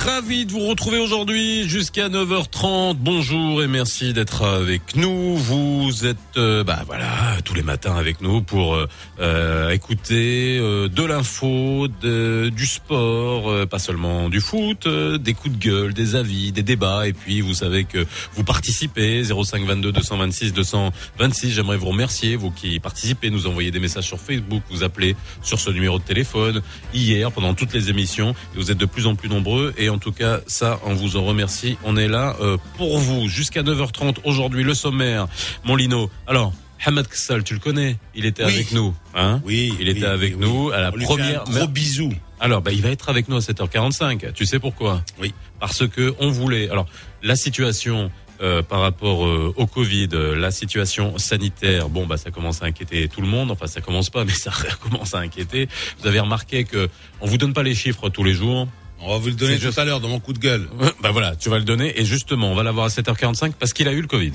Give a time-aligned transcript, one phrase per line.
[0.00, 2.94] Ravi de vous retrouver aujourd'hui jusqu'à 9h30.
[2.94, 5.36] Bonjour et merci d'être avec nous.
[5.36, 8.88] Vous êtes, euh, bah voilà, tous les matins avec nous pour euh,
[9.20, 16.16] euh, écouter de l'info, du sport, pas seulement du foot, des coups de gueule, des
[16.16, 17.06] avis, des débats.
[17.06, 21.50] Et puis vous savez que vous participez 05 22 226 226.
[21.50, 25.60] J'aimerais vous remercier, vous qui participez, nous envoyez des messages sur Facebook, vous appelez sur
[25.60, 26.62] ce numéro de téléphone.
[26.94, 30.12] Hier, pendant toutes les émissions, vous êtes de plus en plus nombreux et en tout
[30.12, 31.76] cas, ça, on vous en remercie.
[31.84, 34.64] On est là euh, pour vous jusqu'à 9h30 aujourd'hui.
[34.64, 35.26] Le sommaire,
[35.64, 36.10] mon Lino.
[36.26, 36.52] Alors,
[36.84, 37.96] Hamad Kassal, tu le connais?
[38.14, 39.40] Il était avec nous, hein?
[39.44, 39.74] Oui.
[39.80, 41.44] Il était avec nous à la première.
[41.44, 42.12] gros bisou.
[42.38, 44.32] Alors, bah, il va être avec nous à 7h45.
[44.32, 45.04] Tu sais pourquoi?
[45.20, 45.34] Oui.
[45.58, 46.70] Parce que on voulait.
[46.70, 46.86] Alors,
[47.22, 48.10] la situation
[48.42, 53.06] euh, par rapport euh, au Covid, la situation sanitaire, bon bah ça commence à inquiéter
[53.08, 53.50] tout le monde.
[53.50, 55.68] Enfin ça commence pas, mais ça commence à inquiéter.
[56.00, 56.88] Vous avez remarqué que
[57.20, 58.66] on vous donne pas les chiffres tous les jours.
[59.02, 60.68] On va vous le donner tout à l'heure dans mon coup de gueule.
[61.02, 63.88] Bah voilà, tu vas le donner et justement, on va l'avoir à 7h45 parce qu'il
[63.88, 64.32] a eu le Covid.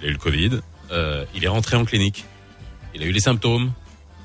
[0.00, 0.50] Il a eu le Covid,
[0.90, 2.24] euh, il est rentré en clinique,
[2.94, 3.72] il a eu les symptômes,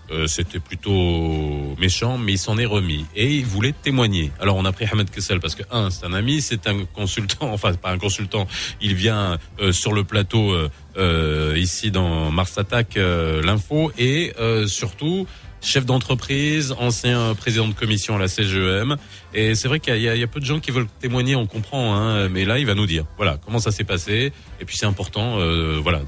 [0.10, 4.32] euh, c'était plutôt méchant, mais il s'en est remis et il voulait témoigner.
[4.40, 7.50] Alors on a pris Ahmed Kessel parce que un, c'est un ami, c'est un consultant,
[7.52, 8.48] enfin pas un consultant,
[8.80, 10.56] il vient euh, sur le plateau
[10.96, 14.34] euh, ici dans Mars Attack, l'info et
[14.68, 15.28] surtout
[15.62, 18.98] chef d'entreprise, ancien président de commission à la CGEM.
[19.34, 21.96] Et c'est vrai qu'il y, y, a peu de gens qui veulent témoigner, on comprend,
[21.96, 24.32] hein, mais là, il va nous dire, voilà, comment ça s'est passé.
[24.60, 26.02] Et puis c'est important, euh, voilà,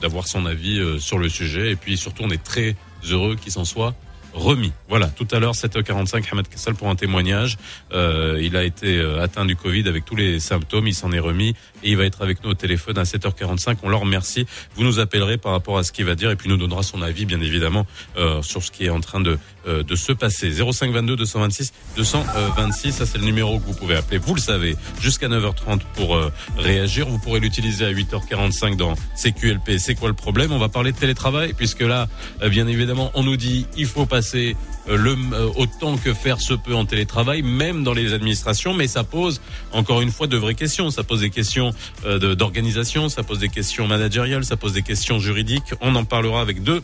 [0.00, 1.70] d'avoir de, son avis euh, sur le sujet.
[1.72, 2.76] Et puis surtout, on est très
[3.10, 3.94] heureux qu'il s'en soit
[4.34, 4.72] remis.
[4.88, 7.58] Voilà, tout à l'heure 7h45, Ahmed Kassal pour un témoignage.
[7.92, 11.18] Euh, il a été euh, atteint du Covid avec tous les symptômes, il s'en est
[11.18, 13.76] remis et il va être avec nous au téléphone à 7h45.
[13.82, 14.46] On le remercie.
[14.74, 17.02] Vous nous appellerez par rapport à ce qu'il va dire et puis nous donnera son
[17.02, 20.50] avis bien évidemment euh, sur ce qui est en train de, euh, de se passer.
[20.50, 24.18] 0522 226 226, ça c'est le numéro que vous pouvez appeler.
[24.18, 27.08] Vous le savez, jusqu'à 9h30 pour euh, réagir.
[27.08, 29.78] Vous pourrez l'utiliser à 8h45 dans CQLP.
[29.78, 30.52] C'est quoi le problème?
[30.52, 32.08] On va parler de télétravail puisque là,
[32.48, 34.54] bien évidemment, on nous dit il faut pas passer
[34.86, 34.98] euh,
[35.32, 39.40] euh, autant que faire se peut en télétravail, même dans les administrations, mais ça pose
[39.72, 40.90] encore une fois de vraies questions.
[40.90, 41.72] Ça pose des questions
[42.04, 45.72] euh, d'organisation, ça pose des questions managériales, ça pose des questions juridiques.
[45.80, 46.82] On en parlera avec deux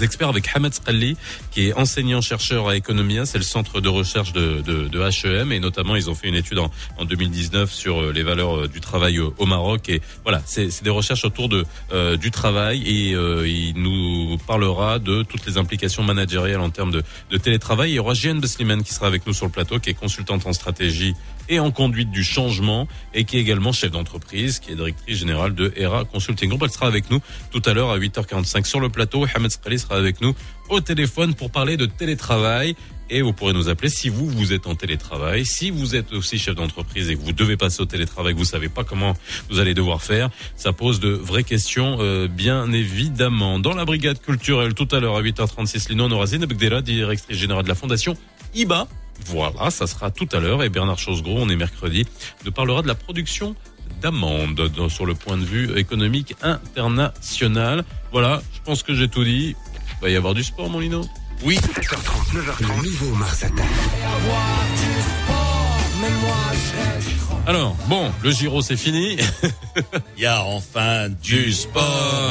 [0.00, 1.16] experts avec Hamed Skalli,
[1.50, 5.60] qui est enseignant-chercheur à Economia, c'est le centre de recherche de, de, de, HEM, et
[5.60, 8.80] notamment ils ont fait une étude en, en 2019 sur euh, les valeurs euh, du
[8.80, 13.74] travail au, Maroc, et voilà, c'est des recherches autour de euh, du travail, et il
[13.76, 17.90] nous parlera de toutes les implications managériales en termes de, de télétravail.
[17.90, 20.46] Il y aura Jeanne Besliman qui sera avec nous sur le plateau, qui est consultante
[20.46, 21.14] en stratégie
[21.48, 25.54] et en conduite du changement et qui est également chef d'entreprise, qui est directrice générale
[25.54, 26.62] de ERA Consulting Group.
[26.64, 27.20] Elle sera avec nous
[27.50, 29.26] tout à l'heure à 8h45 sur le plateau.
[29.34, 30.34] Hamed Skrali sera avec nous
[30.68, 32.74] au téléphone pour parler de télétravail.
[33.10, 36.38] Et vous pourrez nous appeler si vous, vous êtes en télétravail, si vous êtes aussi
[36.38, 39.14] chef d'entreprise et que vous devez passer au télétravail, que vous savez pas comment
[39.50, 40.30] vous allez devoir faire.
[40.56, 43.58] Ça pose de vraies questions, euh, bien évidemment.
[43.58, 47.68] Dans la brigade culturelle, tout à l'heure à 8h36, Lino Norazine Begdera, directrice générale de
[47.68, 48.16] la fondation
[48.54, 48.88] IBA,
[49.26, 50.62] voilà, ça sera tout à l'heure.
[50.62, 52.06] Et Bernard Chosgros, on est mercredi,
[52.46, 53.54] nous parlera de la production
[54.00, 57.84] d'amandes sur le point de vue économique international.
[58.10, 59.54] Voilà, je pense que j'ai tout dit.
[60.02, 61.06] Il va y avoir du sport, mon Lino
[61.44, 61.54] Oui.
[61.58, 63.68] 7h30, 9h30, le nouveau Mars Attack.
[67.46, 69.16] Alors, bon, le Giro c'est fini.
[70.16, 71.84] Il y a enfin du, sport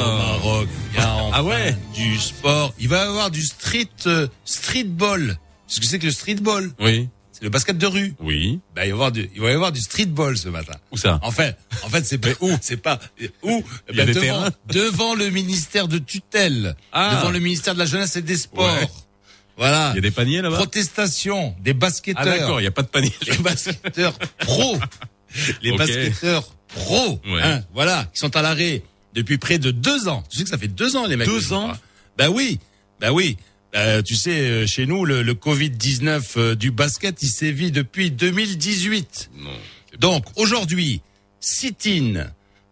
[0.04, 0.68] au Maroc.
[0.92, 2.74] Il y a enfin ah ouais du sport.
[2.78, 5.38] Il va y avoir du street euh, streetball.
[5.66, 7.08] Ce que c'est que le streetball Oui.
[7.42, 8.14] Le basket de rue.
[8.20, 8.60] Oui.
[8.74, 10.74] Ben, il va y avoir du, il va y avoir du streetball ce matin.
[10.92, 11.18] Où ça?
[11.22, 12.50] En fait, en fait, c'est pas où?
[12.60, 13.00] C'est pas
[13.42, 13.64] où?
[13.90, 17.16] Il y a ben, des devant, terrains devant le ministère de tutelle, Ah.
[17.16, 18.72] devant le ministère de la jeunesse et des sports.
[18.72, 18.88] Ouais.
[19.56, 19.90] Voilà.
[19.92, 20.56] Il y a des paniers là-bas?
[20.56, 22.22] Protestation des basketteurs.
[22.24, 23.12] Ah d'accord, il n'y a pas de panier.
[23.26, 24.78] les basketteurs pro.
[25.62, 27.20] Les basketteurs pro.
[27.24, 27.42] Ouais.
[27.42, 28.82] Hein, voilà, qui sont à l'arrêt
[29.14, 30.22] depuis près de deux ans.
[30.28, 31.26] Tu sais que ça fait deux ans les mecs.
[31.26, 31.72] Deux ans?
[32.18, 32.60] Ben oui,
[33.00, 33.36] ben oui.
[33.74, 38.10] Euh, tu sais, euh, chez nous, le, le Covid-19 euh, du basket, il sévit depuis
[38.10, 39.30] 2018.
[39.38, 39.50] Non.
[39.90, 41.00] c'est Donc aujourd'hui,
[41.40, 42.26] sit-in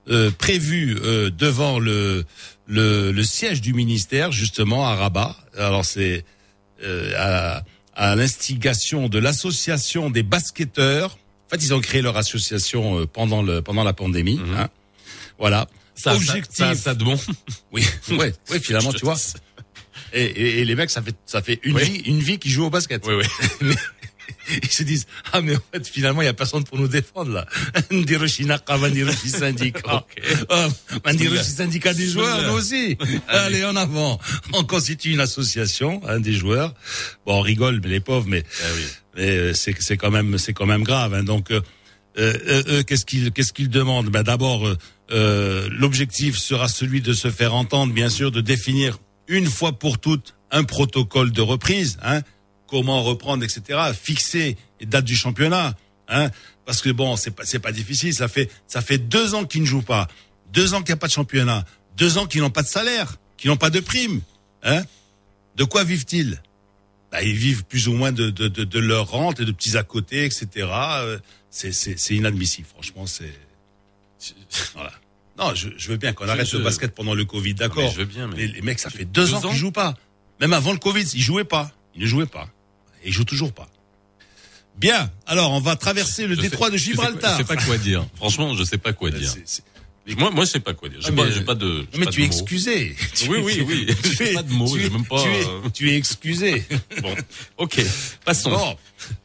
[0.09, 2.25] euh, prévu euh, devant le,
[2.67, 5.37] le le siège du ministère justement à Rabat.
[5.57, 6.25] Alors c'est
[6.83, 7.63] euh, à,
[7.95, 11.19] à l'instigation de l'association des basketteurs.
[11.47, 14.37] En fait, ils ont créé leur association euh, pendant le pendant la pandémie.
[14.39, 14.57] Mhm.
[14.57, 14.69] hein.
[15.39, 15.67] Voilà.
[15.95, 16.57] Ça, Objectif.
[16.57, 17.19] Ça, ça, ça de bon.
[17.73, 19.17] Oui, ouais, ouais, finalement, tu vois.
[20.13, 21.85] Et, et, et les mecs, ça fait ça fait une Oui.
[21.85, 23.05] vie une vie qui joue au basket.
[23.07, 23.15] Oui,
[23.63, 23.75] oui.
[24.63, 27.31] ils se disent ah mais en fait finalement il y a personne pour nous défendre
[27.33, 27.47] là.
[27.91, 30.05] Ndiroshi Nakaba, Ndiroshi syndicat.
[30.21, 30.47] Ok.
[30.49, 30.69] Ah,
[31.43, 32.97] syndicat des joueurs nous aussi.
[33.29, 34.19] Allez en avant.
[34.53, 36.75] On constitue une association hein, des joueurs.
[37.27, 38.83] Bon on rigole mais les pauvres mais Ah oui.
[39.17, 41.15] mais euh, c'est c'est quand même c'est quand même grave.
[41.15, 41.23] Hein.
[41.25, 41.61] Donc euh,
[42.19, 44.09] euh, euh, eux, qu'est-ce qu'ils qu'est-ce qu'ils demandent?
[44.11, 44.77] Ben d'abord euh,
[45.13, 48.99] euh, l'objectif sera celui de se faire entendre, bien sûr, de définir
[49.31, 51.99] une fois pour toutes un protocole de reprise.
[52.03, 52.21] Hein,
[52.67, 53.81] comment reprendre, etc.
[53.99, 55.75] Fixer les dates du championnat.
[56.09, 56.31] Hein,
[56.67, 58.13] parce que bon, c'est pas c'est pas difficile.
[58.13, 60.09] Ça fait ça fait deux ans qu'ils ne jouent pas,
[60.53, 61.65] deux ans qu'il n'y a pas de championnat,
[61.97, 64.21] deux ans qu'ils n'ont pas de salaire, qu'ils n'ont pas de prime.
[64.63, 64.83] Hein,
[65.57, 66.43] de quoi vivent-ils?
[67.11, 69.77] Bah, ils vivent plus ou moins de, de, de, de leur rente et de petits
[69.77, 70.47] à côté, etc.
[70.57, 71.19] Euh,
[71.51, 73.07] C'est, c'est, c'est inadmissible, franchement.
[73.07, 73.33] C'est
[74.75, 74.93] voilà.
[75.41, 77.91] Non, je, je veux bien qu'on arrête je- le basket pendant le Covid, mais d'accord.
[77.91, 79.73] je veux bien, mais Les, les mecs, ça fait deux, Deux ans ans qu'ils jouent
[79.73, 79.95] pas.
[80.41, 81.73] Même avant le Covid, ils jouaient pas.
[81.95, 82.49] Ils ne jouaient pas.
[83.03, 83.69] Et ils jouent toujours pas.
[84.77, 85.11] Bien.
[85.27, 87.33] Alors, on va traverser le Je détroit sais- de je sais- Gibraltar.
[87.33, 88.07] Je sais pas quoi dire.
[88.17, 89.35] Franchement, je sais pas quoi dire.
[90.17, 90.99] Moi, moi, je sais pas quoi dire.
[91.01, 91.87] J'ai Ah, pas, mais- pas de.
[91.97, 92.33] mais pas tu de es mots.
[92.33, 92.97] excusé.
[93.29, 93.87] Oui, oui, oui.
[94.03, 96.65] Tu J'ai pas de mots, tu es- même pas, Tu es, euh, tu es excusé.
[97.03, 97.15] Bon,
[97.59, 97.81] ok.
[98.25, 98.51] Passons.
[98.51, 98.77] Bon,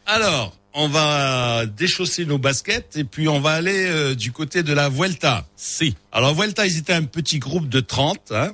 [0.05, 4.73] alors, on va déchausser nos baskets et puis on va aller euh, du côté de
[4.73, 5.47] la Vuelta.
[5.55, 5.95] Si.
[6.11, 8.53] Alors, Vuelta, ils étaient un petit groupe de 30, hein.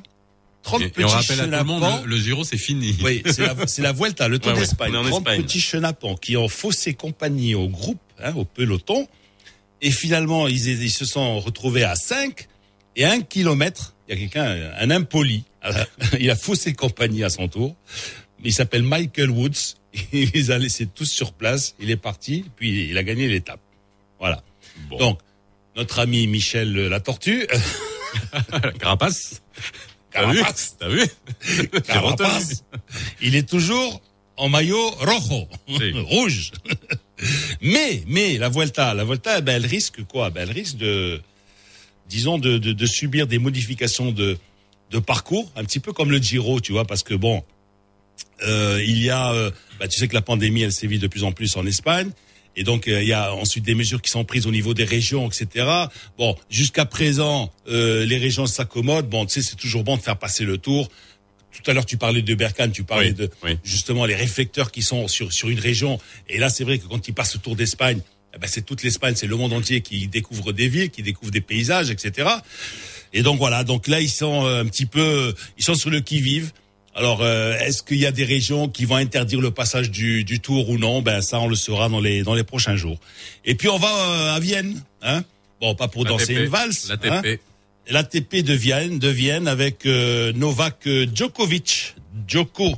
[0.63, 2.95] 30 Et, et petits on rappelle à tout le monde, le, Giro, c'est fini.
[3.03, 4.95] Oui, c'est la, la Vuelta, le Tour Ouais, ouais, d'Espagne.
[4.95, 5.41] en 30 Espagne.
[5.43, 9.07] petits chenapans qui ont faussé compagnie au groupe, hein, au peloton.
[9.81, 12.47] Et finalement, ils, ils se sont retrouvés à 5
[12.95, 13.95] et 1 kilomètre.
[14.07, 15.43] Il y a quelqu'un, un impoli.
[16.19, 17.75] Il a faussé compagnie à son tour.
[18.43, 19.75] Il s'appelle Michael Woods.
[20.13, 21.75] Il les a laissés tous sur place.
[21.79, 23.59] Il est parti, puis il a gagné l'étape.
[24.19, 24.43] Voilà.
[24.89, 24.97] Bon.
[24.97, 25.19] Donc,
[25.75, 27.47] notre ami Michel la tortue,
[28.79, 29.41] Carapace.
[29.55, 30.75] Vu Carapace.
[30.79, 31.01] T'as vu
[31.73, 31.81] retenu.
[31.81, 32.63] Carapace,
[33.21, 34.01] il est toujours
[34.37, 35.47] en maillot rojo,
[36.05, 36.51] rouge.
[37.61, 40.29] mais, mais la Vuelta, la Vuelta, eh ben, elle risque quoi?
[40.29, 41.21] Ben, elle risque de,
[42.09, 44.37] disons, de, de, de subir des modifications de,
[44.91, 47.43] de parcours, un petit peu comme le Giro, tu vois, parce que bon,
[48.43, 51.23] euh, il y a, euh, bah, tu sais que la pandémie, elle sévit de plus
[51.23, 52.09] en plus en Espagne.
[52.55, 54.83] Et donc euh, il y a ensuite des mesures qui sont prises au niveau des
[54.83, 55.65] régions, etc.
[56.17, 59.07] Bon, jusqu'à présent, euh, les régions s'accommodent.
[59.07, 60.89] Bon, tu sais, c'est toujours bon de faire passer le tour.
[61.51, 63.57] Tout à l'heure, tu parlais de Berkane, tu parlais Oui, de oui.
[63.63, 65.99] justement les réflecteurs qui sont sur sur une région.
[66.27, 68.01] Et là, c'est vrai que quand ils passent le tour d'Espagne,
[68.33, 71.31] eh ben, c'est toute l'Espagne, c'est le monde entier qui découvre des villes, qui découvre
[71.31, 72.29] des paysages, etc.
[73.13, 75.99] Et donc voilà, donc là ils sont euh, un petit peu, ils sont sur le
[75.99, 76.51] qui vive.
[76.95, 80.39] Alors euh, est-ce qu'il y a des régions qui vont interdire le passage du, du
[80.39, 81.01] tour ou non?
[81.01, 82.99] Ben ça on le saura dans les dans les prochains jours.
[83.45, 85.23] Et puis on va euh, à Vienne, hein?
[85.61, 87.21] Bon pas pour danser L'ATP, une valse, hein?
[87.23, 87.39] L'ATP.
[87.89, 91.95] l'ATP de Vienne, de Vienne avec euh, Novak euh, Djokovic,
[92.27, 92.73] Djoko,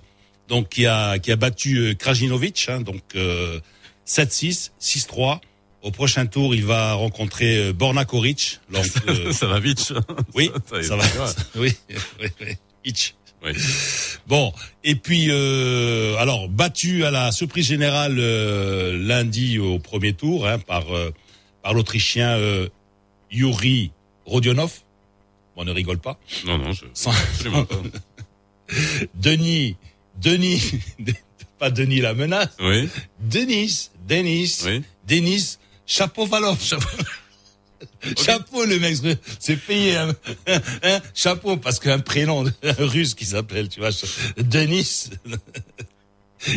[0.47, 3.59] donc qui a qui a battu euh, Krajinovic, hein, donc euh,
[4.07, 5.39] 7-6, 6-3.
[5.81, 8.59] Au prochain tour, il va rencontrer euh, Borna Koric.
[8.71, 9.79] Donc, euh, ça va vite.
[9.79, 9.95] ça.
[10.33, 11.03] oui, ça- ça va.
[11.55, 12.47] Oui, oui, oui.
[12.85, 13.15] Itch.
[13.43, 13.51] Oui.
[14.27, 14.53] Bon,
[14.85, 20.59] et puis euh, alors battu à la surprise générale euh, lundi au premier tour hein,
[20.59, 21.11] par euh,
[21.61, 22.69] par l'Autrichien euh,
[23.31, 23.91] Yuri
[24.25, 24.71] Rodionov.
[25.57, 26.17] On ne rigole pas.
[26.45, 26.85] Non, non, je.
[26.93, 27.75] Sans- Absolument pas.
[29.15, 29.75] Denis,
[30.21, 30.79] Denis,
[31.59, 32.49] pas Denis la menace.
[32.59, 34.81] Oui, Denis, Denis, oui.
[35.07, 36.57] Denis Chapovalov.
[38.17, 38.97] Chapeau le mec,
[39.39, 40.09] c'est payé un,
[40.47, 42.43] un chapeau parce qu'un prénom
[42.77, 43.89] russe qui s'appelle, tu vois,
[44.37, 45.09] Denis.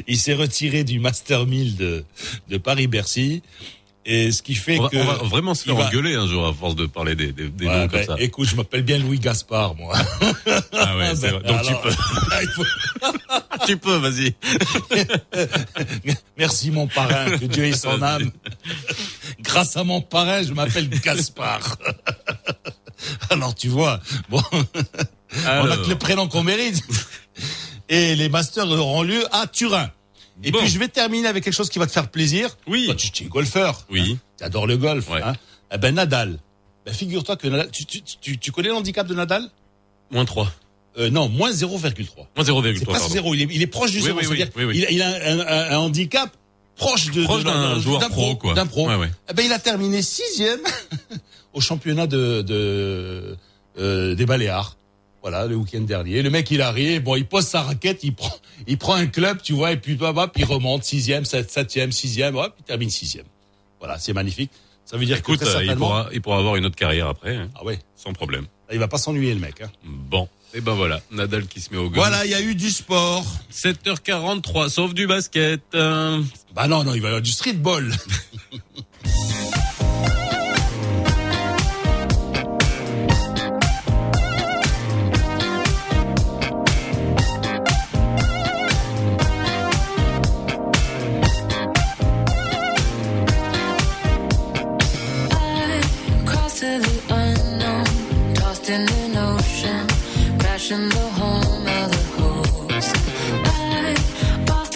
[0.08, 2.04] Il s'est retiré du Master 1000 de,
[2.48, 3.42] de Paris-Bercy.
[4.08, 4.96] Et ce qui fait On va, que...
[4.98, 7.48] on va vraiment se faire va- engueuler un jour à force de parler des, des,
[7.48, 8.14] des Ouais, noms comme ben, ça.
[8.20, 9.96] Écoute, je m'appelle bien Louis Gaspard, moi.
[10.72, 11.42] Ah ouais, c'est vrai.
[11.42, 11.88] Donc alors- tu
[12.54, 13.66] peux.
[13.66, 14.34] tu peux, vas-y.
[16.38, 18.30] Merci mon parrain, que Dieu ait son âme.
[19.40, 21.76] Grâce à mon parrain, je m'appelle Gaspard.
[23.30, 26.80] Alors tu vois, bon, on a Alors, que le prénom qu'on mérite.
[27.88, 29.90] Et les masters auront lieu à Turin.
[30.44, 30.58] Et Bon.
[30.58, 32.56] puis je vais terminer avec quelque chose qui va te faire plaisir.
[32.66, 32.84] Oui.
[32.86, 33.86] Toi, tu, tu es golfeur.
[33.90, 34.18] Oui.
[34.38, 35.08] Tu adores le golf.
[35.10, 35.22] Ouais.
[35.22, 35.34] Hein.
[35.72, 36.38] Eh ben Nadal.
[36.84, 39.48] Ben, figure-toi que Nadal, tu, tu, tu, tu connais l'handicap de Nadal?
[40.10, 40.52] Moins 3.
[40.98, 42.26] euh, Non, moins 0,3.
[42.36, 43.08] Moins 0,3, C'est presque pardon.
[43.08, 43.34] zéro.
[43.34, 44.18] Il est, il est proche du Oui, zéro.
[44.18, 44.76] oui, oui, C'est-à-dire, oui, oui.
[44.78, 46.30] Il, a, il a un, un- un handicap
[46.76, 48.52] proche de Proche d'un joueur pro, quoi.
[48.54, 48.86] D'un pro.
[48.88, 49.10] Ouais, ouais.
[49.30, 50.60] Eh ben, il a terminé sixième
[51.54, 53.36] au championnat de, de
[53.78, 54.76] euh, des Baléares.
[55.28, 56.22] Voilà, le week-end dernier.
[56.22, 58.32] Le mec, il arrive, bon, il pose sa raquette, il prend,
[58.68, 61.90] il prend un club, tu vois, et puis, hop, hop, il remonte sixième, sept- septième,
[61.90, 63.24] sixième, hop, il termine sixième.
[63.80, 64.52] Voilà, c'est magnifique.
[64.84, 66.76] Ça veut dire Écoute, que très euh, il, certainement, pourra, il pourra avoir une autre
[66.76, 68.42] carrière après, hein, ah ouais, sans problème.
[68.68, 69.62] là, il va pas s'ennuyer, le mec.
[69.62, 69.70] Hein.
[69.84, 70.28] Bon.
[70.54, 71.96] Et ben voilà, Nadal qui se met au golf.
[71.96, 73.26] Voilà, il y a eu du sport.
[73.52, 75.60] 7h43, sauf du basket.
[75.74, 76.22] Euh,
[76.54, 77.92] Bah non, non, il va y avoir du streetball.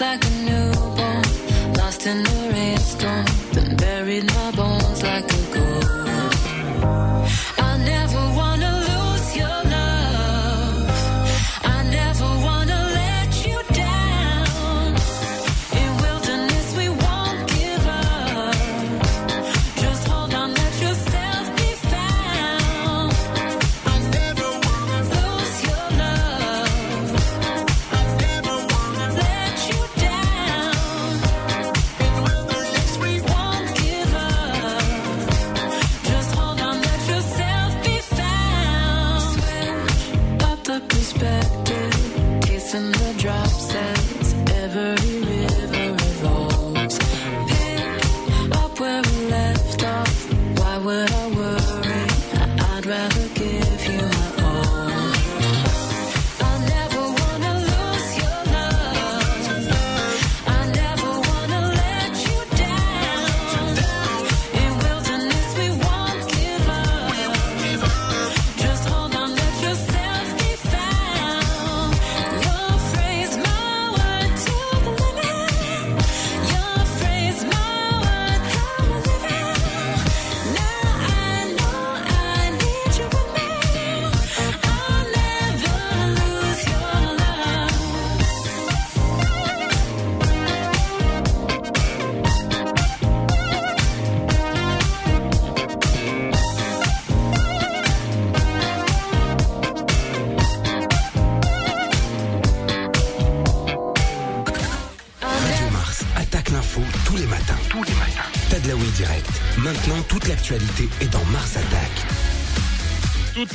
[0.00, 1.22] like a newborn,
[1.74, 2.39] lost in the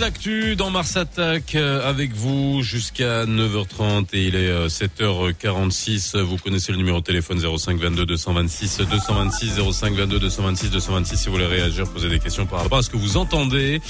[0.06, 6.20] L'actu dans Mars Attack euh, avec vous jusqu'à 9h30 et il est euh, 7h46.
[6.20, 11.26] Vous connaissez le numéro de téléphone 05 22 226 226 05 22 226 226 si
[11.26, 13.82] vous voulez réagir, poser des questions par rapport à ce que vous entendez.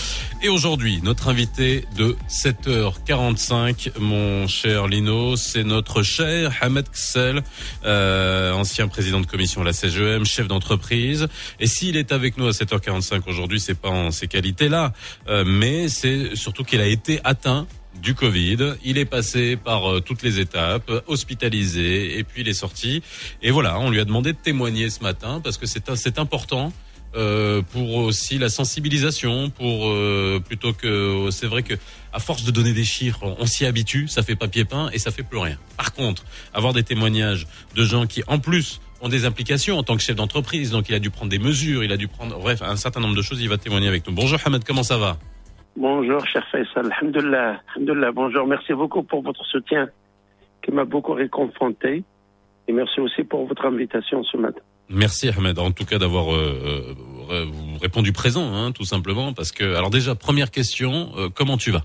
[0.46, 7.42] Et aujourd'hui, notre invité de 7h45, mon cher Lino, c'est notre cher Hamed Ksel,
[7.84, 11.28] euh, ancien président de commission à la CGM, chef d'entreprise.
[11.60, 14.94] Et s'il est avec nous à 7h45 aujourd'hui, c'est pas en ces qualités-là,
[15.30, 17.66] euh, mais c'est surtout qu'il a été atteint
[18.00, 18.76] du Covid.
[18.84, 23.02] Il est passé par euh, toutes les étapes, hospitalisé, et puis il est sorti.
[23.42, 26.72] Et voilà, on lui a demandé de témoigner ce matin parce que c'est important.
[27.16, 31.74] Euh, pour aussi la sensibilisation, pour euh, plutôt que c'est vrai que
[32.14, 35.12] à force de donner des chiffres, on, s'y habitue, ça fait papier peint et ça
[35.12, 35.58] fait plus rien.
[35.78, 39.96] Par contre, avoir des témoignages de gens qui en plus ont des implications en tant
[39.96, 42.62] que chef d'entreprise, donc il a dû prendre des mesures, il a dû prendre bref
[42.62, 44.14] un certain nombre de choses, il va témoigner avec nous.
[44.14, 45.18] Bonjour Hamed, comment ça va?
[45.78, 46.90] Bonjour, cher Faisal.
[47.00, 47.60] Alhamdulillah.
[47.76, 48.12] Alhamdulillah.
[48.14, 48.48] Bonjour.
[48.48, 49.90] Merci beaucoup pour votre soutien
[50.64, 52.04] qui m'a beaucoup réconforté.
[52.68, 54.62] Et merci aussi pour votre invitation ce matin.
[54.90, 56.94] Merci Ahmed, en tout cas d'avoir euh,
[57.32, 57.46] euh,
[57.82, 61.82] répondu présent, hein, tout simplement, parce que alors déjà première question, euh, comment tu vas?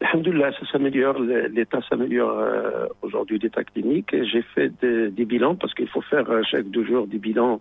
[0.00, 1.18] Alhamdulillah, ça s'améliore.
[1.20, 2.36] L'état s'améliore
[3.02, 4.10] aujourd'hui, l'état clinique.
[4.10, 7.60] J'ai fait des, bilans parce qu'il faut faire chaque deux jours des bilans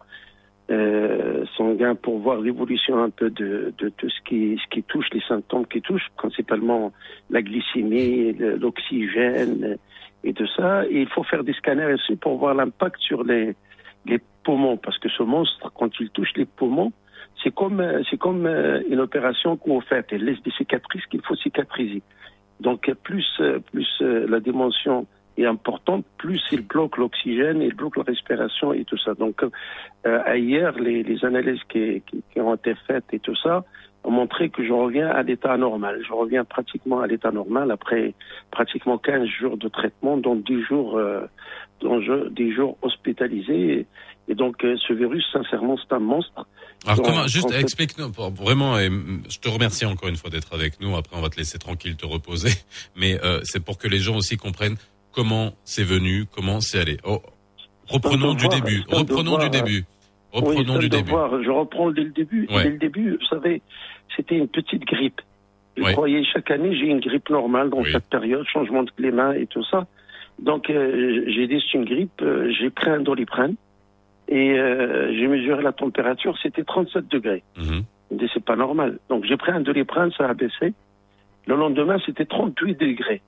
[1.56, 5.68] sanguins pour voir l'évolution un peu de, tout ce qui, ce qui touche, les symptômes
[5.68, 6.92] qui touchent, principalement
[7.30, 9.78] la glycémie, l'oxygène
[10.24, 10.88] et tout ça.
[10.88, 13.56] Et il faut faire des scanners aussi pour voir l'impact sur les,
[14.06, 16.92] les poumons parce que ce monstre, quand il touche les poumons,
[17.44, 20.06] c'est comme, euh, c'est comme euh, une opération qu'on fait.
[20.12, 22.02] Elle laisse des cicatrices qu'il faut cicatriser.
[22.60, 28.04] Donc plus, euh, plus la dimension est importante, plus il bloque l'oxygène, il bloque la
[28.04, 29.14] respiration et tout ça.
[29.14, 29.44] Donc
[30.06, 32.04] euh, hier, les, analyses qui,
[32.36, 33.64] ont été faites et tout ça
[34.04, 36.02] ont montré que je reviens à l'état normal.
[36.06, 38.14] Je reviens pratiquement à l'état normal après
[38.52, 41.00] pratiquement 15 jours de traitement, dont 10 jours,
[41.82, 43.86] je, 10 jours hospitalisés.
[44.28, 46.46] Et, donc euh, ce virus, sincèrement, c'est un monstre.
[46.86, 50.80] Alors comment juste explique-nous vraiment et mm, je te remercie encore une fois d'être avec
[50.80, 50.96] nous.
[50.96, 52.52] Après on va te laisser tranquille te reposer,
[52.96, 54.78] mais euh, c'est pour que les gens aussi comprennent
[55.12, 56.98] comment c'est venu, comment c'est allé.
[57.04, 57.22] Oh,
[57.88, 59.86] reprenons du devoir, début, reprenons du début.
[60.32, 61.12] Reprenons du début.
[61.44, 62.48] Je reprends dès le début.
[62.50, 62.64] Ouais.
[62.64, 63.62] Dès le début, vous savez,
[64.16, 65.20] c'était une petite grippe.
[65.78, 65.94] Vous Ouais.
[65.94, 67.92] croyez, chaque année, j'ai une grippe normale dans Oui.
[67.92, 69.88] cette période, changement de climat et tout ça.
[70.42, 73.56] Donc euh, j'ai dit c'est une grippe, euh, j'ai pris un doliprane
[74.28, 77.44] et euh, j'ai mesuré la température, c'était 37 degrés.
[77.58, 77.84] Mhm.
[78.10, 78.98] Je me dis c'est pas normal.
[79.10, 80.74] Donc j'ai pris un doliprane, ça a baissé.
[81.46, 83.22] Le lendemain c'était 38 degrés.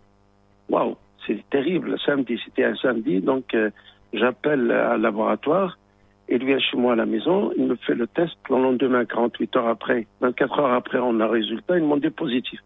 [0.70, 0.96] Waouh,
[1.28, 1.92] c'est terrible.
[1.92, 3.70] Le samedi, c'était un samedi, donc euh,
[4.14, 5.78] j'appelle un laboratoire.
[6.30, 8.34] Il vient chez moi à la maison, il me fait le test.
[8.50, 12.10] Le lendemain, 48 heures après, 24 heures après, on a le résultat, ils m'ont dit
[12.10, 12.60] positif.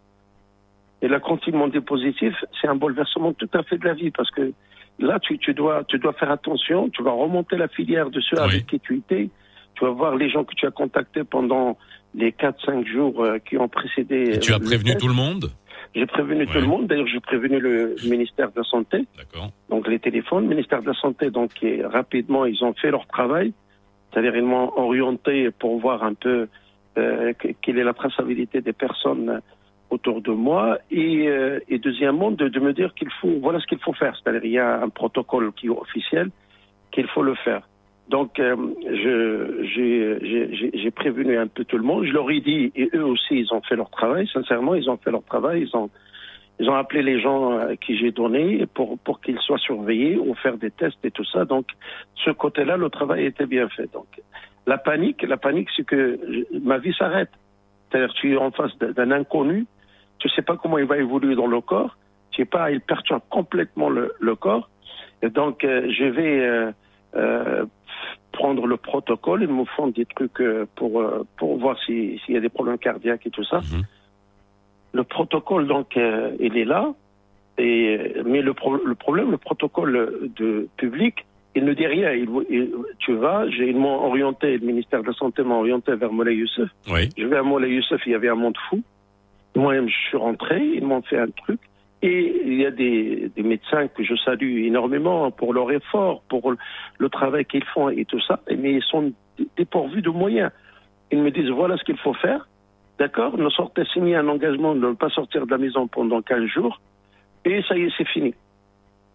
[1.01, 3.93] Et là, quand ils m'ont dit positif, c'est un bouleversement tout à fait de la
[3.93, 4.51] vie parce que
[4.99, 8.37] là, tu, tu, dois, tu dois faire attention, tu vas remonter la filière de ceux
[8.37, 8.43] Oui.
[8.43, 9.29] avec qui tu étais,
[9.75, 11.77] tu vas voir les gens que tu as contactés pendant
[12.15, 14.31] les 4-5 jours euh, qui ont précédé.
[14.35, 14.99] Et tu as euh, prévenu test.
[15.01, 15.51] tout le monde?
[15.95, 19.49] J'ai prévenu tout le monde, d'ailleurs j'ai prévenu le ministère de la Santé D'accord.
[19.69, 20.43] donc les téléphones.
[20.43, 23.53] Le ministère de la Santé, donc et rapidement, ils ont fait leur travail,
[24.11, 26.47] c'est-à-dire ils m'ont orienté pour voir un peu
[26.97, 29.41] euh, que- quelle est la traçabilité des personnes
[29.89, 33.93] autour de moi et, euh, deuxièmement de, me dire qu'il faut voilà ce qu'il faut
[33.93, 36.29] faire, c'est-à-dire il y a un protocole qui est officiel
[36.91, 37.67] qu'il faut le faire.
[38.09, 38.55] Donc euh,
[39.73, 43.53] j'ai- prévenu un peu tout le monde, je leur ai dit et eux aussi ils
[43.53, 45.89] ont fait leur travail, sincèrement ils ont fait leur travail, ils ont
[46.59, 50.33] ils ont appelé les gens à qui j'ai donné pour, pour qu'ils soient surveillés ou
[50.35, 51.45] faire des tests et tout ça.
[51.45, 51.67] Donc,
[52.15, 53.91] ce côté-là, le travail était bien fait.
[53.93, 54.07] Donc,
[54.65, 56.19] la panique, la panique, c'est que
[56.59, 57.29] ma vie s'arrête.
[57.89, 59.65] C'est-à-dire, tu es en face d'un inconnu,
[60.19, 61.97] tu sais pas comment il va évoluer dans le corps,
[62.31, 64.69] tu sais pas, il perturbe complètement le, le corps.
[65.21, 66.71] Et donc, euh, je vais euh,
[67.15, 67.65] euh,
[68.31, 70.41] prendre le protocole, ils me font des trucs
[70.75, 71.03] pour,
[71.37, 73.57] pour voir si- s'il y a des problèmes cardiaques et tout ça.
[73.59, 73.83] Mhm.
[74.93, 75.95] Le protocole, donc,
[76.39, 76.93] il est là.
[77.59, 82.11] Et, mais le, pro- le problème, le protocole de public, il ne dit rien.
[82.13, 86.11] Il, il- tu vas, ils m'ont orienté, le ministère de la Santé m'a orienté vers
[86.11, 86.69] Moulay Youssef.
[86.91, 87.09] Oui.
[87.17, 88.81] Je vais à Moulay Youssef, il y avait un monde fou.
[89.57, 91.59] Moi-même, je suis rentré, ils m'ont fait un truc.
[92.03, 96.53] Et il y a des, médecins que je salue énormément pour leur effort, pour
[96.99, 98.39] le, travail qu'ils font et tout ça.
[98.55, 99.11] Mais ils sont
[99.57, 100.51] dépourvus de moyens.
[101.11, 102.47] Ils me disent voilà ce qu'il faut faire.
[102.99, 103.35] D'accord?
[103.35, 106.79] Nous sortez signer un engagement de ne pas sortir de la maison pendant 15 jours.
[107.43, 108.35] Et ça y est, c'est fini.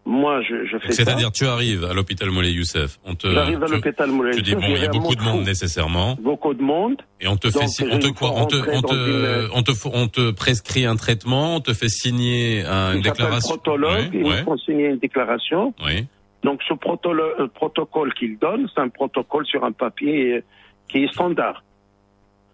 [0.05, 0.91] Moi, je, je fais.
[0.91, 2.99] C'est-à-dire, tu arrives à l'hôpital Mollet Youssef.
[3.05, 5.21] On te, J'arrive à l'hôpital Moulay tu dis, Youssef, bon, il y a beaucoup de
[5.21, 6.17] monde nécessairement.
[6.21, 6.97] Beaucoup de monde.
[7.21, 10.31] Et on te fait, on te quoi, on te, on te, on te, on te
[10.31, 13.55] prescrit un traitement, on te fait signer un- une déclaration.
[13.55, 14.09] protologue.
[14.13, 15.73] Ils font signer une déclaration.
[15.85, 16.05] oui.
[16.43, 20.43] Donc, ce euh, protocole qu'ils donnent, c'est un protocole sur un papier
[20.89, 21.63] qui est standard.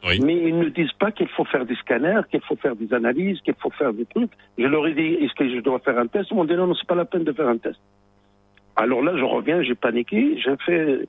[0.08, 0.20] Oui.
[0.22, 3.42] Mais ils ne disent pas qu'il faut faire des scanners, qu'il faut faire des analyses,
[3.42, 4.32] qu'il faut faire des trucs.
[4.58, 6.30] Je leur ai dit, est-ce que je dois faire un test?
[6.32, 7.80] Ils m'ont dit, non, non, c'est pas la peine de faire un test.
[8.78, 11.08] Alors là, je reviens, j'ai paniqué, j'ai fait,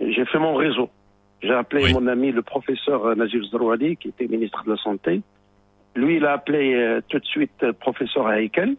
[0.00, 0.88] j'ai fait mon réseau.
[1.42, 1.92] J'ai appelé Oui.
[1.94, 5.20] mon ami, le professeur Najib Zrouali, qui était ministre de la Santé.
[5.96, 8.76] Lui, il a appelé euh, tout de suite euh, professeur Haïkel,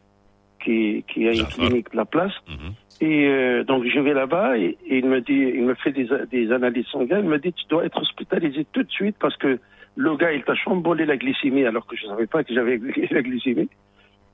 [0.63, 2.33] qui, qui a une clinique de la place.
[2.47, 2.73] Mhm.
[3.01, 6.51] Et euh, donc je vais là-bas et, il me dit, il me fait des, des
[6.51, 7.21] analyses sanguines.
[7.23, 9.59] Il me dit tu dois être hospitalisé tout de suite parce que
[9.95, 12.79] le gars il t'a chamboulé la glycémie alors que je savais pas que j'avais
[13.11, 13.69] la glycémie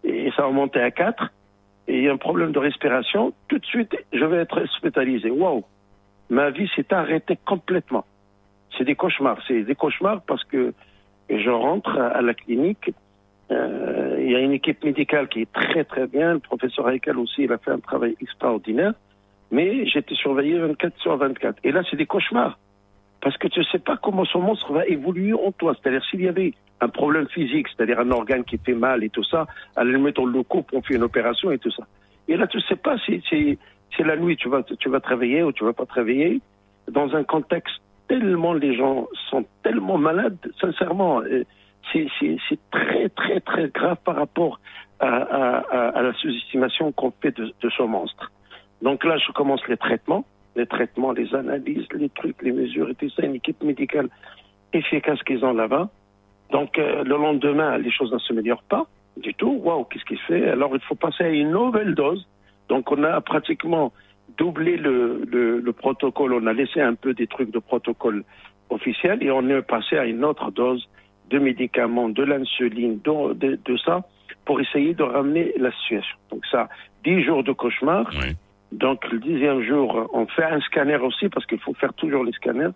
[0.04, 1.32] et ça a monté à 4
[1.88, 3.34] et il y a un problème de respiration.
[3.48, 5.30] Tout de suite je vais être hospitalisé.
[5.30, 5.64] Waouh,
[6.30, 8.06] ma vie s'est arrêtée complètement.
[8.78, 10.74] C'est des cauchemars, c'est des cauchemars parce que
[11.30, 12.92] je rentre à la clinique.
[13.52, 16.34] Euh, il y a une équipe médicale qui est très très bien.
[16.34, 18.94] Le professeur Haïkel aussi, il a fait un travail extraordinaire.
[19.52, 21.60] Mais j'étais surveillé 24 sur 24.
[21.64, 22.58] Et là, c'est des cauchemars.
[23.22, 25.76] Parce que tu ne sais pas comment ce monstre va évoluer en toi.
[25.80, 29.24] C'est-à-dire, s'il y avait un problème physique, c'est-à-dire un organe qui fait mal et tout
[29.24, 30.42] ça, à la limite, on le
[30.74, 31.84] on fait une opération et tout ça.
[32.28, 33.58] Et là, tu ne sais pas si si-
[34.04, 36.42] la nuit, tu vas, tu te réveiller ou tu vas pas te réveiller.
[36.92, 37.78] Dans un contexte
[38.10, 41.22] tellement, les gens sont tellement malades, sincèrement.
[41.22, 41.44] euh,
[41.92, 44.60] c'est très, très, très grave par rapport
[45.00, 48.32] à, la sous-estimation qu'on fait de, ce monstre.
[48.82, 52.96] Donc là, je commence les traitements, les traitements, les analyses, les trucs, les mesures et
[52.96, 54.10] tout ça, une équipe médicale
[54.74, 55.90] efficace qu'ils ont là-bas.
[56.52, 58.86] Donc euh, le lendemain, les choses ne s'améliorent pas
[59.18, 59.60] du tout.
[59.64, 60.50] Waouh, qu'est-ce qu'il fait?
[60.50, 62.28] Alors il faut passer à une nouvelle dose.
[62.70, 63.92] Donc on a pratiquement
[64.38, 68.24] doublé le, le protocole, on a laissé un peu des trucs de protocole
[68.70, 70.88] officiel et on est passé à une autre dose
[71.30, 74.04] de médicaments, de l'insuline, de, de, de ça,
[74.46, 76.18] pour essayer de ramener la situation.
[76.30, 76.70] Donc ça,
[77.04, 78.10] dix jours de cauchemar.
[78.22, 78.36] Oui.
[78.72, 82.34] Donc le dixième jour, on fait un scanner aussi parce qu'il faut faire toujours les
[82.34, 82.74] scanners.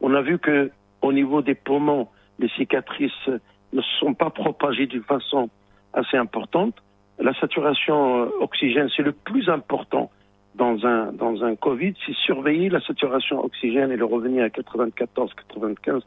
[0.00, 0.70] On a vu que
[1.02, 3.28] au niveau des poumons, les cicatrices
[3.72, 5.50] ne se sont pas propagées d'une façon
[5.92, 6.74] assez importante.
[7.18, 10.10] La saturation euh, oxygène, c'est le plus important
[10.54, 16.02] dans un dans un Covid, c'est surveiller la saturation oxygène et le revenir à 94-95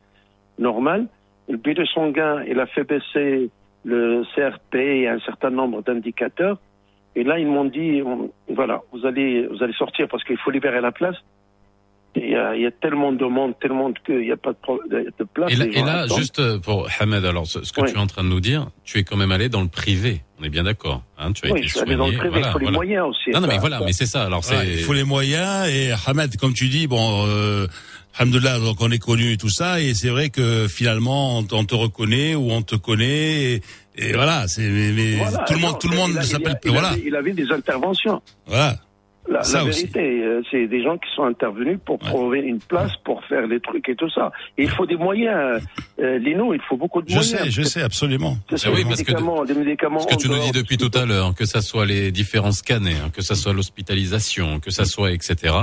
[0.60, 1.08] normal.
[1.50, 3.50] Le bilan sanguin, il a fait baisser
[3.84, 6.58] le CRP et un certain nombre d'indicateurs.
[7.16, 10.52] Et là, ils m'ont dit, on- voilà, vous allez, vous allez sortir parce qu'il faut
[10.52, 11.16] libérer la place.
[12.18, 14.54] Il y, a, il y a tellement de monde, tellement de- qu'il n'y a pas
[14.54, 15.52] de, de de place.
[15.52, 17.92] Et là, et là, juste euh, pour Hamed, alors ce, ce que Oui.
[17.92, 20.22] tu es en train de nous dire, tu es quand même allé dans le privé.
[20.40, 21.04] On est bien d'accord.
[21.18, 22.60] Hein, tu as Oui, été je suis allé dans le soigné, privé, voilà, il faut
[22.60, 23.32] les moyens aussi.
[23.32, 24.24] Non, non, mais voilà, mais c'est ça.
[24.24, 24.66] Alors c'est.
[24.66, 27.68] il faut les moyens et Ahmed, comme tu dis, bon, euh,
[28.18, 31.76] Alhamdoulilah, donc on est connu et tout ça, et c'est vrai que finalement on, te
[31.76, 33.62] reconnaît ou on te connaît, et,
[33.98, 36.72] et voilà, c'est mais, mais Voilà, tout le monde, tout le monde a- s'appelle, il
[36.72, 38.22] voilà, avait- il avait des interventions.
[38.48, 38.78] voilà.
[39.28, 42.10] La, Ça la vérité, euh, c'est des gens qui sont intervenus pour Ouais.
[42.10, 44.32] trouver une place, pour faire des trucs et tout ça.
[44.58, 45.62] Et il faut des moyens.
[46.00, 47.40] Euh, Lino, il faut beaucoup de Je moyens.
[47.44, 48.38] sais, je sais absolument.
[48.56, 50.00] C'est Ah oui, des parce que médicaments, des médicaments.
[50.00, 52.96] Ce que tu nous dis depuis tout à l'heure, que ça soit les différents scanners,
[53.04, 55.54] hein, que ça soit l'hospitalisation, que ça soit etc.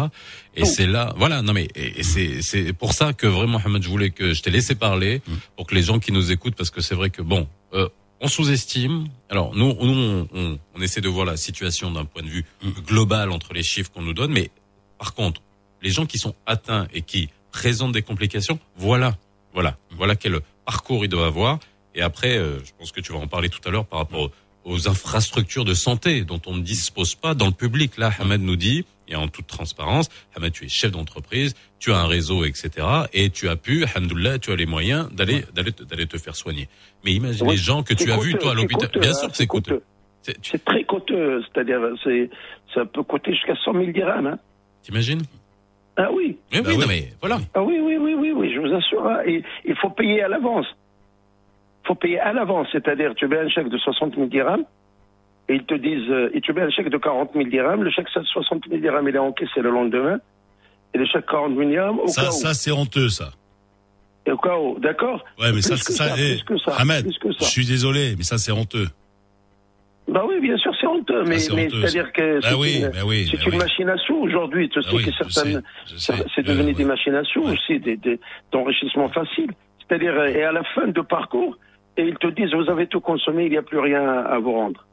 [0.56, 3.82] Et c'est là, voilà, non mais et et c'est c'est pour ça que vraiment, Mohamed,
[3.82, 5.32] je voulais que je t'ai laissé parler Mm.
[5.56, 7.88] pour que les gens qui nous écoutent, parce que c'est vrai que bon, euh,
[8.22, 9.08] on sous-estime.
[9.28, 12.44] Alors nous, nous, on, on, on essaie de voir la situation d'un point de vue
[12.62, 12.70] Mm.
[12.86, 14.50] global entre les chiffres qu'on nous donne, mais
[14.98, 15.42] par contre,
[15.82, 19.16] les gens qui sont atteints et qui présentent des complications, voilà,
[19.52, 21.58] voilà, voilà quel parcours ils doivent avoir.
[21.94, 24.30] Et après, euh, je pense que tu vas en parler tout à l'heure par rapport
[24.64, 27.98] aux infrastructures de santé dont on ne dispose pas dans le public.
[27.98, 31.98] Là, Hamed nous dit, et en toute transparence, Hamed, tu es chef d'entreprise, tu as
[31.98, 32.70] un réseau, etc.
[33.12, 36.36] Et tu as pu, alhamdoulilah, tu as les moyens d'aller d'aller te- d'aller te faire
[36.36, 36.68] soigner.
[37.04, 38.88] Mais imagine les gens que tu as vus toi à l'hôpital.
[39.00, 39.82] Bien hein, sûr que c'est coûteux.
[40.22, 42.30] C'est- Tu très coûteux, c'est-à-dire, c'est,
[42.72, 44.26] ça peut coûter jusqu'à 100 000 dirhams.
[44.28, 44.38] Hein.
[44.84, 45.22] t'imagines?
[45.96, 47.38] Ah oui, Oui, Bah oui, non, mais voilà.
[47.54, 49.04] ah oui, oui, oui, oui, oui, je vous assure.
[49.06, 49.18] hein.
[49.26, 50.66] Et il faut payer à l'avance.
[51.84, 54.64] Il faut payer à l'avance, c'est-à-dire, tu mets un chèque de 60 000 dirhams.
[55.48, 57.90] Et ils te disent, euh, et tu mets un chèque de 40 000 dirhams, le
[57.90, 60.18] chèque de 60 000 dirhams, il est encaissé le lendemain.
[60.94, 62.32] Et le chèque 40 000 dirhams, au Ça, cas où.
[62.32, 63.30] ça c'est honteux, ça.
[64.26, 66.14] Et au cas où, d'accord Ouais, mais Plus ça, que c'est ça, ça.
[66.18, 67.38] eh, plus que ça, Ahmed, plus que ça.
[67.40, 68.86] je suis désolé, mais ça c'est honteux.
[70.08, 73.30] Bah oui, bien sûr, c'est honteux, mais, c'est-à-dire que Bah c'est oui, une, bah oui,
[73.32, 73.58] bah une oui.
[73.58, 74.68] machine à sous aujourd'hui.
[74.68, 75.62] Tu Bah sais que certaines,
[76.34, 76.88] c'est devenu Euh, des ouais.
[76.88, 77.52] machines à sous Ouais.
[77.52, 78.18] aussi, des, des,
[78.50, 79.50] d'enrichissement facile.
[79.86, 81.56] C'est-à-dire, euh, et à la fin de parcours,
[81.96, 84.52] et ils te disent, vous avez tout consommé, il n'y a plus rien à vous
[84.52, 84.84] rendre.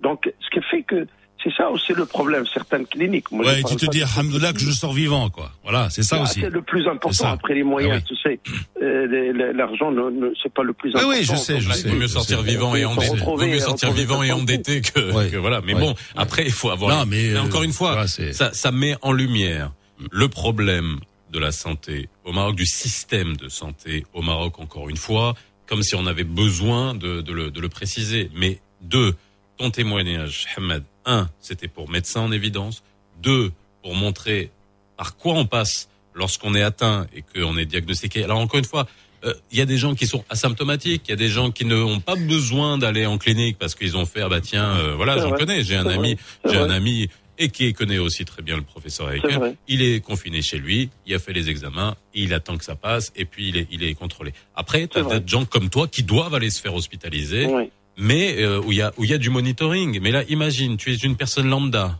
[0.00, 1.06] Donc, ce qui fait que
[1.44, 3.30] c'est ça aussi le problème, certaines cliniques.
[3.30, 5.52] Moi, Ouais, tu te dis, de- alhamdoulilah, que je sors vivant, quoi.
[5.62, 6.40] Voilà, c'est ça Ah, aussi.
[6.40, 8.40] C'est le plus important après les moyens, Ah tu sais.
[8.82, 11.16] Euh, L'argent, ne, ne- c'est pas le plus Oui, important.
[11.18, 11.82] oui, je sais, je sais.
[11.86, 13.10] Il vaut mieux sortir vivant et endetté.
[13.10, 15.30] retrouver, mieux sortir vivant et endetté que, Ouais.
[15.30, 15.60] que voilà.
[15.64, 15.80] Mais Ouais.
[15.80, 16.96] bon, après, il faut avoir.
[16.98, 19.70] Non, mais, mais euh, encore une fois, ça, ça met en lumière
[20.10, 20.98] le problème
[21.32, 25.34] de la santé au Maroc, du système de santé au Maroc, encore une fois,
[25.66, 28.30] comme si on avait besoin de, de, le, de le préciser.
[28.36, 29.14] Mais deux,
[29.56, 32.82] ton témoignage, Hamed, un, c'était pour mettre ça en évidence.
[33.22, 34.50] Deux, pour montrer
[34.96, 38.24] par quoi on passe lorsqu'on est atteint et qu'on est diagnostiqué.
[38.24, 38.86] Alors encore une fois,
[39.24, 41.64] euh, il y a des gens qui sont asymptomatiques, il y a des gens qui
[41.64, 45.18] n'ont pas besoin d'aller en clinique parce qu'ils ont fait ah bah tiens euh, voilà
[45.18, 48.62] j'en connais, j'ai un ami, j'ai un ami et qui connaît aussi très bien le
[48.62, 49.56] professeur vrai.
[49.66, 53.12] Il est confiné chez lui, il a fait les examens, il attend que ça passe
[53.16, 54.32] et puis il est il est contrôlé.
[54.54, 55.20] Après, tu as C'est vrai.
[55.20, 57.70] des gens comme toi qui doivent aller se faire hospitaliser Oui.
[57.96, 60.00] Mais euh, où il y a où il y a du monitoring.
[60.00, 61.98] Mais là, imagine, tu es une personne lambda,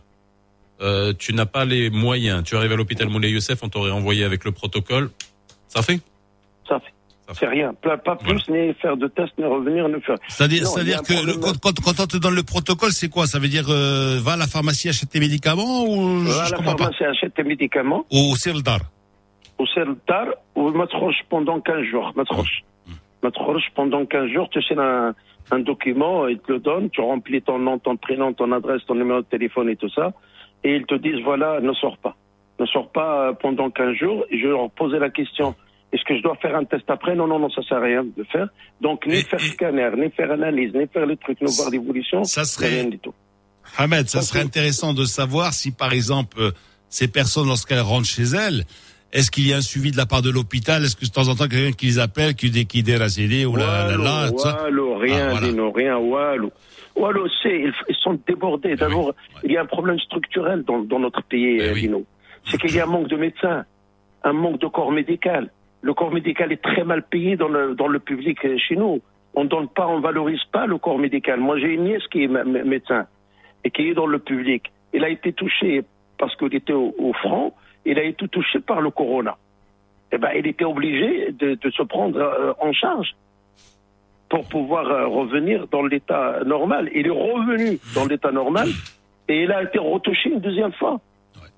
[0.81, 4.23] euh, tu n'as pas les moyens, tu arrives à l'hôpital Moulay Youssef, on t'aurait envoyé
[4.23, 5.09] avec le protocole,
[5.67, 5.99] ça fait?
[6.67, 6.93] Ça fait.
[7.27, 7.39] Ça fait.
[7.39, 7.73] C'est rien.
[7.81, 10.17] Pas, pas plus, ni faire de tests, ni revenir, ni faire.
[10.27, 13.25] C'est-à-dire, c'est-à-dire que le- quand, quand, quand on te donne le protocole, c'est quoi?
[13.25, 16.49] Ça veut dire euh, va à la pharmacie achète tes médicaments ou je, Va à
[16.51, 16.63] la pas?
[16.77, 18.81] pharmacie, achète tes médicaments, Ou Sildar.
[19.57, 19.65] au
[20.05, 22.11] tard, ou matrouche pendant 15 jours.
[22.15, 22.63] Matrouche.
[23.23, 25.15] Matrouche pendant 15 jours, tu sais un,
[25.51, 28.95] un document, ils te le donnent, tu remplis ton nom, ton prénom, ton adresse, ton
[28.95, 30.13] numéro de téléphone et tout ça,
[30.63, 32.15] et ils te disent, voilà, ne sors pas.
[32.59, 34.25] Ne sors pas euh, pendant 15 jours.
[34.31, 35.53] Et je leur posais la question,
[35.91, 37.15] est-ce que je dois faire un test après?
[37.15, 38.47] Non, non, non, ça sert à rien de faire.
[38.81, 41.69] Donc, ni Et- faire et- scanner, ni faire analyse, ni faire les trucs, ni voir
[41.69, 43.13] l'évolution, Ça serait- rien du tout.
[43.77, 46.51] Ahmed, ça serait intéressant de savoir si, par exemple, euh,
[46.89, 48.63] ces personnes, lorsqu'elles rentrent chez elles,
[49.15, 50.83] est-ce qu'il y a un suivi de la part de l'hôpital?
[50.83, 53.55] Est-ce que de temps en temps, quelqu'un qui les appelle, qui dit qui dit ou
[53.55, 54.63] la la la tout ça?
[54.63, 55.71] Wallo, rien, Ah, voilà.
[55.73, 56.51] Rien, Wallo.
[56.95, 58.75] Wallo, c'est, ils, sont débordés.
[58.75, 61.89] D'abord, il y a un problème structurel dans, dans notre pays, Ben euh, oui.
[62.49, 63.65] C'est qu'il y a un manque de médecins,
[64.23, 65.49] un manque de corps médical.
[65.81, 69.01] Le corps médical est très mal payé dans le, dans le public euh, chez nous.
[69.33, 71.39] On donne pas, on valorise pas le corps médical.
[71.39, 73.05] Moi, j'ai une nièce qui est mé- mé- médecin
[73.63, 74.71] et qui est dans le public.
[74.93, 75.83] Il a été touché
[76.17, 77.53] parce qu'il était au, au front.
[77.85, 79.37] Il a été touché par le corona.
[80.11, 83.15] Eh ben, il était obligé de, de se prendre euh, en charge
[84.29, 86.89] pour pouvoir euh, revenir dans l'état normal.
[86.93, 88.67] Il est revenu dans l'état normal
[89.27, 90.99] et il a été retouché une deuxième fois.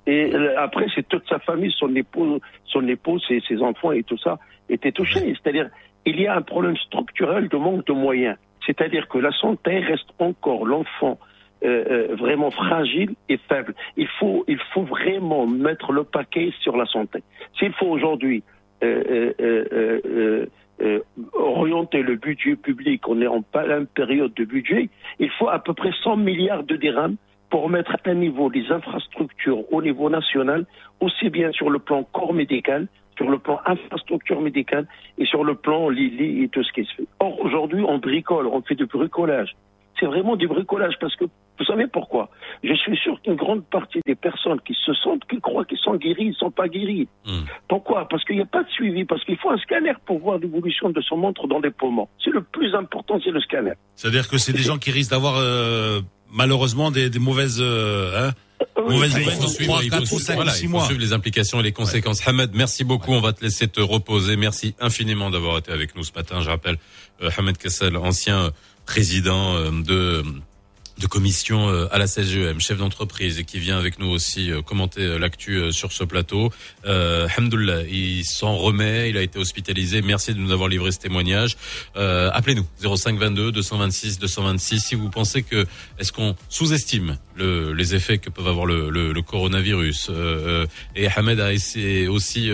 [0.06, 4.04] Et euh, après, c'est toute sa famille, son épouse, son épouse, ses, ses enfants et
[4.04, 5.36] tout ça étaient touchés.
[5.36, 5.70] C'est-à-dire,
[6.06, 8.38] il y a un problème structurel de manque de moyens.
[8.66, 11.18] C'est-à-dire que la santé reste encore l'enfant
[11.63, 13.74] euh, euh, vraiment fragile et faible.
[13.96, 17.24] Il faut, il faut vraiment mettre le paquet sur la santé.
[17.58, 18.43] S'il faut aujourd'hui
[18.84, 20.46] euh,
[21.34, 24.89] orienter le budget public, on est en pleine période de budget,
[25.20, 27.15] il faut à peu près 100 milliards de dirhams
[27.50, 30.65] pour mettre à niveau les infrastructures au niveau national,
[31.00, 35.56] aussi bien sur le plan corps médical, sur le plan infrastructure médicale et sur le
[35.56, 37.08] plan Lili et tout ce qui se fait.
[37.20, 39.56] Or, aujourd'hui, on bricole, on fait du bricolage.
[40.00, 42.30] C'est vraiment du bricolage parce que, vous savez pourquoi?
[42.64, 45.96] Je suis sûr qu'une grande partie des personnes qui se sentent, qui croient qu'ils sont
[45.96, 47.08] guéris, ils ne sont pas guéris.
[47.26, 47.46] Hmm.
[47.68, 48.08] Pourquoi?
[48.08, 50.90] Parce qu'il n'y a pas de suivi, parce qu'il faut un scanner pour voir l'évolution
[50.90, 52.08] de son montre dans les poumons.
[52.24, 53.74] C'est le plus important, c'est le scanner.
[53.96, 58.34] C'est-à-dire que c'est des gens qui risquent d'avoir euh, malheureusement des, des mauvaises, euh, hein,
[58.90, 59.80] nouvelles faut dans suivre,
[60.66, 60.88] ou mois.
[60.98, 62.28] les implications et les conséquences.
[62.28, 63.12] Hamed, merci beaucoup.
[63.12, 64.36] On va te laisser te reposer.
[64.38, 66.42] Merci infiniment d'avoir été avec nous ce matin.
[66.42, 66.78] Je rappelle,
[67.22, 68.50] euh, Hamed Kessel, ancien euh,
[68.88, 70.23] président euh, de
[71.00, 74.63] de commission euh, à la CGEM, chef d'entreprise, et qui vient avec nous aussi euh,
[74.63, 76.52] commenter l'actu sur ce plateau.
[76.88, 80.02] Euh, Hamdoullah, il s'en remet, il a été hospitalisé.
[80.02, 81.56] Merci de nous avoir livré ce témoignage.
[81.97, 82.65] Euh, Appelez-nous
[82.97, 85.67] 05 22 226 226 si vous pensez que
[86.00, 90.08] est-ce qu'on sous-estime le, les effets que peuvent avoir le, le, le coronavirus.
[90.10, 92.50] Euh, et Hamed a essayé aussi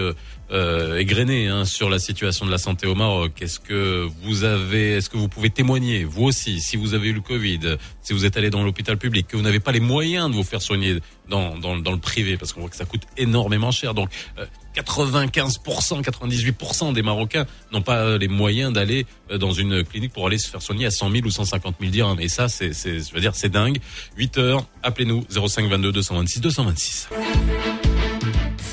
[0.52, 3.42] euh, égrené hein, sur la situation de la santé au Maroc.
[3.42, 7.14] Est-ce que vous avez, est-ce que vous pouvez témoigner, vous aussi, si vous avez eu
[7.14, 10.30] le Covid, si vous êtes allé dans l'hôpital public, que vous n'avez pas les moyens
[10.30, 13.04] de vous faire soigner dans, dans, dans le privé, parce qu'on voit que ça coûte
[13.18, 13.94] énormément cher.
[13.94, 20.14] Donc euh, 95%, 98% des Marocains n'ont pas les moyens d'aller euh, dans une clinique
[20.14, 22.20] pour aller se faire soigner à 100 000 ou 150 000 dirhams.
[22.20, 23.80] Et ça, c'est, je veux dire, c'est dingue.
[24.18, 27.10] 8 heures, appelez-nous 05 22 226 226.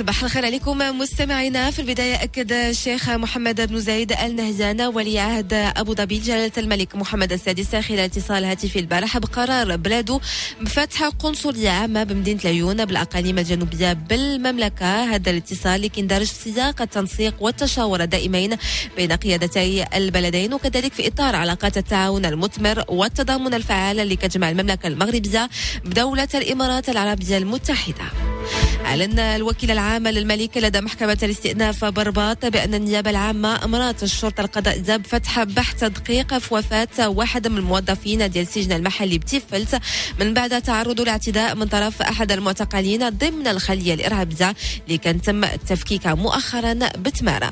[0.00, 1.70] صباح الخير عليكم مستمعينا.
[1.70, 7.32] في البداية أكد الشيخ محمد بن زايد آل ولي عهد أبو ظبي جلالة الملك محمد
[7.32, 10.20] السادس خلال اتصال هاتفي البارح بقرار بلاده
[10.60, 15.14] بفتح قنصلية عامة بمدينة العيون بالأقاليم الجنوبية بالمملكة.
[15.14, 18.56] هذا الاتصال كيندرج في سياق التنسيق والتشاور الدائمين
[18.96, 25.48] بين قيادتي البلدين وكذلك في إطار علاقات التعاون المثمر والتضامن الفعال اللي كتجمع المملكة المغربية
[25.84, 28.39] بدولة الإمارات العربية المتحدة.
[28.86, 35.42] أعلن الوكيل العام للملك لدى محكمة الاستئناف برباط بأن النيابة العامة أمرت الشرطة القضائية بفتح
[35.42, 39.80] بحث تدقيق في وفاة واحد من الموظفين ديال السجن المحلي بتيفلت
[40.20, 44.54] من بعد تعرضه لاعتداء من طرف أحد المعتقلين ضمن الخلية الإرهابية
[44.86, 47.50] اللي كان تم تفكيكها مؤخرا بتمارا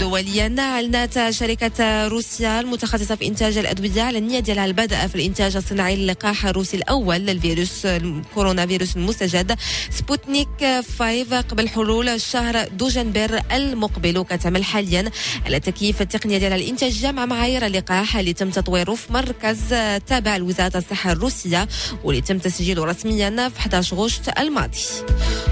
[0.00, 5.96] دوليا أعلنت شركة روسيا المتخصصة في إنتاج الأدوية على النية ديالها البدء في الإنتاج الصناعي
[5.96, 9.56] للقاح الروسي الأول للفيروس الكورونا فيروس المستجد
[10.06, 15.10] سبوتنيك 5 قبل حلول الشهر دجنبر المقبل وكتعمل حاليا.
[15.46, 19.58] على تكييف التقنية ديال الإنتاجية مع معايير اللقاح اللي تم تطويره في مركز
[20.06, 21.68] تابع لوزارة الصحة الروسية
[22.04, 24.78] واللي تم تسجيله رسميا في 11 غشت الماضي.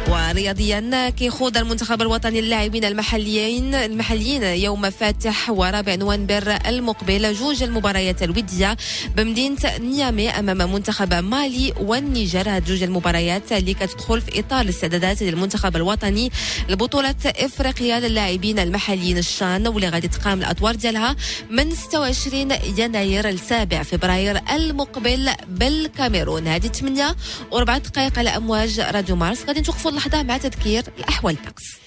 [0.09, 8.77] ورياضيا كيخوض المنتخب الوطني اللاعبين المحليين المحليين يوم فاتح ورابع نوفمبر المقبل جوج المباريات الودية
[9.17, 12.49] بمدينة نيامي أمام منتخب مالي والنيجر.
[12.49, 16.33] هاد جوج المباريات اللي كتدخل في إطار الاستعدادات للمنتخب الوطني
[16.69, 21.17] لبطولة إفريقيا للاعبين المحليين الشان واللي غادي تقام الأدوار ديالها
[21.51, 26.47] من 26 يناير ل 7 فبراير المقبل بالكاميرون.
[26.47, 27.17] هذه 8
[27.51, 29.45] وربع دقائق على أمواج راديو مارس.
[29.45, 31.84] غادي نوقفوا اللحظة مع تذكير الأحوال الطقس.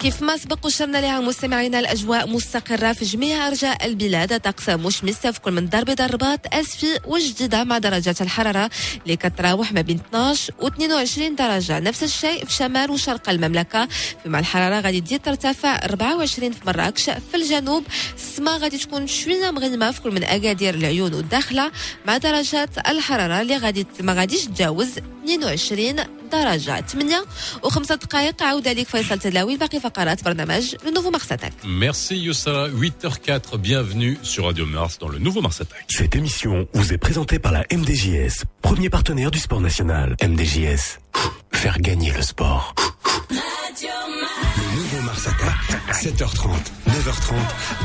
[0.00, 4.40] كيف ما سبق وشرنا لها مستمعينا الأجواء مستقرة في جميع أرجاء البلاد.
[4.40, 8.70] طقس مشمس في كل من درب ضربات أسفي وجديده مع درجات الحرارة
[9.02, 11.80] اللي كتراوح ما بين 12 و 22 درجة.
[11.80, 13.88] نفس الشيء في شمال وشرق المملكة.
[14.22, 17.04] فيما الحرارة غادي تزيد ترتفع 24 في مراكش.
[17.10, 17.84] في الجنوب
[18.16, 21.70] السماء غادي تكون شوية مغيمه في كل من أكادير العيون والداخلة
[22.06, 24.88] مع درجات الحرارة اللي غادي ما غاديش تجاوز
[25.24, 27.25] 22 درجة 8
[27.63, 33.57] وخمسة دقائق عودة لك فيصل تلاوي باقي فقرات برنامج لو نوفو مغساتك Merci Youssara, 8h04,
[33.57, 35.85] bienvenue sur Radio Mars dans le nouveau Mars Attack.
[35.89, 40.15] Cette émission vous est présentée par la MDJS, premier partenaire du sport national.
[40.23, 40.99] MDJS,
[41.51, 42.73] faire gagner le sport.
[43.82, 45.56] Le nouveau Mars Attack,
[45.90, 46.50] 7h30,
[46.86, 47.34] 9h30,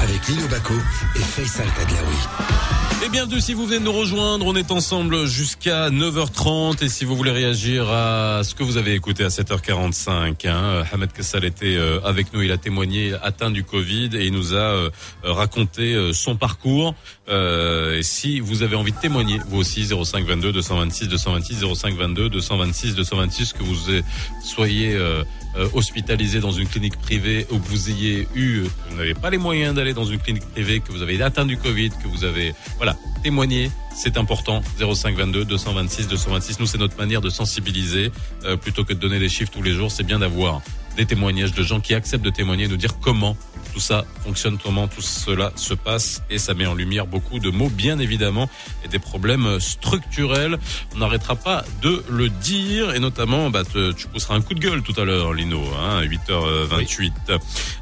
[0.01, 0.73] avec Lino Baco
[1.15, 3.05] et Faisal Tadlaoui.
[3.05, 7.05] Et bienvenue si vous venez de nous rejoindre, on est ensemble jusqu'à 9h30 et si
[7.05, 11.75] vous voulez réagir à ce que vous avez écouté à 7h45, hein, Hamed Kessal était
[11.77, 14.89] euh, avec nous, il a témoigné atteint du Covid et il nous a euh,
[15.23, 16.93] raconté euh, son parcours.
[17.27, 21.95] Euh, et si vous avez envie de témoigner, vous aussi 05 22 226 226 05
[21.95, 23.75] 22 226 226 que vous
[24.43, 25.23] soyez euh,
[25.57, 29.29] euh, hospitalisé dans une clinique privée ou que vous ayez eu, que vous n'avez pas
[29.29, 32.25] les moyens d'aller dans une clinique privée, que vous avez atteint du Covid, que vous
[32.25, 34.61] avez, voilà, témoigner, c'est important.
[34.77, 36.59] 05 22 226 226.
[36.59, 38.11] Nous, c'est notre manière de sensibiliser
[38.43, 39.91] euh, plutôt que de donner des chiffres tous les jours.
[39.91, 40.61] C'est bien d'avoir
[40.97, 43.35] des témoignages de gens qui acceptent de témoigner, nous dire comment
[43.75, 47.49] tout ça fonctionne, comment tout cela se passe et ça met en lumière beaucoup de
[47.49, 48.49] mots bien évidemment
[48.85, 50.57] et des problèmes structurels.
[50.95, 54.81] On n'arrêtera pas de le dire et notamment bah, tu pousseras un coup de gueule
[54.81, 57.11] tout à l'heure Lino, hein, à 8h28.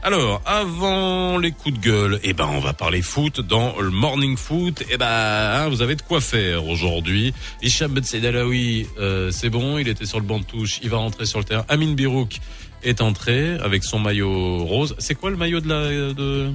[0.02, 4.36] Alors avant les coups de gueule, eh ben on va parler foot dans le morning
[4.36, 4.84] foot.
[4.90, 7.36] Eh ben hein, vous avez de quoi faire aujourd'hui.
[7.62, 11.28] Hicham Alaoui, euh, c'est bon, il était sur le banc de touche, il va rentrer
[11.28, 11.66] sur le terrain.
[11.70, 12.40] Amin Birouk
[12.84, 14.96] est entré avec son maillot rose.
[15.00, 16.52] C'est quoi le maillot de la de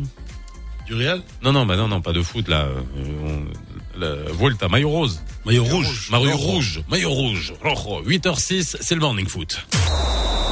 [0.86, 2.66] Du Real Non non bah non non pas de foot là.
[2.66, 2.80] Euh,
[3.24, 5.20] on- la Vuelta maillot rose.
[5.44, 6.08] Maillot rouge.
[6.12, 7.52] Maillot rouge, maillot rouge.
[7.62, 8.02] Rojo.
[8.06, 9.66] 8h06, c'est le morning foot.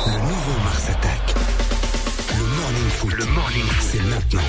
[0.06, 1.34] Le nouveau Mars Attack.
[2.36, 3.12] Le morning foot.
[3.12, 3.88] Le morning foot.
[3.92, 4.42] C'est maintenant.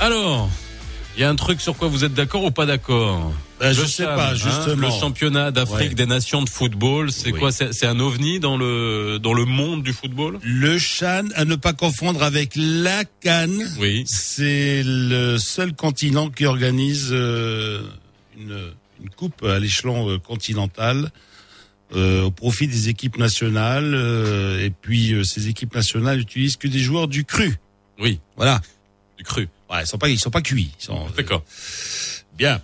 [0.00, 0.48] Alors,
[1.16, 3.32] il y a un truc sur quoi vous êtes d'accord ou pas d'accord?
[3.62, 4.88] Ben, je sais pas, hein, justement.
[4.88, 5.94] le championnat d'Afrique Ouais.
[5.94, 7.38] des nations de football, c'est Oui.
[7.38, 10.38] quoi C'est un ovni dans le dans le monde du football?
[10.42, 13.62] Le Chan, à ne pas confondre avec la Cannes.
[13.78, 14.02] Oui.
[14.06, 17.82] C'est le seul continent qui organise euh,
[18.36, 18.58] une,
[19.00, 21.10] une coupe à l'échelon euh, continental
[21.94, 23.94] euh, au profit des équipes nationales.
[23.94, 27.54] euh, et puis euh, ces équipes nationales utilisent que des joueurs du cru.
[28.00, 28.60] Oui, Voilà.
[29.18, 29.48] du cru.
[29.70, 30.72] Ouais, ils sont pas, ils sont pas cuits.
[30.90, 31.44] Euh, D'accord.
[32.36, 32.60] Bien.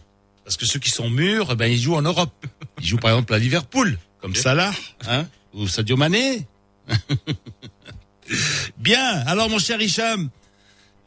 [0.49, 2.47] Parce que ceux qui sont mûrs, eh ben, ils jouent en Europe.
[2.81, 4.39] Ils jouent par exemple à Liverpool, comme Ok.
[4.39, 4.73] Salah,
[5.07, 6.47] hein, ou Sadio Mané.
[8.79, 9.23] Bien.
[9.27, 10.31] Alors, mon cher Hicham,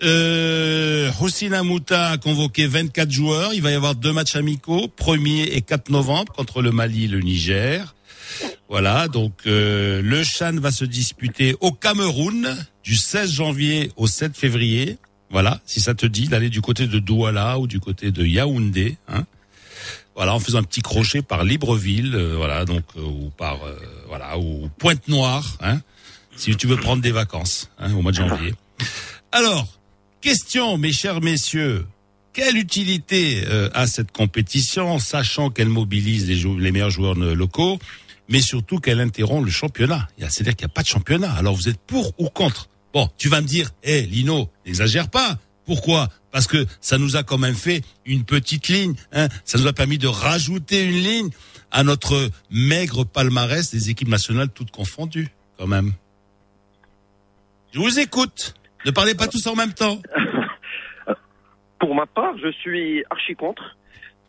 [0.04, 3.56] euh, Hossein Mouta a convoqué 24 joueurs.
[3.56, 7.08] Il va y avoir deux matchs amicaux, 1er et 4 novembre, contre le Mali et
[7.08, 7.96] le Niger.
[8.70, 14.38] Voilà, donc euh, le Chan va se disputer au Cameroun du 16 janvier au 7
[14.38, 15.00] février.
[15.32, 18.98] Voilà, si ça te dit d'aller du côté de Douala ou du côté de Yaoundé,
[19.08, 19.26] hein.
[20.14, 23.80] Voilà, en faisant un petit crochet par Libreville, euh, voilà, donc euh, ou par euh,
[24.08, 25.80] voilà ou Pointe-Noire, hein,
[26.36, 28.54] si tu veux prendre des vacances hein, au mois de janvier.
[29.32, 29.80] Alors,
[30.20, 31.88] question, mes chers messieurs,
[32.34, 37.80] quelle utilité euh, a cette compétition, sachant qu'elle mobilise les, les meilleurs joueurs euh, locaux,
[38.28, 40.10] mais surtout qu'elle interrompt le championnat?
[40.20, 41.32] C'est-à-dire qu'il n'y a pas de championnat.
[41.32, 42.68] Alors vous êtes pour ou contre?
[42.94, 45.38] Bon, tu vas me dire, hé Lino, n'exagère pas.
[45.66, 46.10] Pourquoi?
[46.32, 48.96] Parce que ça nous a quand même fait une petite ligne.
[49.14, 51.30] Hein ça nous a permis de rajouter une ligne
[51.72, 55.94] à notre maigre palmarès des équipes nationales toutes confondues, quand même.
[57.74, 58.56] Je vous écoute.
[58.86, 60.02] Ne parlez pas tous en même temps.
[61.80, 63.78] Pour ma part, je suis archi contre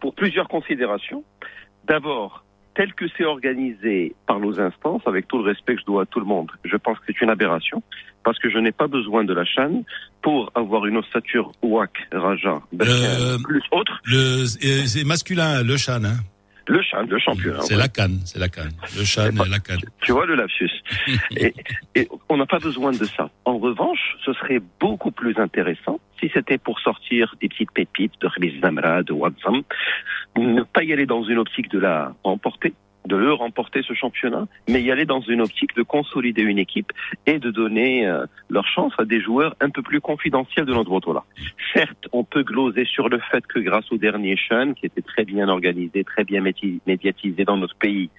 [0.03, 1.23] pour plusieurs considérations.
[1.85, 2.45] D'abord,
[2.75, 6.07] tel que c'est organisé par nos instances, avec tout le respect que je dois à
[6.07, 7.83] tout le monde, je pense que c'est une aberration
[8.25, 9.83] parce que je n'ai pas besoin de la chaîne
[10.23, 14.01] pour avoir une ossature WAC, Raja, Euh, plus autre.
[14.05, 16.05] Le, euh, c'est masculin, le chan.
[16.05, 16.19] Hein.
[16.69, 17.55] Le chan, le champion.
[17.63, 17.81] C'est ouais.
[17.81, 18.71] la canne, c'est la canne.
[18.97, 19.81] Le chan C'est pas- et la canne.
[20.03, 20.71] Tu vois le lapsus.
[21.37, 21.53] et,
[21.97, 23.29] et on n'a pas besoin de ça.
[23.45, 28.29] En revanche, ce serait beaucoup plus intéressant si c'était pour sortir des petites pépites de
[28.29, 29.63] Khamis Zamra, de Wadzam,
[30.37, 32.75] ne pas y aller dans une optique de la remporter,
[33.07, 36.93] de le remporter ce championnat, mais y aller dans une optique de consolider une équipe
[37.27, 41.13] et de donner euh, leur chance à des joueurs un peu plus confidentiels de notre
[41.13, 41.25] là.
[41.75, 45.25] Certes, on peut gloser sur le fait que grâce au dernier Sean, qui était très
[45.25, 46.43] bien organisé, très bien
[46.87, 48.11] médiatisé dans notre pays,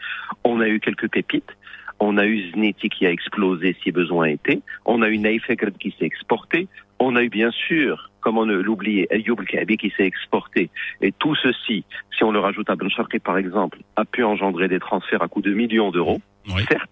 [0.44, 1.52] on a eu quelques pépites.
[2.00, 4.62] On a eu Zneti qui a explosé si besoin était.
[4.86, 5.48] On a eu Naïf
[5.80, 6.68] qui s'est exporté.
[7.00, 10.70] On a eu bien sûr, comment ne l'oublier, Elioub Kabi qui s'est exporté.
[11.02, 11.84] Et tout ceci,
[12.18, 15.28] si on le rajoute à Ben Sharqi par exemple, a pu engendrer des transferts à
[15.28, 16.64] coût de millions d'euros, Oui.
[16.70, 16.90] certes.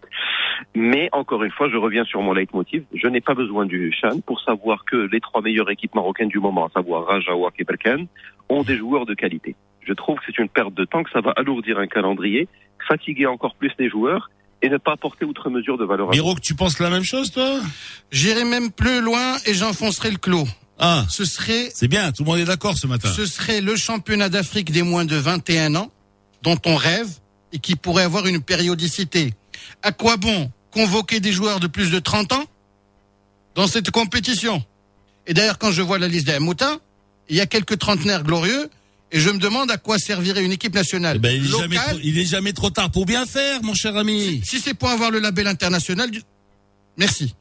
[0.76, 2.84] Mais encore une fois, je reviens sur mon leitmotiv.
[2.94, 6.40] Je n'ai pas besoin du Chan pour savoir que les trois meilleures équipes marocaines du
[6.40, 8.08] moment, à savoir Raja, Wak et Berkane,
[8.50, 9.56] ont des joueurs de qualité.
[9.88, 12.48] Je trouve que c'est une perte de temps, que ça va alourdir un calendrier,
[12.88, 14.30] fatiguer encore plus les joueurs
[14.62, 16.10] et ne pas apporter outre mesure de valeur.
[16.12, 17.60] Miro, tu penses la même chose, toi?
[18.12, 20.46] J'irai même plus loin et j'enfoncerai le clos.
[20.84, 23.12] Ah, Ce serait, c'est bien, tout le monde est d'accord ce matin.
[23.16, 25.92] ce serait le championnat d'Afrique des moins de 21 ans
[26.42, 27.08] dont on rêve
[27.54, 29.34] et qui pourrait avoir une périodicité.
[29.84, 32.46] À quoi bon convoquer des joueurs de plus de 30 ans
[33.56, 34.64] dans cette compétition?
[35.28, 36.78] Et d'ailleurs, quand je vois la liste des Mouta,
[37.30, 38.68] il y a quelques trentenaires glorieux
[39.12, 41.76] et je me demande à quoi servirait une équipe nationale Eh ben, il, est jamais
[41.76, 44.42] trop, il est jamais trop tard pour bien faire, mon cher ami.
[44.44, 46.24] Si c'est pour avoir le label international, du-
[46.98, 47.36] merci.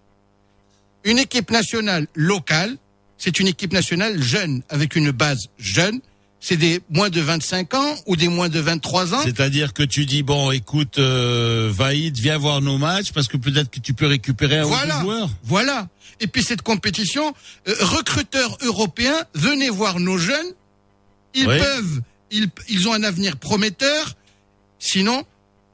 [1.04, 2.76] Une équipe nationale locale,
[3.22, 6.00] c'est une équipe nationale jeune, avec une base jeune.
[6.42, 9.20] C'est des moins de 25 ans ou des moins de 23 ans.
[9.22, 13.70] C'est-à-dire que tu dis bon, écoute, euh, Vaïd, viens voir nos matchs parce que peut-être
[13.70, 15.30] que tu peux récupérer un ou deux Voilà, joueur.
[15.44, 15.88] voilà.
[16.18, 17.34] Et puis cette compétition,
[17.68, 20.46] euh, recruteurs européens, venez voir nos jeunes.
[21.34, 21.58] Ils Oui.
[21.58, 22.00] peuvent,
[22.30, 24.14] ils, ils ont un avenir prometteur.
[24.78, 25.24] Sinon,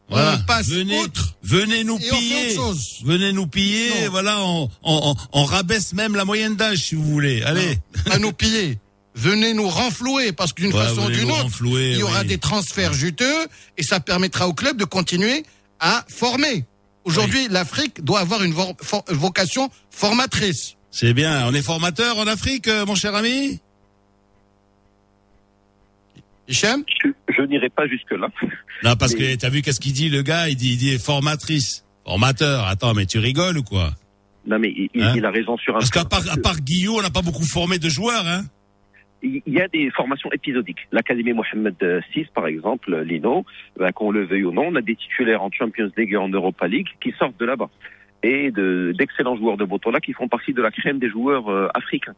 [0.09, 0.39] Voilà.
[0.41, 1.35] on passe venez, autre.
[1.43, 2.47] venez nous et on fait piller.
[2.47, 2.99] autre chose.
[3.05, 4.05] Venez nous piller.
[4.05, 4.11] Non.
[4.11, 7.43] Voilà, on, on, on- on rabaisse même la moyenne d'âge si vous voulez.
[7.43, 7.79] Allez.
[8.11, 8.79] à nous piller.
[9.17, 12.27] Venez nous renflouer parce qu'une Ouais, façon ou d'une autre, renflouer, il y aura oui.
[12.27, 13.47] des transferts juteux
[13.79, 15.43] et ça permettra au club de continuer
[15.81, 16.65] à former.
[17.05, 20.75] Aujourd'hui, l'Afrique doit avoir une vo- for- vocation formatrice.
[20.91, 21.47] C'est bien.
[21.49, 23.59] On est formateur en Afrique, euh, mon cher ami?
[26.49, 26.85] Hichem?
[27.37, 28.29] Je, n'irai pas jusque-là.
[28.85, 30.49] Non, parce Mais- que t'as vu qu'est-ce qu'il dit, le gars?
[30.49, 32.67] Il dit, il dit formatrice, formateur.
[32.67, 33.91] Attends, mais tu rigoles ou quoi?
[34.47, 35.13] Non, mais il, Hein?
[35.17, 37.45] il a raison sur un Parce qu'à part, à part Guillaume, on n'a pas beaucoup
[37.45, 38.43] formé de joueurs, hein?
[39.23, 40.87] Il y a des formations épisodiques.
[40.93, 41.75] L'Académie Mohamed
[42.15, 43.45] VI, par exemple, Lino,
[43.79, 46.29] ben, qu'on le veuille ou non, on a des titulaires en Champions League et en
[46.29, 47.71] Europa League qui sortent de là-bas.
[48.23, 51.69] Et de- d'excellents joueurs de Botola qui font partie de la crème des joueurs euh,
[51.75, 52.15] africains.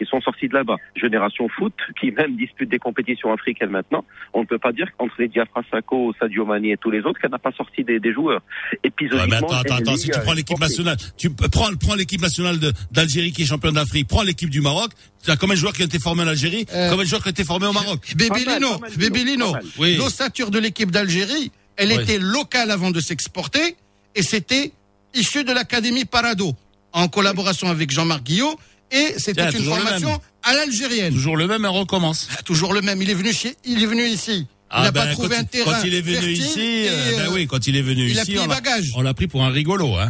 [0.00, 0.76] Ils sont sortis de là-bas.
[0.94, 4.04] Génération foot, qui même dispute des compétitions africaines maintenant.
[4.32, 7.20] On ne peut pas dire qu'entre les Diafra Sako, Sadio Mani et tous les autres,
[7.20, 8.40] qu'elle n'a pas sorti des, des joueurs.
[8.72, 12.20] Ouais, Épisodiquement, mais attends, attends, attends, si tu prends l'équipe nationale, tu prends, prends l'équipe
[12.20, 12.58] nationale
[12.92, 14.90] d'Algérie qui est championne d'Afrique, prends l'équipe du Maroc,
[15.24, 17.22] tu as combien de joueurs qui ont été formés en Algérie, Euh, combien de joueurs
[17.22, 18.14] qui ont été formés au Maroc?
[18.16, 19.64] Bébé Pas mal, Lino, pas mal, Bébé Lino, Lino, pas mal.
[19.78, 19.96] Oui.
[19.96, 22.02] l'ossature de l'équipe d'Algérie, elle Oui.
[22.02, 23.76] était locale avant de s'exporter
[24.14, 24.72] et c'était
[25.14, 26.52] issu de l'Académie Parado
[26.92, 28.58] en collaboration avec Jean-Marc Guillot
[28.90, 31.12] et c'était une formation à l'algérienne.
[31.12, 32.28] Toujours le même, et on recommence.
[32.36, 33.00] Ah, Toujours le même.
[33.02, 34.46] Il est venu chez, il est venu ici.
[34.46, 35.72] Il Ah n'a ben, pas trouvé quand, un terrain.
[35.80, 38.18] quand il est venu ici, et, euh, ben euh, oui, quand il est venu il
[38.18, 38.92] a ici, pris on l'a, bagage.
[38.96, 40.08] on l'a pris pour un rigolo, hein.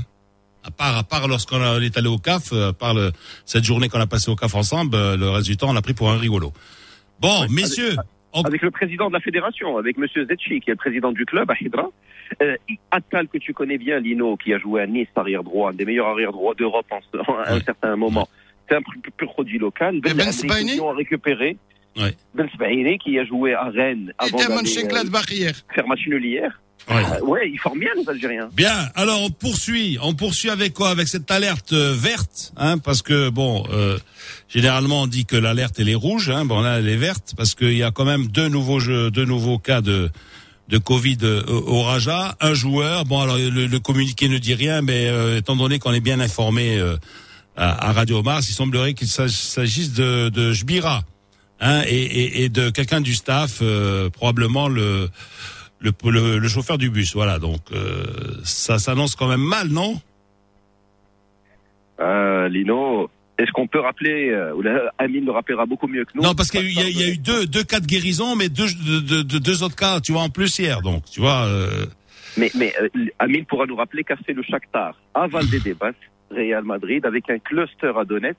[0.64, 3.12] À part, à part lorsqu'on a- on est allé au CAF, euh, à part le-
[3.46, 5.94] cette journée qu'on a passée au CAF ensemble, le reste du temps, on l'a pris
[5.94, 6.52] pour un rigolo.
[7.20, 7.96] Bon, messieurs,
[8.32, 11.24] on- avec le président de la fédération, avec Monsieur Zetchi, qui est le président du
[11.24, 11.88] club à Hydra.
[12.42, 12.56] Euh,
[12.90, 15.84] Attal, que tu connais bien, Lino, qui a joué à Nice, arrière droit, un des
[15.86, 16.98] meilleurs arrière droits d'Europe en,
[17.44, 18.28] à un certain moment.
[18.68, 20.00] C'est un pur, pur produit local.
[20.00, 21.56] Ben Sbaini ont récupéré.
[21.96, 22.14] Ouais.
[22.34, 24.78] Ben Sbaini, qui a joué à Rennes avant d'aller
[25.46, 26.60] euh, faire match nul hier.
[26.88, 27.02] Ouais.
[27.04, 28.48] Euh, ouais, ils forment bien les Algériens.
[28.54, 29.98] Bien, alors on poursuit.
[30.02, 30.90] On poursuit avec quoi?
[30.90, 33.98] Avec cette alerte euh, verte, hein, parce que bon, euh,
[34.48, 37.54] généralement on dit que l'alerte elle est rouge, hein, bon là elle est verte, parce
[37.54, 40.10] qu'il y a quand même deux nouveaux jeux, deux nouveaux cas de
[40.68, 43.04] de Covid au Raja, un joueur.
[43.04, 46.20] Bon alors le, le communiqué ne dit rien, mais euh, étant donné qu'on est bien
[46.20, 46.96] informé euh,
[47.58, 51.02] à, à Radio Mars, il semblerait qu'il s'ag- s'agisse de, de Jbira,
[51.60, 55.10] hein, et, et, et de quelqu'un du staff, euh, probablement le
[55.80, 57.14] le, le, le chauffeur du bus.
[57.14, 58.04] Voilà, donc euh,
[58.44, 60.00] ça s'annonce quand même mal, non?
[62.00, 66.12] Euh, Lino, est-ce qu'on peut rappeler, euh, ou là, Amine le rappellera beaucoup mieux que
[66.14, 66.22] nous?
[66.22, 67.64] Non, parce qu'il y, a eu- il y a- il y a eu deux, deux
[67.64, 70.56] cas de guérison, mais deux, deux, deux- deux- deux autres cas, tu vois, en plus
[70.58, 70.80] hier.
[70.82, 71.86] Donc, tu vois, euh,
[72.36, 72.88] Mais, mais euh,
[73.18, 75.92] Amine pourra nous rappeler qu'a fait le Shakhtar à Valdebebas,
[76.30, 78.36] Real Madrid, avec un cluster à Donetsk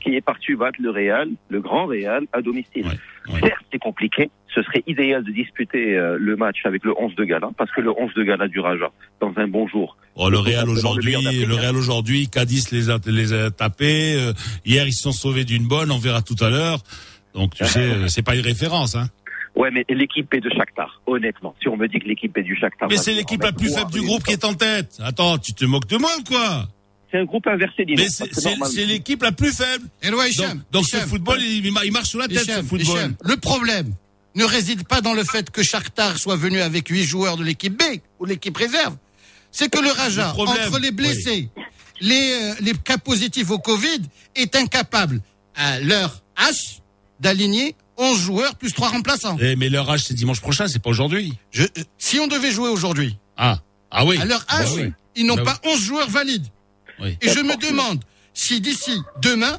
[0.00, 2.86] qui est parti battre le Real, le grand Real, à domicile.
[2.86, 3.40] Ouais, ouais.
[3.40, 4.30] Certes, c'est compliqué.
[4.54, 7.80] Ce serait idéal de disputer euh, le match avec le 11 de Gala, parce que
[7.80, 9.96] le 11 de Gala du Raja, dans un bon jour.
[10.14, 11.12] oh, le Real le aujourd'hui,
[11.46, 11.54] le.
[11.54, 14.14] Real aujourd'hui, Cadiz les a, les a tapés.
[14.16, 14.32] euh,
[14.64, 16.78] hier, ils se sont sauvés d'une bonne, on verra tout à l'heure.
[17.34, 19.08] Donc, tu sais, euh, c'est pas une référence, hein.
[19.56, 21.54] Ouais, mais l'équipe est de Shakhtar, honnêtement.
[21.62, 22.88] Si on me dit que l'équipe est du Shakhtar.
[22.90, 24.98] Mais va c'est l'équipe la plus faible du groupe qui est en tête.
[25.02, 26.66] Attends, tu te moques de moi ou quoi?
[27.10, 29.86] C'est un groupe inversé, dis Mais c'est l'équipe la plus faible.
[30.02, 32.26] Et ouais, Donc, Hicham, donc ce Hicham, football, il, il mar- il marche sur la
[32.28, 32.80] tête, ce football.
[32.98, 33.94] Hicham, le problème
[34.34, 37.76] ne réside pas dans le fait que Shakhtar soit venu avec huit joueurs de l'équipe
[37.78, 37.82] B
[38.18, 38.96] ou l'équipe réserve.
[39.52, 41.48] C'est que le Raja, Le problème, entre les blessés,
[42.00, 44.02] les, euh, les cas positifs au Covid,
[44.34, 45.20] est incapable,
[45.54, 46.80] à leur H,
[47.20, 49.38] d'aligner 11 joueurs plus 3 remplaçants.
[49.40, 51.32] Eh, mais leur âge, c'est dimanche prochain, c'est pas aujourd'hui.
[51.50, 54.18] Je- euh, si on devait jouer aujourd'hui, Ah, ah oui.
[54.18, 54.92] à leur Bah H, oui.
[55.14, 56.44] ils n'ont Bah pas 11 joueurs valides.
[57.00, 57.16] Oui.
[57.20, 58.02] Et je me demande
[58.34, 59.56] si d'ici demain,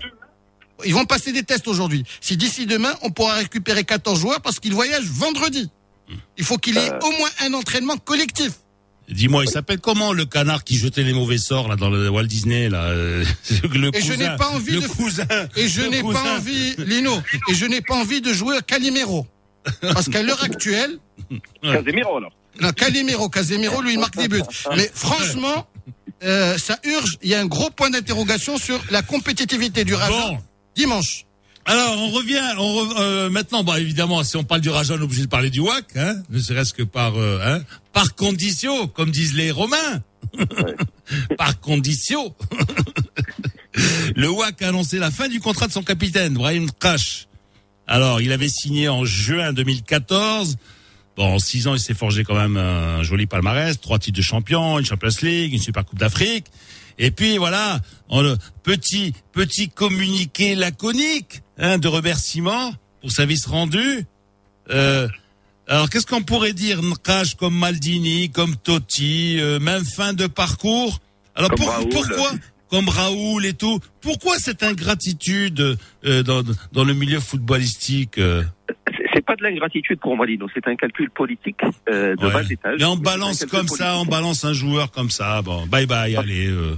[0.86, 4.60] ils vont passer des tests aujourd'hui, si d'ici demain, on pourra récupérer 14 joueurs parce
[4.60, 5.70] qu'ils voyagent vendredi.
[6.38, 8.52] Il faut qu'il y ait au moins un entraînement collectif.
[9.10, 12.26] Dis-moi, il s'appelle comment le canard qui jetait les mauvais sorts là dans le Walt
[12.26, 13.24] Disney là euh,
[13.74, 15.26] le Et je cousin, n'ai pas envie le de- cousin,
[15.56, 16.22] Et je le n'ai cousin.
[16.22, 17.14] pas envie, Lino,
[17.50, 19.26] et je n'ai pas envie de jouer à Calimero.
[19.82, 20.98] Parce qu'à l'heure actuelle,
[21.62, 22.32] Casemiro, alors.
[22.62, 24.42] non, Calimero, Casemiro, lui, il marque des buts.
[24.76, 25.68] Mais franchement,
[26.24, 30.12] euh, ça urge, il y a un gros point d'interrogation sur la compétitivité du Raja
[30.30, 30.38] Bon.
[30.76, 31.26] dimanche.
[31.66, 35.00] Alors on revient, on re- euh, maintenant, bah évidemment, si on parle du Raja, on
[35.00, 37.62] est obligé de parler du WAC, hein, ne serait-ce que par euh, hein,
[37.92, 40.02] par condition, comme disent les Romains,
[41.38, 42.34] par condition.
[44.16, 47.28] Le WAC a annoncé la fin du contrat de son capitaine, Brahim Crash.
[47.86, 50.58] Alors, il avait signé en juin 2014.
[51.18, 54.22] Bon, en six ans, il s'est forgé quand même un joli palmarès, trois titres de
[54.22, 56.46] champion, une Champions League, une Super Coupe d'Afrique.
[57.00, 64.06] Et puis voilà, en le petit petit communiqué laconique hein, de remerciement pour service rendu.
[64.72, 65.08] Euh,
[65.68, 71.00] alors qu'est-ce qu'on pourrait dire Nkash comme Maldini, comme Totti, euh, même fin de parcours?
[71.36, 71.90] Alors Comme pour- Raoul.
[71.90, 72.32] pourquoi
[72.70, 76.44] comme Raoul et tout, pourquoi cette ingratitude euh, dans,
[76.74, 78.44] dans le milieu footballistique euh?
[79.18, 81.60] C'est- pas de l'ingratitude pour Malino, c'est un calcul politique
[81.90, 82.34] euh, de Ouais.
[82.34, 82.80] bas étage.
[82.80, 85.42] Mais on balance comme ça, on balance un joueur comme ça.
[85.42, 86.48] Bon, bye bye, allez.
[86.50, 86.76] euh.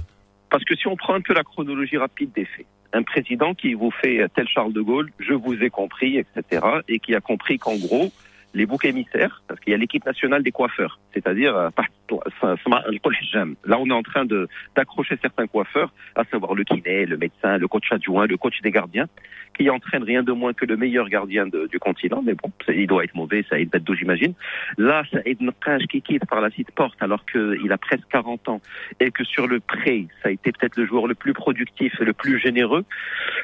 [0.50, 3.74] Parce que si on prend un peu la chronologie rapide des faits, un président qui
[3.74, 7.58] vous fait tel Charles de Gaulle, je vous ai compris, etc., et qui a compris
[7.58, 8.12] qu'en gros,
[8.52, 11.68] les boucs émissaires, parce qu'il y a l'équipe nationale des coiffeurs, c'est-à-dire euh,
[13.64, 14.26] là on est en train
[14.76, 18.70] d'accrocher certains coiffeurs, à savoir le kiné, le médecin, le coach adjoint, le coach des
[18.70, 19.06] gardiens,
[19.56, 23.04] qui entraîne rien de moins que le meilleur gardien du continent, mais bon, il doit
[23.04, 24.34] être mauvais, ça aide d'eau j'imagine.
[24.78, 28.60] Là, Saïd Nqash qui quitte par la suite porte alors qu'il a presque 40 ans
[29.00, 32.04] et que sur le pré, ça a été peut-être le joueur le plus productif et
[32.04, 32.84] le plus généreux.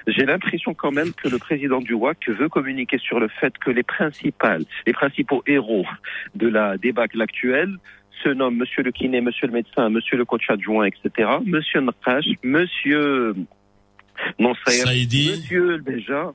[0.06, 3.70] J'ai l'impression quand même que le président du WAC veut communiquer sur le fait que
[3.70, 5.86] les principales, les principaux héros
[6.34, 7.76] de la débâcle actuelle
[8.22, 11.28] se nomment Monsieur le kiné, Monsieur le médecin, Monsieur le coach adjoint, etc.
[11.44, 13.34] Monsieur Nqash, Monsieur
[14.64, 16.32] Saïdi, Monsieur le Béja.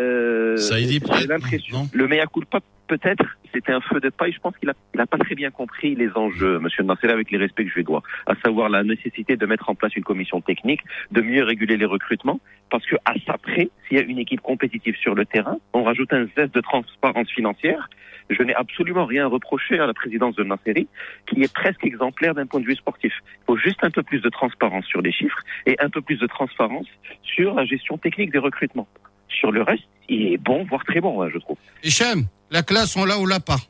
[0.00, 1.88] Euh, peut-être, l'impression.
[1.92, 4.32] Le mea culpa, peut-être, c'était un feu de paille.
[4.32, 7.30] Je pense qu'il a, il a pas très bien compris les enjeux, Monsieur Nasser, avec
[7.30, 8.02] les respects que je lui dois.
[8.26, 10.80] À savoir la nécessité de mettre en place une commission technique,
[11.10, 12.40] de mieux réguler les recrutements,
[12.70, 15.82] parce que à ça près, s'il y a une équipe compétitive sur le terrain, on
[15.82, 17.88] rajoute un zeste de transparence financière.
[18.30, 20.86] Je n'ai absolument rien à reprocher à la présidence de Nasseri,
[21.26, 23.12] qui est presque exemplaire d'un point de vue sportif.
[23.24, 26.18] Il faut juste un peu plus de transparence sur les chiffres et un peu plus
[26.18, 26.86] de transparence
[27.22, 28.86] sur la gestion technique des recrutements.
[29.28, 31.56] Sur le reste, il est bon, voire très bon, hein, je trouve.
[31.84, 33.60] Hicham, la classe, on l'a ou l'a pas?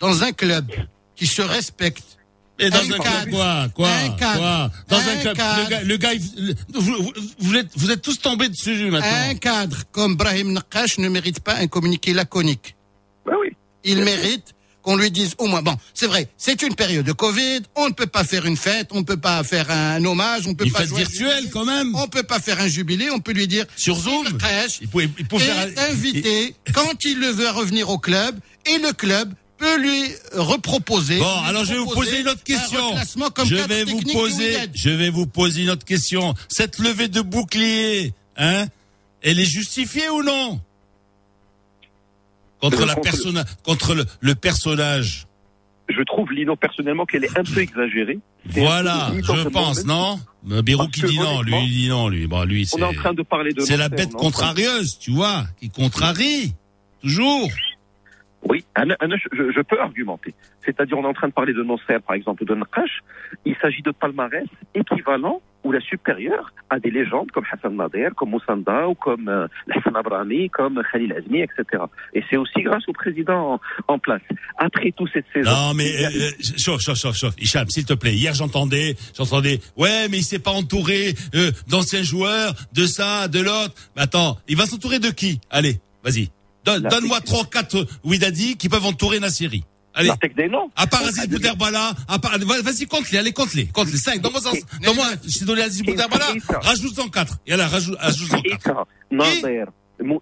[0.00, 0.70] Dans un club
[1.14, 2.02] qui se respecte,
[2.58, 3.22] Et dans Un un, cadre.
[3.24, 4.38] club, quoi, quoi, Un cadre.
[4.38, 4.70] quoi?
[4.88, 5.60] Dans un, Un club, cadre.
[5.62, 8.90] le gars, le gars, il- le- vous, vous- vous êtes, vous êtes tous tombés dessus
[8.90, 9.28] maintenant.
[9.30, 12.74] un cadre comme Brahim Nakash ne mérite pas un communiqué laconique.
[13.26, 13.54] Ben oui.
[13.84, 14.54] Il mérite
[14.86, 17.92] qu'on lui dise au moins, bon, c'est vrai, c'est une période de Covid, on ne
[17.92, 20.64] peut pas faire une fête, on ne peut pas faire un hommage, on ne peut
[20.64, 21.92] Une pas fête jouer virtuelle jubilé, quand même.
[21.96, 24.28] on peut pas faire un jubilé, on peut lui dire Sur Zoom.
[24.80, 25.90] Il pouvait, il pouvait est faire.
[25.90, 31.18] invité quand il le veut revenir au club et le club peut lui reproposer.
[31.18, 32.94] Bon, lui alors je vais vous poser une autre question.
[33.44, 36.34] Je vais vous poser, je vais vous poser une autre question.
[36.48, 38.66] Cette levée de bouclier, hein,
[39.20, 40.60] elle est justifiée ou non?
[42.60, 45.26] Contre la personne, contre le, le personnage.
[45.88, 48.18] Je trouve, Lino, personnellement, qu'elle est un peu exagérée.
[48.46, 52.26] Voilà, je pense, non Parce qui dit non, lui il dit non, lui.
[52.26, 53.60] Bon, lui On c'est est en train de parler de.
[53.60, 56.54] c'est la bête contrarieuse, tu vois, qui contrarie
[57.02, 57.48] toujours.
[58.48, 60.34] Oui, je peux argumenter.
[60.66, 63.02] C'est-à-dire, on est en train de parler de Nasser, par exemple, ou de Nakash.
[63.44, 64.44] Il s'agit de palmarès
[64.74, 69.48] équivalent ou la supérieure à des légendes comme Hassan Nader, comme Moussanda, ou comme euh,
[69.70, 69.94] Hassan
[70.52, 71.84] comme Khalil Azmi, etc.
[72.14, 74.22] Et c'est aussi grâce au président en, en place.
[74.58, 75.50] Après tout cette saison.
[75.50, 77.34] Non, mais euh, euh, chauffe, chauffe, chauffe, chauffe.
[77.38, 78.14] Hicham, s'il te plaît.
[78.14, 79.60] Hier, j'entendais, j'entendais.
[79.76, 81.14] Ouais, mais il s'est pas entouré
[81.68, 83.74] d'anciens joueurs, de ça, de l'autre.
[83.96, 85.40] Mais attends, il va s'entourer de qui?
[85.50, 86.30] Allez, vas-y.
[86.64, 89.64] Donne-moi trois, quatre Ouidadi qui peuvent entourer Nassiri.
[89.95, 90.07] Allez.
[90.07, 90.71] la tech des noms.
[90.77, 94.21] À part Ah, Aziz de- Bouderbala, à part, va- vas-y, compte-les, allez, compte-les, compte-les, cinq,
[94.21, 96.27] dans mon sens, dans moi, je t'ai donné Aziz Bouderbala,
[96.69, 98.61] rajoute-en quatre, et là, rajoute, ajoute-en quatre.
[98.61, 99.71] حيتا ناظر
[100.01, 100.21] مو-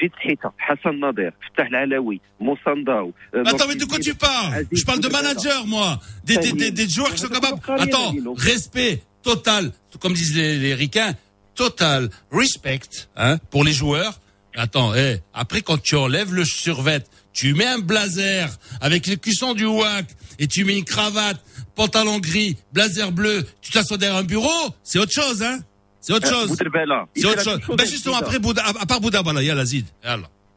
[0.00, 3.12] جيت حيتا حسن ناظر فتح العلوي موسنداو
[3.46, 5.98] Attends, mais de quoi tu parles Je parle de manager, moi.
[6.24, 7.60] Des, des, des, des joueurs qui sont capables.
[7.84, 11.14] Attends, respect total, comme disent les, les ricains,
[11.54, 12.80] total respect
[13.16, 14.14] hein, pour les joueurs.
[14.54, 17.00] Attends, eh, après quand tu enlèves le survêt,
[17.37, 18.49] tu mets un blazer
[18.81, 20.05] avec les cuissons du WAC
[20.39, 21.39] et tu mets une cravate,
[21.75, 25.59] pantalon gris, blazer bleu, tu t'assois derrière un bureau, c'est autre chose, hein
[26.01, 26.57] C'est autre eh, chose.
[27.15, 27.59] C'est autre chose.
[27.77, 29.85] Ben justement, après Bouddha, à part Bouddha, voilà, il y a l'Azid.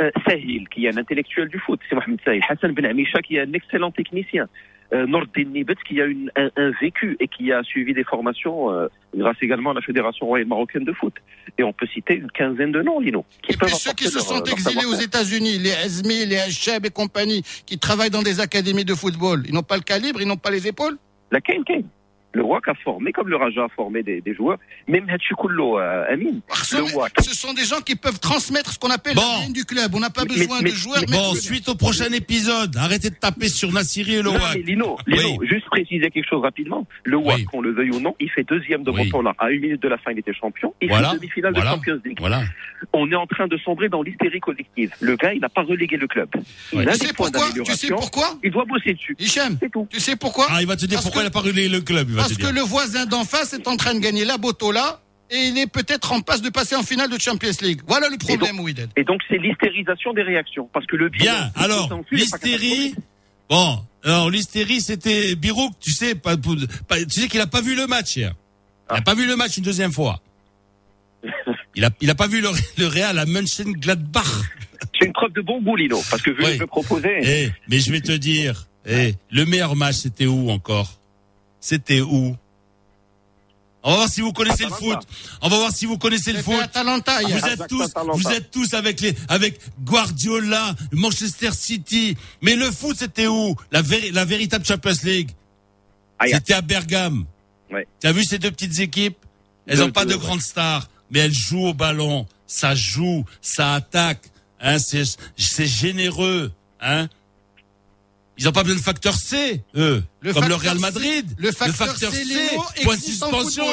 [0.00, 2.40] Euh, Sahil, qui est un intellectuel du foot, c'est Mohamed Sahil.
[2.48, 4.48] Hassan Ben Amisha, qui est un excellent technicien
[4.93, 8.72] euh, Nordin Nibet qui a une, un, un vécu et qui a suivi des formations
[8.72, 11.14] euh, grâce également à la Fédération royale marocaine de foot.
[11.59, 14.16] Et on peut citer une quinzaine de noms Lino qui Et puis ceux qui se
[14.16, 14.95] leur- sont leur exilés aux.
[14.95, 19.55] États-Unis, les Azmi, les Hacheb et compagnie, qui travaillent dans des académies de football, ils
[19.55, 20.97] n'ont pas le calibre, ils n'ont pas les épaules?
[21.30, 21.84] La Kane Kane
[22.32, 25.78] le WAC a formé comme le Raja a formé des, des joueurs même Hatchi Kullo
[25.80, 29.14] euh, Amin Ce le WAC ce sont des gens qui peuvent transmettre ce qu'on appelle
[29.16, 29.22] Bon.
[29.22, 29.94] l'ADN du club.
[29.94, 31.00] On n'a pas Mais- besoin mais- de joueurs.
[31.08, 34.34] mais- Bon, mais- suite au prochain épisode, arrêtez de taper sur Nassiri et le Non,
[34.34, 34.58] WAC.
[34.64, 35.48] Lino, Lino, Oui.
[35.48, 36.86] juste préciser quelque chose rapidement.
[37.04, 37.44] Le WAC, Oui.
[37.44, 39.04] qu'on le veuille ou non, il fait deuxième de Oui.
[39.04, 39.34] mon tournoi.
[39.38, 40.72] À une minute de la fin, il était champion.
[40.80, 41.10] Il Voilà.
[41.10, 41.70] fait demi-finale Voilà.
[41.70, 42.18] de Champions League.
[42.20, 42.42] Voilà.
[42.92, 44.92] On est en train de sombrer dans l'hystérie collective.
[45.00, 46.28] Le gars, il n'a pas relégué le club.
[46.72, 46.88] Il Ouais.
[46.88, 47.96] a Tu sais pourquoi Tu sais d'amélioration.
[47.96, 49.14] pourquoi Il doit bosser dessus.
[49.18, 49.86] Hicham, C'est tout.
[49.90, 51.68] tu sais pourquoi Ah, il va te dire Parce pourquoi que- il a pas brûlé
[51.68, 52.08] le club.
[52.08, 52.52] Il va Parce te que dire.
[52.54, 55.00] le voisin d'en face est en train de gagner la Botola
[55.30, 57.80] et il est peut-être en passe de passer en finale de Champions League.
[57.86, 58.88] Voilà le problème, Ouidel.
[58.96, 60.68] Et donc, c'est l'hystérisation des réactions.
[60.72, 61.50] Parce que le Bien.
[61.56, 62.94] Alors, l'hystérie.
[63.48, 67.74] Bon, alors l'hystérie, c'était Birouk, tu sais, pas, pas- tu sais qu'il a pas vu
[67.76, 68.32] le match hier.
[68.90, 69.02] Il a Ah.
[69.02, 70.20] pas vu le match une deuxième fois.
[71.76, 72.48] Il a, il a pas vu le,
[72.78, 74.26] le Real à Mönchengladbach.
[74.98, 76.00] C'est une preuve de bon goût, Lino.
[76.10, 76.50] Parce que vu Oui.
[76.52, 77.18] que je me proposais.
[77.22, 80.98] Eh, mais je vais te dire, eh, le meilleur match, c'était où encore?
[81.60, 82.36] C'était où?
[83.82, 84.98] On va voir si vous connaissez le foot.
[85.40, 86.58] On va voir si vous connaissez le foot.
[86.60, 87.18] Atalanta.
[87.22, 88.12] Vous êtes tous, Atalanta.
[88.14, 92.14] vous êtes tous avec les, avec Guardiola, Manchester City.
[92.42, 93.56] Mais le foot, c'était où?
[93.72, 95.30] La, véri- la véritable Champions League.
[96.26, 97.24] C'était à Bergame.
[97.70, 97.86] Ouais.
[98.00, 99.16] Tu as vu ces deux petites équipes?
[99.66, 100.24] Elles n'ont pas deux, de ouais.
[100.26, 102.26] grandes stars, mais elles jouent au ballon.
[102.46, 104.22] Ça joue, ça attaque.
[104.61, 105.04] Hein, c'est,
[105.66, 106.52] généreux.
[106.80, 107.08] Hein
[108.38, 111.34] Ils n'ont pas besoin de facteur C, eux, Le comme le Real C- Madrid.
[111.38, 112.24] le facteur C,
[112.82, 113.64] point de en suspension.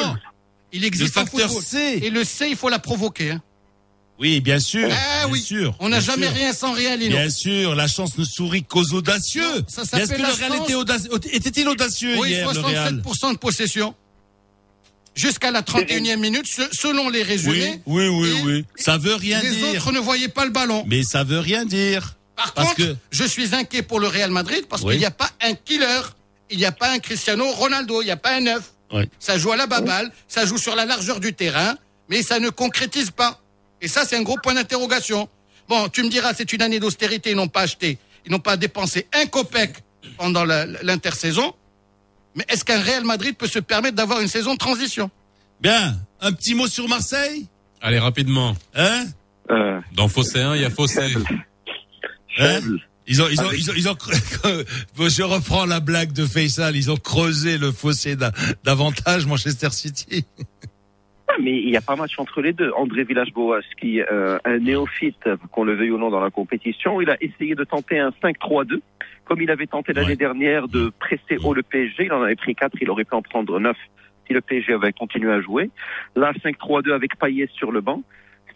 [0.72, 1.50] Il existe Le facteur.
[1.50, 2.00] C.
[2.02, 3.32] Et le C, il faut la provoquer.
[3.32, 3.42] hein.
[4.20, 4.88] Oui, bien sûr.
[4.90, 5.40] Ah bien oui.
[5.40, 5.76] sûr.
[5.78, 6.34] On n'a jamais sûr.
[6.34, 7.16] rien sans rien, Lino.
[7.16, 9.64] Bien sûr, la chance ne sourit qu'aux audacieux.
[9.68, 11.10] Est-ce que le Real était, audacieux?
[11.32, 13.00] Était-il audacieux Oui, hier, le Real?
[13.02, 13.94] 67% de possession.
[15.18, 17.80] Jusqu'à la 31e minute, se- selon les résumés.
[17.86, 18.64] oui, oui, Et oui.
[18.76, 19.68] Ça veut rien les dire.
[19.70, 20.84] autres ne voyaient pas le ballon.
[20.86, 22.14] Mais ça veut rien dire.
[22.36, 24.92] Par parce contre, que- je suis inquiet pour le Real Madrid parce Oui.
[24.92, 26.02] qu'il n'y a pas un killer,
[26.50, 28.62] il n'y a pas un Cristiano Ronaldo, il n'y a pas un neuf.
[28.92, 29.02] Oui.
[29.18, 31.76] Ça joue à la baballe, ça joue sur la largeur du terrain,
[32.08, 33.40] mais ça ne concrétise pas.
[33.82, 35.28] Et ça, c'est un gros point d'interrogation.
[35.68, 38.56] Bon, tu me diras, c'est une année d'austérité, ils n'ont pas acheté, ils n'ont pas
[38.56, 39.72] dépensé un copec
[40.16, 41.54] pendant l'intersaison.
[42.38, 45.10] Mais est-ce qu'un Real Madrid peut se permettre d'avoir une saison de transition?
[45.60, 45.98] Bien.
[46.20, 47.46] Un petit mot sur Marseille?
[47.82, 48.56] Allez, rapidement.
[48.74, 49.06] Hein?
[49.50, 51.14] Euh, Dans Fossé 1, il y a Fossé.
[52.38, 52.60] Hein?
[53.08, 53.96] Ils ont, ils ont, ils ont, ils ont,
[54.96, 56.76] Bon, je reprends la blague de Faisal.
[56.76, 58.32] Ils ont creusé le fossé d'a-
[58.64, 60.24] davantage Manchester City.
[61.40, 62.72] Mais il n'y a pas match entre les deux.
[62.76, 67.00] André Villas-Boas, qui est euh, un néophyte, qu'on le veuille ou non, dans la compétition,
[67.00, 68.80] il a essayé de tenter un 5-3-2,
[69.24, 70.16] comme il avait tenté l'année Ouais.
[70.16, 72.04] dernière de presser haut le PSG.
[72.06, 73.76] Il en avait pris 4, il aurait pu en prendre 9
[74.26, 75.70] si le PSG avait continué à jouer.
[76.16, 78.02] Là, 5-3-2 avec Payet sur le banc.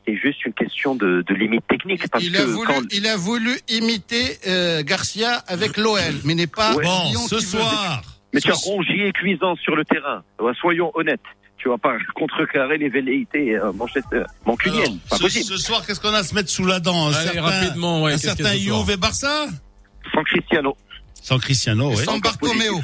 [0.07, 2.09] C'est juste une question de, de limite technique.
[2.11, 6.35] Parce il que a, voulu, quand, il a voulu imiter euh, Garcia avec l'OL, mais
[6.35, 6.83] n'est pas Ouais.
[6.85, 7.41] Bon, ce veut.
[7.41, 8.03] soir.
[8.35, 10.25] mais tu as Rongier et Cuisant sur le terrain.
[10.61, 11.20] Soyons honnêtes.
[11.63, 14.81] Tu vas pas contrecarrer les velléités euh, Manchester, mancuniennes.
[14.83, 15.45] Alors, Pas ce, possible.
[15.45, 18.03] ce soir, qu'est-ce qu'on a à se mettre sous la dent Un Allez, certain, rapidement,
[18.03, 19.47] ouais, un certain Juve et Barça?
[20.13, 20.77] Sans Cristiano.
[21.15, 22.05] Sans Cristiano, oui.
[22.05, 22.81] San Bartomeo.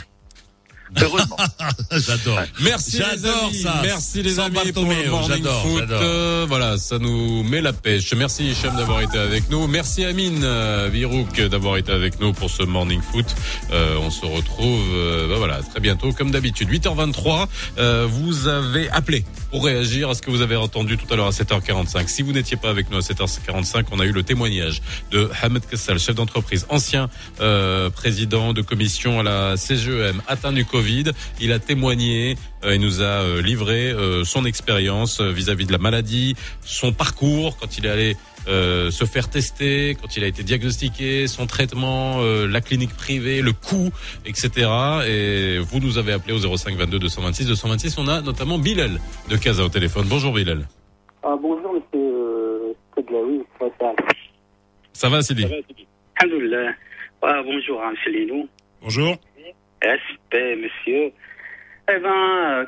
[1.01, 1.37] Heureusement.
[1.93, 2.41] J'adore.
[2.61, 3.63] Merci les J'adore amis.
[3.63, 3.81] ça.
[3.83, 5.79] Merci les San amis pour le morning j'adore, foot.
[5.81, 6.01] j'adore.
[6.03, 8.13] Euh, voilà, ça nous met la pêche.
[8.15, 9.67] Merci Hicham d'avoir été avec nous.
[9.67, 13.27] Merci Amine euh, Virouk d'avoir été avec nous pour ce morning foot.
[13.73, 16.69] Euh, on se retrouve euh, bah voilà, très bientôt comme d'habitude.
[16.71, 17.47] 8h23,
[17.79, 21.27] euh, vous avez appelé pour réagir à ce que vous avez entendu tout à l'heure
[21.27, 22.09] à 7h45.
[22.09, 25.67] Si vous n'étiez pas avec nous à 7h45, on a eu le témoignage de Hamed
[25.67, 27.09] Kassal, chef d'entreprise, ancien
[27.41, 31.11] euh, président de commission à la CGEM, atteint du Covid.
[31.41, 35.73] Il a témoigné, euh, il nous a euh, livré euh, son expérience euh, vis-à-vis de
[35.73, 38.17] la maladie, son parcours quand il est allé
[38.47, 43.43] euh, se faire tester, quand il a été diagnostiqué, son traitement, euh, la clinique privée,
[43.43, 43.91] le coût,
[44.25, 44.71] etc.
[45.09, 47.99] Et vous nous avez appelé au 05 22 226 226.
[47.99, 50.07] On a notamment Bilal de Casa au téléphone.
[50.09, 50.69] Bonjour Bilal.
[51.25, 53.97] Ah, bonjour, monsieur euh, Tedlaoui, Faisal.
[54.93, 55.23] Ça va?
[55.23, 55.45] Sidi?
[56.21, 56.71] Alhamdoulilah.
[57.23, 58.45] Ah, bonjour, hein, monsieur.
[58.81, 59.17] Bonjour.
[59.83, 61.13] Respect, monsieur.
[61.91, 62.67] Eh ben,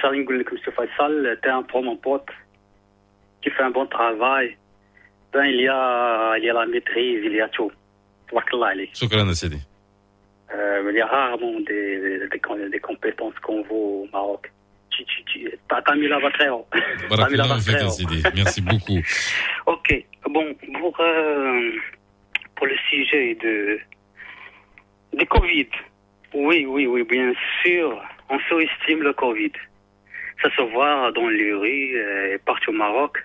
[0.00, 2.28] Charlie Ngoulek, monsieur Faisal, t'es un pro, mon pote.
[3.42, 4.56] Tu fais un bon travail.
[5.32, 7.70] Ben, il y a, il y a la maîtrise, il y a tout.
[8.28, 8.96] Tabakallah alayk.
[8.96, 9.60] Shukran à Sidi.
[10.54, 14.50] Euh, il y a rarement des, des, compétences qu'on vaut au Maroc.
[14.90, 16.66] Tu, tu, tu, t'as mis la barre très haut.
[17.10, 18.30] T'as mis la barre très haut.
[18.34, 19.00] Merci beaucoup.
[19.66, 21.70] Ok, bon, pour, euh,
[22.54, 23.80] pour le sujet de,
[25.13, 25.69] du Covid,
[26.33, 29.51] oui, oui, oui, bien sûr, on sous-estime le Covid.
[30.41, 33.17] Ça se voit dans les rues euh, et partout au Maroc.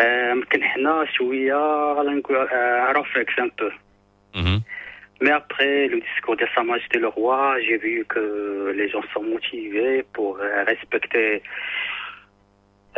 [0.00, 3.70] Euh, يمكن حنا شوية غالا نقول آه، réflexe un peu.
[4.34, 4.60] Mhm.
[5.20, 9.22] Mais après le discours de Sa Majesté le Roi, j'ai vu que les gens sont
[9.22, 11.42] motivés pour euh, respecter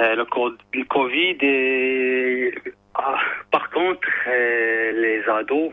[0.01, 1.37] euh, le, co- le Covid.
[1.43, 2.55] Et,
[2.95, 3.20] ah,
[3.51, 5.72] par contre, euh, les ados,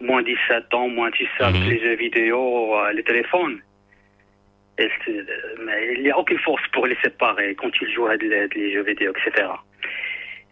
[0.00, 1.68] moins 17 ans, moins 17, Mhm.
[1.70, 3.60] les jeux vidéo, euh, les téléphones.
[4.78, 5.22] Et euh,
[5.64, 8.72] mais il n'y a aucune force pour les séparer quand ils jouent à des des
[8.72, 9.48] jeux vidéo, etc.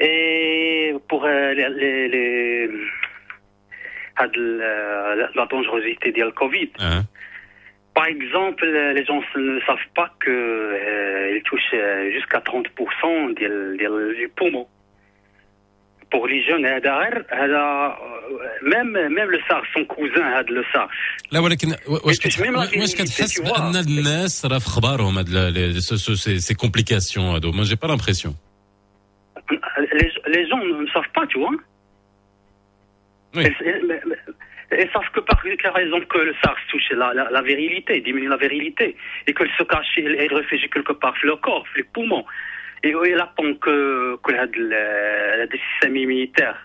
[0.01, 1.69] Et pour euh, les,
[2.09, 2.69] les,
[4.35, 7.03] de la, la- la dangerosité du Covid, Hein.
[7.95, 14.17] par exemple, euh, les gens ne savent pas qu'ils touchent euh, jusqu'à 30% du, du,
[14.17, 14.67] du poumon.
[16.14, 17.96] Pour les jeunes, هذا غير- هذا
[18.74, 20.90] même même le SARS, son cousin هذا le SARS.
[21.32, 23.60] لا ولكن واش Et puis, même la كتح- واش vérité, كتحس tu vois.
[23.60, 27.64] بان الناس راه في اخبارهم هاد ال- لي- سو- سو- سي سي كومبليكاسيون هادو ما
[27.64, 28.36] جي با لامبرسيون
[30.00, 31.56] Les, les gens ne savent pas, tu vois.
[33.36, 33.44] Oui.
[33.48, 37.24] Ils, ils- ils- ils savent que par quelle raison que le SARS touche la, la,
[37.38, 38.88] la virilité, diminue la virilité,
[39.28, 42.26] et qu'elle se cache et elle réfugie quelque part dans le corps, dans les poumons.
[42.84, 46.58] Et il attend que, que le, le, le système immunitaire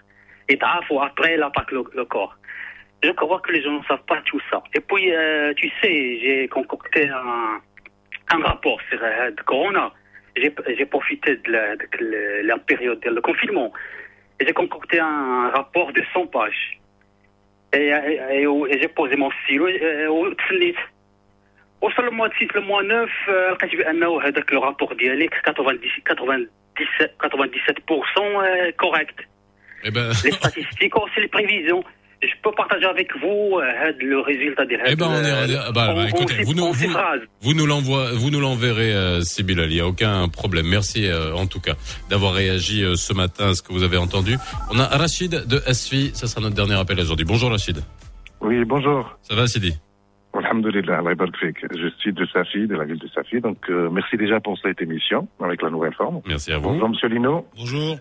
[0.49, 0.61] est
[0.91, 2.35] ou après il attaque le, le corps.
[3.03, 4.63] Je crois que les gens ne savent pas tout ça.
[4.75, 7.61] Et puis, euh, tu sais, j'ai concocté un,
[8.35, 9.93] un rapport sur euh, le Corona.
[10.37, 13.73] J'ai j'ai profité de la, de la- la période de confinement.
[14.41, 16.79] Et j'ai concocté un rapport de 100 pages.
[17.75, 20.77] Et, et- et- et j'ai posé mon stylo et- au تسنيت.
[21.83, 22.95] وصل الموا 6 الموا 9
[23.29, 26.49] آه، لقيت بانه هذاك لو رابور ديالك 90 97
[27.23, 29.19] 97% correct.
[29.85, 31.83] Eh ben, Les statistiques, aussi les prévisions.
[32.23, 35.49] Je peux partager avec vous euh, هاد le résultat de eh ben on est, on
[35.55, 36.89] est- bah, bah, écoutez, vous nous, vous,
[37.43, 40.67] vous nous l'envoie, vous nous l'enverrez, euh, Sybille, il n'y a aucun problème.
[40.67, 41.75] Merci euh, en tout cas
[42.11, 44.35] d'avoir réagi euh, ce matin à ce que vous avez entendu.
[44.73, 47.27] On a Rachid de SFI, ça sera notre dernier appel aujourd'hui.
[47.33, 47.79] Bonjour Rachid.
[48.41, 49.01] Oui, bonjour.
[49.29, 49.73] Ça va Sidi
[50.34, 51.14] Alhamdulillah, Allah.
[51.78, 53.42] Je suis de Safi, de la ville de Safi.
[53.42, 56.22] Donc, euh, merci déjà pour cette émission avec la nouvelle forme.
[56.26, 56.70] Merci à vous.
[56.70, 57.46] Bonjour, monsieur Lino.
[57.58, 57.98] Bonjour.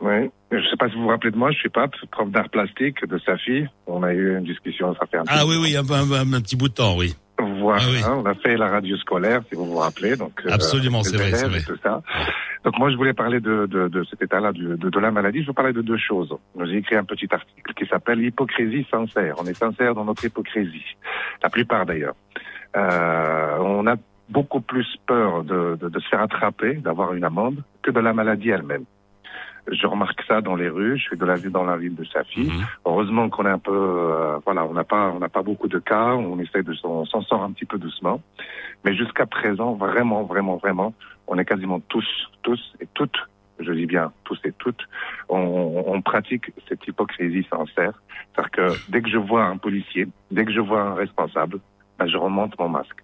[0.00, 0.30] Oui.
[0.52, 2.48] Je ne sais pas si vous vous rappelez de moi, je suis Pape, prof d'art
[2.50, 3.64] plastique de Safi.
[3.86, 6.40] On a eu une discussion, ça fait un Ah peu- oui, oui, un, un- un
[6.40, 7.14] petit bout de temps, oui.
[7.38, 8.00] Voilà, Ah oui.
[8.04, 10.16] hein, on a fait la radio scolaire, si vous vous rappelez.
[10.16, 11.58] Donc, euh, Absolument, les c'est vrai, c'est vrai.
[11.60, 12.02] et Tout ça.
[12.66, 15.40] Donc moi, je voulais parler de, de, de cet état-là, de, de la maladie.
[15.42, 16.36] Je veux parler de deux choses.
[16.64, 19.36] J'ai écrit un petit article qui s'appelle Hypocrisie sincère.
[19.38, 20.96] On est sincère dans notre hypocrisie.
[21.44, 22.16] La plupart d'ailleurs.
[22.76, 23.94] Euh, on a
[24.28, 28.12] beaucoup plus peur de, de, de se faire attraper, d'avoir une amende, que de la
[28.12, 28.84] maladie elle-même.
[29.70, 30.98] Je remarque ça dans les rues.
[30.98, 32.46] Je suis de la ville dans la ville de Safi.
[32.46, 32.66] Mhm.
[32.84, 35.78] Heureusement qu'on est un peu, euh, voilà, on n'a pas, on n'a pas beaucoup de
[35.78, 36.14] cas.
[36.14, 38.20] On essaie de, s'en sort un petit peu doucement.
[38.84, 40.94] Mais jusqu'à présent, vraiment, vraiment, vraiment,
[41.26, 42.06] on est quasiment tous,
[42.42, 43.18] tous et toutes,
[43.58, 44.82] je dis bien tous et toutes,
[45.28, 48.00] on, pratique cette hypocrisie sincère.
[48.34, 51.58] C'est-à-dire que dès que je vois un policier, dès que je vois un responsable,
[51.98, 53.02] ben, je remonte mon masque.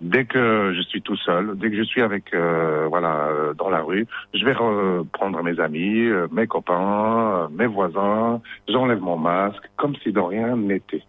[0.00, 3.68] Dès que je suis tout seul, dès que je suis avec, euh, voilà, euh, dans
[3.68, 9.16] la rue, je vais reprendre mes amis, euh, mes copains, euh, mes voisins, j'enlève mon
[9.16, 11.02] masque, comme si de rien n'était.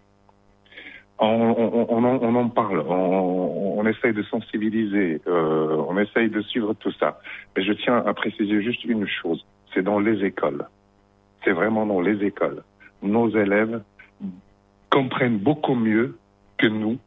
[1.21, 6.29] On, on, on, en- on en parle, on, on essaye de sensibiliser, euh, on essaye
[6.29, 7.19] de suivre tout ça.
[7.57, 10.65] Mais je tiens à préciser juste une chose, c'est dans les écoles.
[11.43, 12.63] C'est vraiment dans les écoles.
[13.01, 13.81] Nos élèves
[14.89, 16.17] comprennent beaucoup mieux
[16.57, 16.97] que nous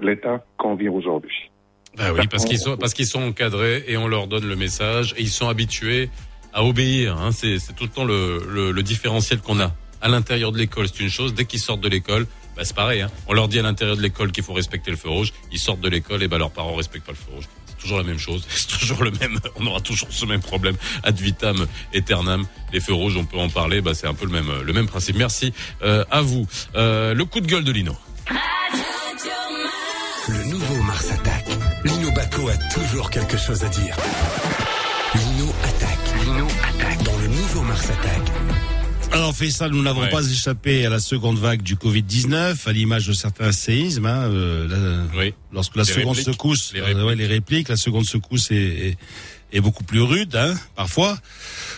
[0.00, 1.50] l'état qu'on vit aujourd'hui.
[1.96, 5.14] Bah oui, parce qu'ils sont, parce qu'ils sont encadrés et on leur donne le message
[5.16, 6.10] et ils sont habitués
[6.52, 7.16] à obéir.
[7.20, 7.30] Hein.
[7.32, 9.70] C'est, c'est tout le temps le, le, le différentiel qu'on a.
[10.02, 11.34] À l'intérieur de l'école, c'est une chose.
[11.34, 12.26] Dès qu'ils sortent de l'école,
[12.56, 13.02] bah c'est pareil.
[13.02, 13.10] Hein.
[13.26, 15.32] On leur dit à l'intérieur de l'école qu'il faut respecter le feu rouge.
[15.52, 17.44] Ils sortent de l'école et bah leurs parents respectent pas le feu rouge.
[17.66, 18.46] C'est toujours la même chose.
[18.48, 19.38] C'est toujours le même.
[19.56, 20.76] On aura toujours ce même problème.
[21.02, 22.46] Ad vitam aeternam.
[22.72, 23.80] Les feux rouges, on peut en parler.
[23.80, 25.16] Bah c'est un peu le même, le même principe.
[25.16, 25.52] Merci
[25.82, 26.46] euh, à vous.
[26.74, 27.96] Euh, le coup de gueule de Lino.
[30.28, 31.46] Le nouveau Mars attaque.
[31.84, 33.96] Lino Baco a toujours quelque chose à dire.
[35.14, 36.24] Lino attaque.
[36.24, 37.02] Lino attaque.
[37.04, 38.55] Dans le nouveau Mars attaque.
[39.16, 40.10] Alors, fait ça, nous n'avons Ouais.
[40.10, 44.04] pas échappé à la seconde vague du Covid-19, à l'image de certains séismes.
[44.04, 44.68] hein, euh,
[45.08, 45.32] la- Oui.
[45.54, 46.34] lorsque la Les seconde répliques.
[46.34, 48.98] secousse, Les euh, ouais, les répliques, la seconde secousse est, est,
[49.54, 51.18] est beaucoup plus rude, hein, parfois.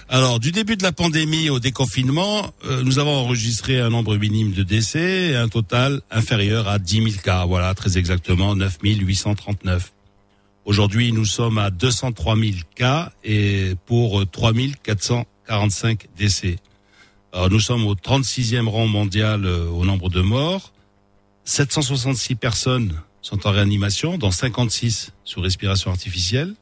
[0.09, 4.51] Alors, du début de la pandémie au déconfinement, euh, nous avons enregistré un nombre minime
[4.53, 7.45] de décès, et un total inférieur à 10 000 cas.
[7.47, 9.93] Voilà, très exactement, 9 839.
[10.65, 16.57] Aujourd'hui, nous sommes à 203 000 cas et pour 3 445 décès.
[17.33, 20.73] Alors, nous sommes au 36e rang mondial euh, au nombre de morts.
[21.45, 26.55] 766 personnes sont en réanimation, dont 56 sous respiration artificielle.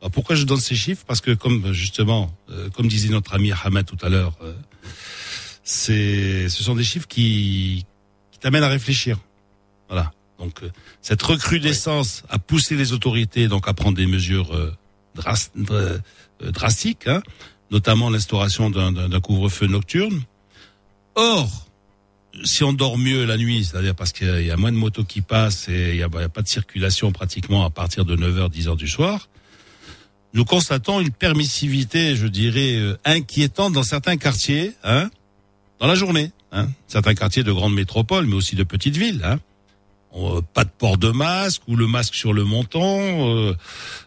[0.00, 1.04] Alors, pourquoi je donne ces chiffres?
[1.06, 4.52] Parce que, comme justement, euh, comme disait notre ami Ahmed tout à l'heure, euh,
[5.62, 7.84] c'est, ce sont des chiffres qui,
[8.32, 9.18] qui t'amènent à réfléchir.
[9.88, 10.12] Voilà.
[10.38, 10.70] Donc, euh,
[11.02, 14.74] cette recrudescence a poussé les autorités donc à prendre des mesures euh,
[15.14, 15.98] dras- euh,
[16.42, 17.22] euh, drastiques, hein,
[17.70, 20.22] notamment l'instauration d'un- couvre-feu nocturne.
[21.14, 21.66] Or,
[22.44, 25.20] si on dort mieux la nuit, c'est-à-dire parce qu'il y a moins de motos qui
[25.20, 28.76] passent et il n'y a, a pas de circulation pratiquement à partir de 9h, 10h
[28.76, 29.28] du soir,
[30.32, 35.10] nous constatons une permissivité, je dirais, euh, inquiétante dans certains quartiers, hein,
[35.80, 36.30] dans la journée.
[36.52, 39.22] Hein, certains quartiers de grandes métropoles, mais aussi de petites villes.
[39.24, 39.38] Hein.
[40.16, 43.54] Euh, pas de port de masque ou le masque sur le menton, euh,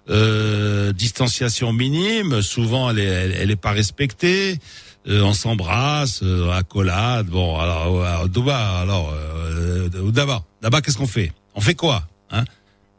[0.09, 2.41] euh, distanciation minime.
[2.41, 3.03] Souvent, elle est,
[3.39, 4.59] elle, est pas respectée.
[5.07, 7.27] Euh, on s'embrasse, euh, accolade.
[7.27, 11.31] Bon, alors, Douba, alors, euh, d'abord, d'abord, qu'est-ce qu'on fait?
[11.55, 12.43] On fait quoi hein?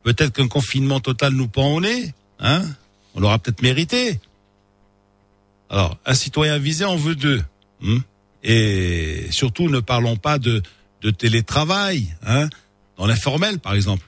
[0.03, 2.15] Peut-être qu'un confinement total nous pend au nez.
[2.41, 2.63] Hein?
[3.15, 4.19] On l'aura peut-être mérité.
[5.69, 7.43] Alors, un citoyen visé en veut deux.
[7.85, 7.99] hein?
[8.43, 10.63] Et surtout, ne parlons pas de,
[11.01, 12.49] de télétravail, hein,
[12.97, 14.05] dans l'informel, par exemple,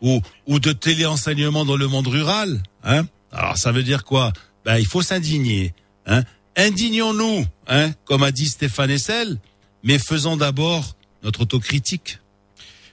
[0.00, 2.62] ou, ou de téléenseignement dans le monde rural.
[2.82, 3.06] Hein.
[3.32, 4.32] Alors, ça veut dire quoi?
[4.64, 5.74] Ben, il faut s'indigner.
[6.06, 6.22] Hein.
[6.56, 9.38] Indignons-nous, hein, comme a dit Stéphane Essel,
[9.82, 12.18] mais faisons d'abord notre autocritique.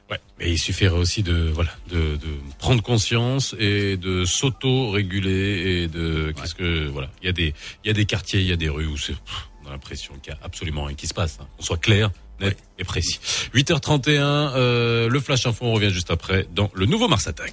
[0.09, 2.27] Ouais, mais il suffirait aussi de voilà de, de
[2.59, 7.53] prendre conscience et de s'auto-réguler et de qu'est-ce que voilà il y a des
[7.85, 9.15] il y a des quartiers il y a des rues où c'est
[9.63, 11.37] on a l'impression qu'il y a absolument rien qui se passe.
[11.41, 11.47] Hein.
[11.59, 12.11] On soit clair,
[12.41, 13.19] net et précis.
[13.53, 14.19] 8h31,
[14.55, 17.51] euh, le flash info on revient juste après dans le nouveau Mars Attack.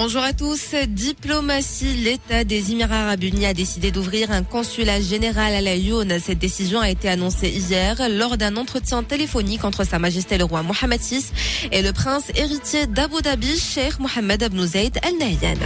[0.00, 0.76] Bonjour à tous.
[0.86, 6.06] Diplomatie, l'État des Émirats Arabes Unis a décidé d'ouvrir un consulat général à la Lyon.
[6.22, 10.62] Cette décision a été annoncée hier lors d'un entretien téléphonique entre Sa Majesté le roi
[10.62, 11.24] Mohammed VI
[11.72, 15.58] et le prince héritier d'Abu Dhabi, Sheikh Mohammed Ibn Zayed Al Nahyan.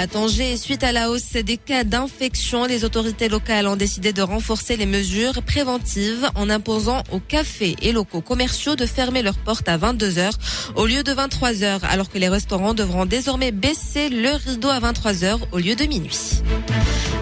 [0.00, 4.22] À Tanger, suite à la hausse des cas d'infection, les autorités locales ont décidé de
[4.22, 9.68] renforcer les mesures préventives en imposant aux cafés et locaux commerciaux de fermer leurs portes
[9.68, 10.38] à 22 heures
[10.76, 14.78] au lieu de 23 heures, alors que les restaurants devront désormais baisser le rideau à
[14.78, 16.42] 23 heures au lieu de minuit.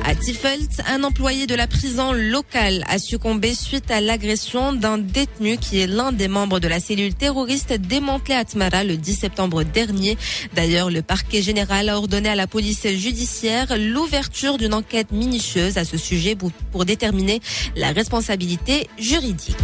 [0.08, 5.58] À Tiffelt, un employé de la prison locale a succombé suite à l'agression d'un détenu
[5.58, 9.64] qui est l'un des membres de la cellule terroriste démantelée à Tmara le 10 septembre
[9.64, 10.16] dernier.
[10.54, 15.84] D'ailleurs, le parquet général a ordonné à la police judiciaire l'ouverture d'une enquête minutieuse à
[15.84, 17.40] ce sujet pour, déterminer
[17.74, 19.56] la responsabilité juridique.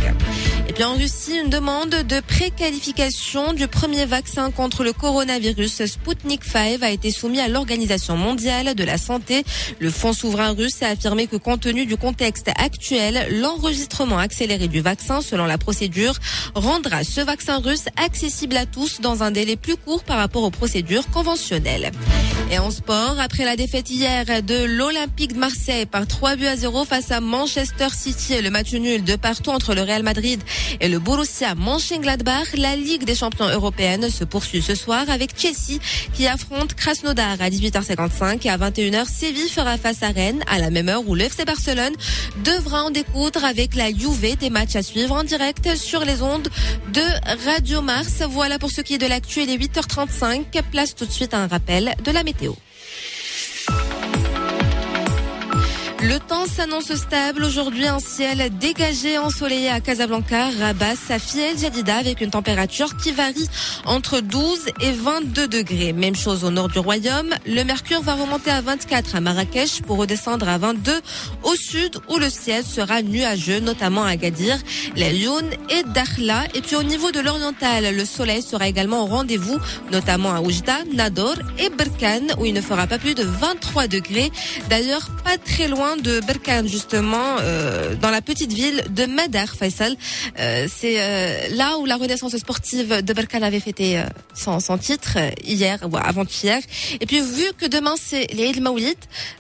[0.69, 6.43] Et puis en Russie, une demande de préqualification du premier vaccin contre le coronavirus Sputnik
[6.43, 9.45] 5 a été soumise à l'Organisation mondiale de la santé.
[9.79, 14.81] Le Fonds souverain russe a affirmé que compte tenu du contexte actuel, l'enregistrement accéléré du
[14.81, 16.15] vaccin selon la procédure
[16.55, 20.51] rendra ce vaccin russe accessible à tous dans un délai plus court par rapport aux
[20.51, 21.93] procédures conventionnelles.
[22.51, 26.57] Et en sport, après la défaite hier de l'Olympique de Marseille par 3 buts à
[26.57, 30.41] 0 face à Manchester City et le match nul de partout entre le Real Madrid
[30.81, 35.81] et le Borussia Mönchengladbach, la Ligue des champions européenne se poursuit ce soir avec Chelsea
[36.15, 40.71] qui affronte Krasnodar à 18h55 et à 21h Séville fera face à Rennes à la
[40.71, 41.95] même heure où le FC Barcelone
[42.45, 46.49] devra en découdre avec la Juve des matchs à suivre en direct sur les ondes
[46.93, 48.23] de Radio Mars.
[48.29, 50.45] Voilà pour ce qui est de l'actu, il est 8h35.
[50.71, 52.53] Place tout de suite à un rappel de la météo.
[56.05, 57.45] Le temps s'annonce stable.
[57.45, 63.13] Aujourd'hui, un ciel dégagé, ensoleillé à Casablanca, Rabat, Safi et Jadida avec une température qui
[63.13, 63.49] varie
[63.85, 65.93] entre 12 et 22 degrés.
[65.93, 67.31] Même chose au nord du royaume.
[67.47, 70.93] Le mercure va remonter à 24 à Marrakech pour redescendre à 22
[71.45, 74.59] au sud où le ciel sera nuageux, notamment à Agadir,
[74.97, 76.47] la Lyon et Dakhla.
[76.55, 79.59] Et puis au niveau de l'oriental, le soleil sera également au rendez-vous,
[79.93, 84.33] notamment à Oujda, Nador et Berkane où il ne fera pas plus de 23 degrés.
[84.69, 89.97] D'ailleurs, pas très loin de Berkane justement, euh, dans la petite ville de Madar, Faisal.
[90.39, 94.79] Euh, c'est euh, là où la renaissance sportive de Berkane avait fêté euh, son, son
[94.79, 96.61] titre euh, hier ou avant-hier.
[97.01, 98.97] Et puis vu que demain c'est les Eid Maoulit,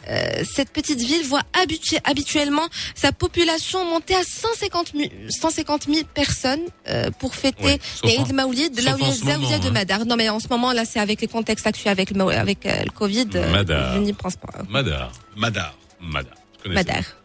[0.09, 5.99] euh, cette petite ville voit habitu- habituellement sa population monter à 150 000, 150 000
[6.15, 9.71] personnes euh, pour fêter Ouais, les Eid Maoulit, là où il y a de hein.
[9.73, 10.05] Madar.
[10.07, 12.83] Non mais en ce moment là c'est avec les contextes actuels avec le, avec euh,
[12.85, 13.29] le Covid.
[13.35, 13.95] euh, Madar.
[13.95, 14.49] je n'y pense pas.
[14.69, 15.13] Madar.
[15.37, 15.75] Madar.
[16.01, 16.35] Madar.
[16.63, 16.85] Ça,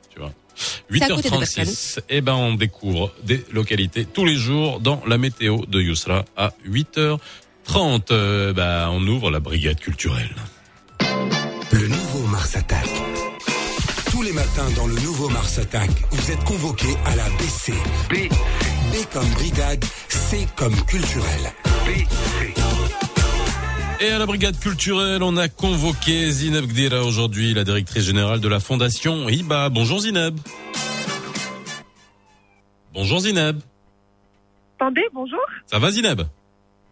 [0.10, 0.34] Tu vois.
[0.56, 2.00] C'est à côté de 8h36.
[2.10, 6.54] Eh ben, on découvre des localités tous les jours dans la météo de Yousra à
[6.68, 7.20] 8h30.
[8.12, 10.36] Euh, bah, on ouvre la brigade culturelle.
[11.72, 12.88] Le nouveau Mars Attack.
[14.12, 17.74] Tous les matins dans le nouveau Mars Attack, vous êtes convoqués à la BC.
[18.10, 18.30] B.
[18.92, 21.54] B comme brigade, C comme culturel.
[24.00, 28.48] Et à la brigade culturelle, on a convoqué Zineb Gdira aujourd'hui, la directrice générale de
[28.48, 29.70] la fondation IBA.
[29.70, 30.38] Bonjour Zineb.
[32.94, 33.58] Bonjour Zineb.
[34.80, 35.40] Attendez, bonjour.
[35.66, 36.22] Ça va Zineb?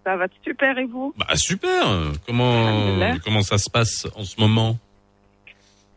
[0.03, 1.13] Ça va super et vous?
[1.17, 1.85] Bah super.
[2.25, 4.77] Comment comment ça se passe en ce moment?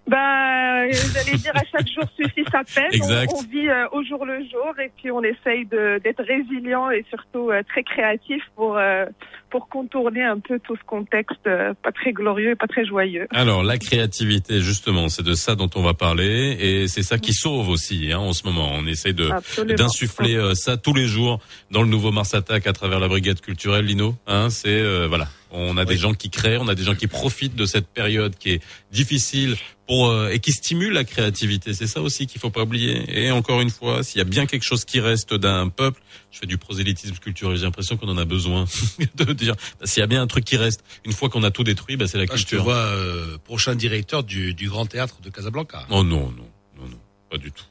[0.07, 2.87] Bah, euh, j'allais dire à chaque jour suffit sa peine.
[2.93, 3.33] On- Exact.
[3.37, 7.05] On, vit euh, au jour le jour et puis on essaye de- d'être résilient et
[7.11, 9.05] surtout euh, très créatif pour euh,
[9.51, 13.27] pour contourner un peu tout ce contexte euh, pas très glorieux et pas très joyeux.
[13.31, 17.33] Alors la créativité, justement, c'est de ça dont on va parler et c'est ça qui
[17.33, 18.71] sauve aussi hein, en ce moment.
[18.73, 19.29] On essaie de
[19.75, 21.41] d'insuffler euh, ça tous les jours
[21.71, 24.15] dans le nouveau Mars Attack à travers la brigade culturelle, Lino.
[24.27, 27.07] Hein, c'est euh, voilà, on a des gens qui créent, on a des gens qui
[27.07, 31.73] profitent de cette période qui est difficile pour euh, et qui stimule la créativité.
[31.73, 33.05] C'est ça aussi qu'il faut pas oublier.
[33.25, 36.39] Et encore une fois, s'il y a bien quelque chose qui reste d'un peuple, je
[36.41, 37.57] fais du prosélytisme culturel.
[37.57, 38.67] J'ai l'impression qu'on en a besoin
[39.17, 39.55] de dire.
[39.81, 41.97] bah, S'il y a bien un truc qui reste, une fois qu'on a tout détruit,
[41.97, 42.65] bah, c'est la Moi, je te culture.
[42.65, 45.87] vois euh, prochain directeur du, du Grand Théâtre de Casablanca.
[45.89, 46.99] Oh non, non, non, non,
[47.31, 47.65] pas du tout.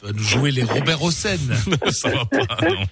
[0.00, 1.36] Tu vas nous jouer les Robert Hossein.
[1.90, 2.84] ça va pas, non.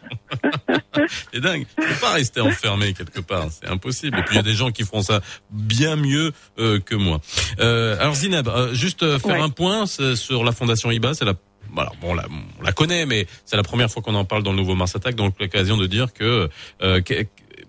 [1.32, 1.64] C'est dingue.
[1.80, 3.46] Tu peux pas rester enfermé quelque part.
[3.50, 4.18] C'est impossible.
[4.18, 7.20] Et puis il y a des gens qui feront ça bien mieux euh, que moi.
[7.60, 9.40] Euh, alors Zineb, euh, juste euh, faire Ouais.
[9.42, 11.14] un point sur la fondation IBA.
[11.14, 11.34] C'est la
[11.72, 12.24] voilà, bon, on la,
[12.58, 14.96] on la connaît, mais c'est la première fois qu'on en parle dans le nouveau Mars
[14.96, 16.48] Attack, donc l'occasion de dire que,
[16.82, 17.26] euh, que-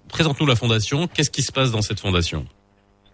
[0.07, 1.07] présente-nous la fondation.
[1.07, 2.45] Qu'est-ce qui se passe dans cette fondation?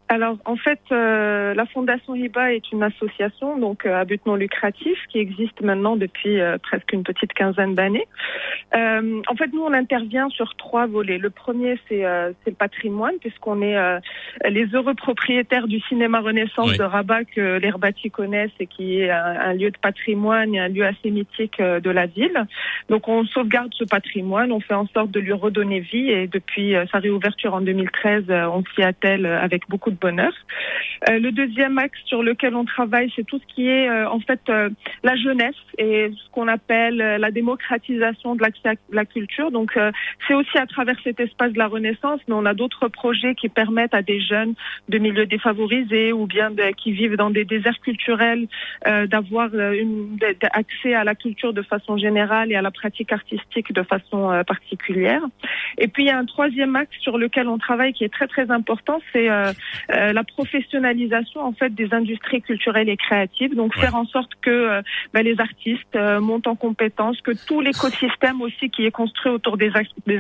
[0.08, 4.36] Alors, en fait, euh, la Fondation HIBA est une association donc euh, à but non
[4.36, 8.08] lucratif qui existe maintenant depuis euh, presque une petite quinzaine d'années.
[8.76, 11.18] Euh, en fait, nous, on intervient sur trois volets.
[11.18, 14.00] Le premier, c'est euh, c'est le patrimoine, puisqu'on est euh,
[14.48, 16.78] les heureux propriétaires du cinéma Renaissance Oui.
[16.78, 20.60] de Rabat que les Rabati connaissent et qui est un, un lieu de patrimoine et
[20.60, 22.46] un lieu assez mythique de la ville.
[22.90, 26.76] Donc, on sauvegarde ce patrimoine, on fait en sorte de lui redonner vie et depuis
[26.92, 30.34] sa réouverture en 2013, euh, on s'y attelle avec beaucoup de bonheur.
[31.10, 34.20] Euh, le deuxième axe sur lequel on travaille, c'est tout ce qui est euh, en
[34.20, 34.70] fait euh,
[35.04, 39.52] la jeunesse et ce qu'on appelle euh, la démocratisation de l'accès à la culture.
[39.52, 39.92] Donc, euh,
[40.28, 43.50] c'est aussi à travers cet espace de la Renaissance, mais on a d'autres projets qui
[43.50, 44.54] permettent à des jeunes
[44.90, 48.48] de milieux défavorisés ou bien de- qui vivent dans des déserts culturels
[49.08, 49.50] d'avoir
[50.52, 55.22] accès à la culture de façon générale et à la pratique artistique de façon particulière.
[55.78, 58.28] Et puis il y a un troisième axe sur lequel on travaille qui est très
[58.28, 59.28] très important, c'est
[59.92, 63.56] euh, la professionnalisation en fait des industries culturelles et créatives.
[63.56, 63.82] Donc Ouais.
[63.82, 64.82] faire en sorte que euh,
[65.14, 69.58] ben, les artistes euh, montent en compétences, que tout l'écosystème aussi qui est construit autour
[69.58, 69.72] des,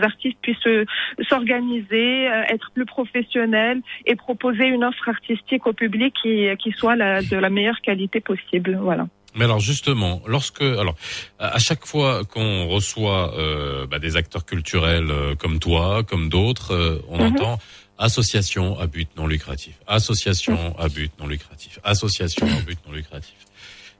[0.01, 0.85] artistes puisse euh,
[1.29, 6.95] s'organiser, euh, être plus professionnel et proposer une offre artistique au public qui, qui soit
[6.95, 8.77] la- de la meilleure qualité possible.
[8.81, 9.07] Voilà.
[9.37, 10.95] Mais alors justement, lorsque alors
[11.39, 16.71] à chaque fois qu'on reçoit euh, bah, des acteurs culturels euh, comme toi, comme d'autres,
[16.73, 17.27] euh, on Mhm.
[17.35, 17.57] entend
[17.97, 23.33] association à but non lucratif, association à but non lucratif, association à but non lucratif.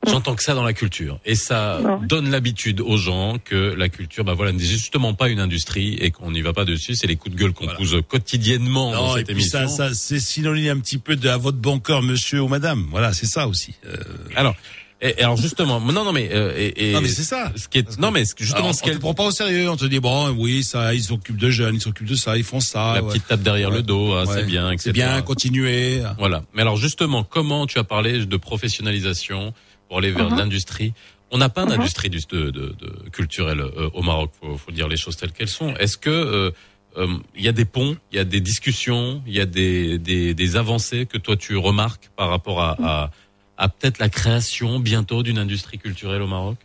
[0.08, 4.24] J'entends que ça dans la culture et ça donne l'habitude aux gens que la culture,
[4.24, 6.96] bah voilà, n'est justement pas une industrie et qu'on n'y va pas dessus.
[6.96, 7.80] C'est les coups de gueule qu'on Voilà.
[7.80, 9.68] pousse quotidiennement dans Non, et cette puis émission.
[9.68, 12.86] ça, ça c'est synonyme un petit peu de à votre bon cœur, monsieur ou madame.
[12.92, 13.74] Voilà, c'est ça aussi.
[13.88, 13.96] Euh,
[14.36, 14.56] Alors,
[15.02, 17.52] et, et alors justement, non, non, mais euh, et, et non, mais c'est ça.
[17.56, 19.32] ce qui est, non, mais ce- justement, Alors, ce on qu'elle te prend pas au
[19.32, 19.70] sérieux.
[19.70, 22.44] On te dit bon, oui, ça, ils s'occupent de jeunes, ils s'occupent de ça, ils
[22.44, 22.94] font ça.
[22.96, 23.10] la ouais.
[23.10, 23.78] petite tape derrière Ouais.
[23.78, 24.84] le dos, ah, c'est bien, etc.
[24.86, 26.02] C'est bien, continuer.
[26.18, 26.44] Voilà.
[26.54, 29.54] Mais alors justement, comment tu as parlé de professionnalisation
[29.88, 30.38] pour aller vers Mhm.
[30.38, 30.94] l'industrie?
[31.32, 31.72] On n'a pas Mhm.
[31.72, 34.32] d'industrie du- de, de, de culturelle euh, au Maroc.
[34.40, 35.76] Faut, faut dire les choses telles qu'elles sont.
[35.76, 36.52] Est-ce que euh,
[36.98, 39.98] euh, il y a des ponts, il y a des discussions, il y a des,
[39.98, 43.12] des, des avancées que toi tu remarques par rapport à, à,
[43.58, 46.58] à peut-être la création bientôt d'une industrie culturelle au Maroc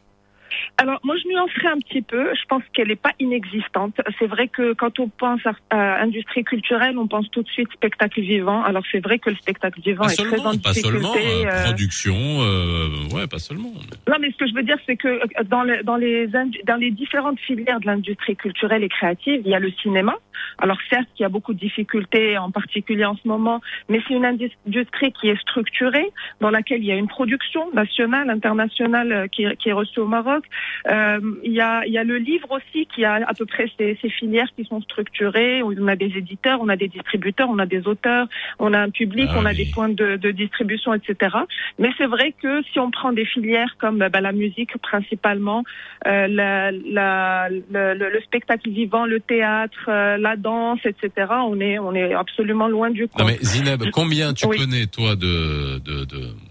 [0.78, 2.30] Alors, moi, je nuancerais un petit peu.
[2.34, 3.94] Je pense qu'elle n'est pas inexistante.
[4.18, 7.70] C'est vrai que quand on pense à, à industrie culturelle, on pense tout de suite
[7.72, 8.62] spectacle vivant.
[8.64, 11.14] Alors, c'est vrai que le spectacle vivant Pas est très en pas seulement.
[11.14, 13.72] euh, euh, Production, euh, ouais, pas seulement.
[14.08, 16.64] Non, mais ce que je veux dire, c'est que euh, dans, le- dans, les, indu-
[16.66, 20.14] dans les différentes filières de l'industrie culturelle et créative, il y a le cinéma.
[20.58, 24.14] Alors certes, il y a beaucoup de difficultés, en particulier en ce moment, mais c'est
[24.14, 26.06] une industrie qui est structurée,
[26.40, 30.00] dans laquelle il y a une production nationale, internationale euh, qui, est- qui est reçue
[30.00, 30.44] au Maroc.
[30.90, 33.66] Euh, il, y a, il y a le livre aussi qui a à peu près
[33.78, 35.62] ces, ces filières qui sont structurées.
[35.62, 38.26] On a des éditeurs, on a des distributeurs, on a des auteurs,
[38.58, 41.36] on a un public, Ah on a des points de, de distribution, etc.
[41.78, 45.64] Mais c'est vrai que si on prend des filières comme bah, la musique principalement,
[46.06, 51.10] euh, la, la, le, le- le spectacle vivant, le théâtre, euh, la danse, etc.,
[51.46, 53.26] on est, on est absolument loin du Non compte.
[53.26, 54.56] mais Zineb, combien tu Oui.
[54.58, 55.78] connais toi de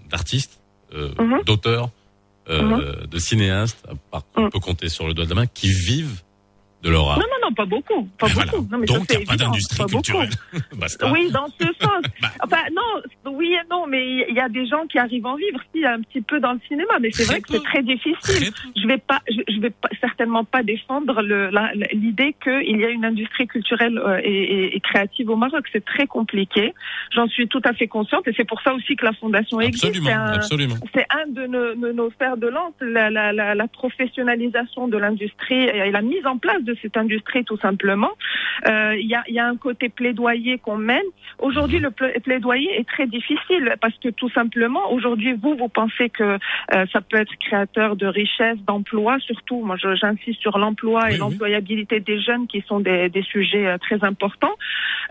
[0.09, 0.59] d'artistes,
[0.93, 1.43] euh, Mhm.
[1.45, 1.89] d'auteurs,
[2.49, 4.49] euh, de cinéastes, à part qu'on Mhm.
[4.49, 6.21] peut compter sur le doigt de la main, qui vivent
[6.83, 8.51] de Non, non, non, pas beaucoup, pas Voilà.
[8.51, 8.67] beaucoup.
[8.71, 10.29] Non, mais Donc, il c'est n'y a pas d'industrie culturelle.
[10.77, 11.11] Basta.
[11.11, 12.03] Oui, dans ce sens.
[12.21, 12.29] Bah.
[12.43, 15.35] Enfin, non, oui et non, mais il y a des gens qui arrivent à en
[15.35, 18.15] vivre, si, un petit peu dans le cinéma, mais c'est vrai que c'est très difficile.
[18.21, 18.51] Très.
[18.81, 21.21] Je vais pas, je, je vais pas, certainement pas défendre
[21.93, 25.65] l'idée qu'il y a une industrie culturelle euh, et, et- et créative au Maroc.
[25.73, 26.73] C'est très compliqué.
[27.13, 29.85] J'en suis tout à fait consciente, et c'est pour ça aussi que la fondation existe.
[29.85, 30.75] Absolument, C'est un- absolument.
[30.93, 34.97] c'est un de nos, de nos fers de lance, la, la, la, la professionnalisation de
[34.97, 38.11] l'industrie et la mise en place de cette industrie tout simplement.
[38.67, 41.09] Euh, Il y, a, il y a un côté plaidoyer qu'on mène.
[41.39, 46.09] Aujourd'hui, le pla- plaidoyer est très difficile parce que tout simplement, aujourd'hui, vous, vous pensez
[46.09, 49.61] que euh, ça peut être créateur de richesse, d'emploi, surtout.
[49.63, 51.19] Moi, j'insiste sur l'emploi Oui, et oui.
[51.19, 54.55] l'employabilité des jeunes qui sont des, des sujets euh, très importants.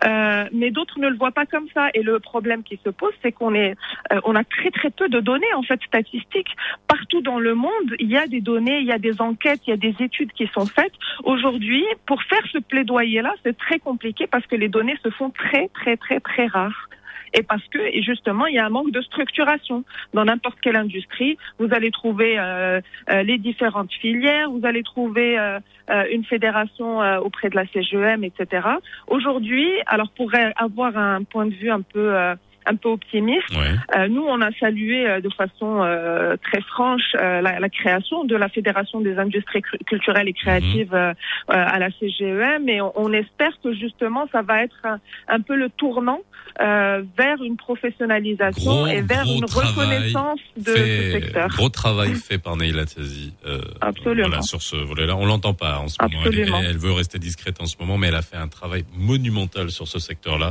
[0.05, 1.89] Euh, mais d'autres ne le voient pas comme ça.
[1.95, 3.75] Et le problème qui se pose, c'est qu'on est,
[4.13, 6.53] euh, on a très très peu de données en fait statistiques.
[6.87, 9.71] Partout dans le monde, il y a des données, il y a des enquêtes, il
[9.71, 10.93] y a des études qui sont faites.
[11.25, 11.48] Aujourd'hui,
[12.07, 15.97] pour faire ce plaidoyer-là, c'est très compliqué parce que les données se font très très
[15.97, 16.89] très très rares.
[17.35, 19.85] Et parce que, et justement, il y a un manque de structuration.
[20.15, 22.81] Dans n'importe quelle industrie, vous allez trouver euh,
[23.11, 25.61] euh, les différentes filières, vous allez trouver euh,
[26.11, 28.67] une fédération auprès de la CGEM, etc.
[29.07, 32.15] Aujourd'hui, alors pour avoir un point de vue un peu
[32.71, 33.75] un peu optimiste, Ouais.
[33.97, 38.25] euh, nous, on a salué euh, de façon euh, très franche euh, la, la création
[38.25, 41.13] de la Fédération des industries culturelles et créatives euh, euh,
[41.49, 44.99] à la CGEM et on, on espère que justement ça va être un,
[45.29, 46.21] un peu le tournant
[46.61, 51.49] euh, vers une professionnalisation Gros, et vers une reconnaissance de ce secteur.
[51.49, 53.33] Gros travail fait par Neila Tazi.
[53.47, 54.29] Euh, Absolument.
[54.29, 55.17] Voilà, sur ce volet-là.
[55.17, 56.23] On l'entend pas en ce moment.
[56.27, 59.71] Elle, elle veut rester discrète en ce moment, mais elle a fait un travail monumental
[59.71, 60.51] sur ce secteur-là.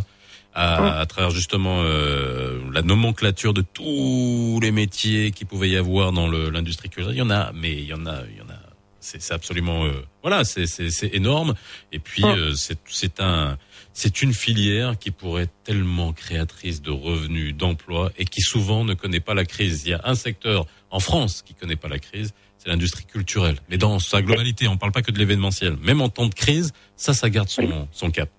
[0.60, 6.12] À, à travers justement euh, la nomenclature de tous les métiers qu'il pouvait y avoir
[6.12, 7.16] dans l'industrie culturelle.
[7.16, 8.58] Il y en a, mais il y en a, il y en a.
[8.99, 9.91] C'est absolument, euh,
[10.24, 11.53] voilà, c'est c'est c'est énorme.
[11.91, 12.36] Et puis Ouais.
[12.36, 12.53] euh,
[12.88, 13.58] c'est un,
[13.93, 18.95] c'est une filière qui pourrait être tellement créatrice de revenus, d'emplois, et qui souvent ne
[18.95, 19.84] connaît pas la crise.
[19.86, 23.58] Il y a un secteur en France qui connaît pas la crise, c'est l'industrie culturelle.
[23.70, 25.78] Mais dans sa globalité, on parle pas que de l'événementiel.
[25.84, 28.30] Même en temps de crise, ça, ça garde son son cap.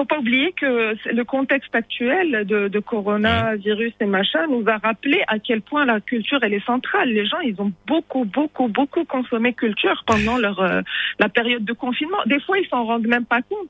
[0.00, 5.22] Faut pas oublier que le contexte actuel de, de coronavirus et machin nous a rappelé
[5.26, 7.10] à quel point la culture elle est centrale.
[7.10, 10.80] Les gens ils ont beaucoup beaucoup beaucoup consommé culture pendant leur euh,
[11.18, 12.16] la période de confinement.
[12.24, 13.68] Des fois ils s'en rendent même pas compte,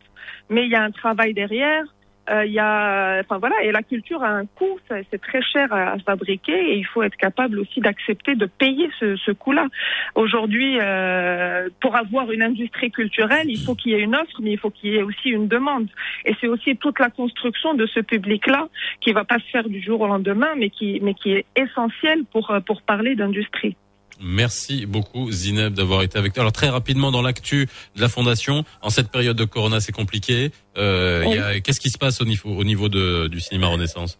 [0.51, 1.83] mais il y a un travail derrière.
[2.31, 5.73] Euh, Il y a, enfin voilà, et la culture a un coût, c'est très cher
[5.73, 9.67] à, à fabriquer, et il faut être capable aussi d'accepter de payer ce, ce coût-là.
[10.15, 14.53] Aujourd'hui, euh, pour avoir une industrie culturelle, il faut qu'il y ait une offre, mais
[14.53, 15.89] il faut qu'il y ait aussi une demande.
[16.25, 18.69] Et c'est aussi toute la construction de ce public-là
[19.01, 22.25] qui va pas se faire du jour au lendemain, mais qui, mais qui est essentielle
[22.33, 23.77] pour, euh, pour parler d'industrie.
[24.21, 26.41] Merci beaucoup Zineb d'avoir été avec nous.
[26.41, 30.53] Alors très rapidement dans l'actu de la fondation, en cette période de Corona, c'est compliqué.
[30.77, 34.19] Euh, Qu'est-ce qui se passe au niveau au niveau de du cinéma Renaissance?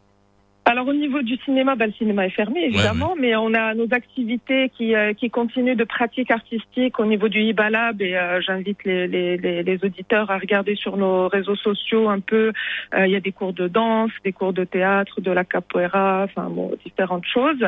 [0.67, 3.89] Alors au niveau du cinéma, ben, le cinéma est fermé évidemment, mais on a nos
[3.93, 8.85] activités qui, euh, qui continuent de pratique artistique au niveau du Ibalab et euh, j'invite
[8.85, 12.53] les, les, les, les auditeurs à regarder sur nos réseaux sociaux un peu.
[12.95, 16.25] Euh, Il y a des cours de danse, des cours de théâtre, de la capoeira,
[16.25, 17.65] enfin bon, différentes choses.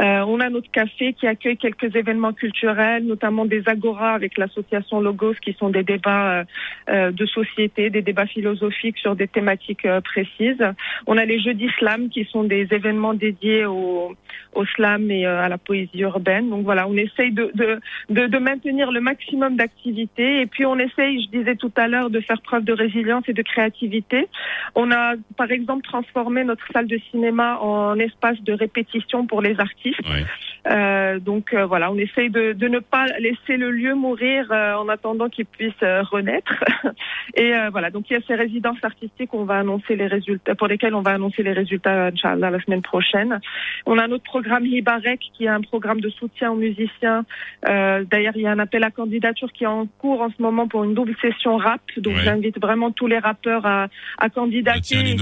[0.00, 5.00] Euh, on a notre café qui accueille quelques événements culturels, notamment des agoras avec l'association
[5.00, 6.44] Logos qui sont des débats euh,
[6.88, 10.64] euh, de société, des débats philosophiques sur des thématiques précises.
[11.06, 14.14] On a les Jeux d'Islam qui sont des événements dédiés au,
[14.54, 16.50] au slam et euh, à la poésie urbaine.
[16.50, 20.78] Donc voilà, on essaye de, de, de, de maintenir le maximum d'activités et puis on
[20.78, 24.28] essaye, je disais tout à l'heure, de faire preuve de résilience et de créativité.
[24.74, 29.58] On a par exemple transformé notre salle de cinéma en espace de répétition pour les
[29.60, 30.00] artistes.
[30.08, 30.24] Ouais.
[30.70, 34.74] Euh, donc euh, voilà, on essaye de, de ne pas laisser le lieu mourir euh,
[34.74, 36.52] en attendant qu'il puisse euh, renaître.
[37.34, 40.54] Et euh, voilà, donc il y a ces résidences artistiques, on va annoncer les résultats,
[40.54, 43.40] pour lesquelles on va annoncer les résultats, Inch'Allah, la semaine prochaine.
[43.86, 47.24] On a notre programme Hibarek, qui est un programme de soutien aux musiciens.
[47.68, 50.40] Euh, D'ailleurs, il y a un appel à candidature qui est en cours en ce
[50.42, 51.80] moment pour une double session rap.
[51.96, 52.24] Donc Ouais.
[52.24, 53.88] j'invite vraiment tous les rappeurs à,
[54.18, 54.78] à candidater.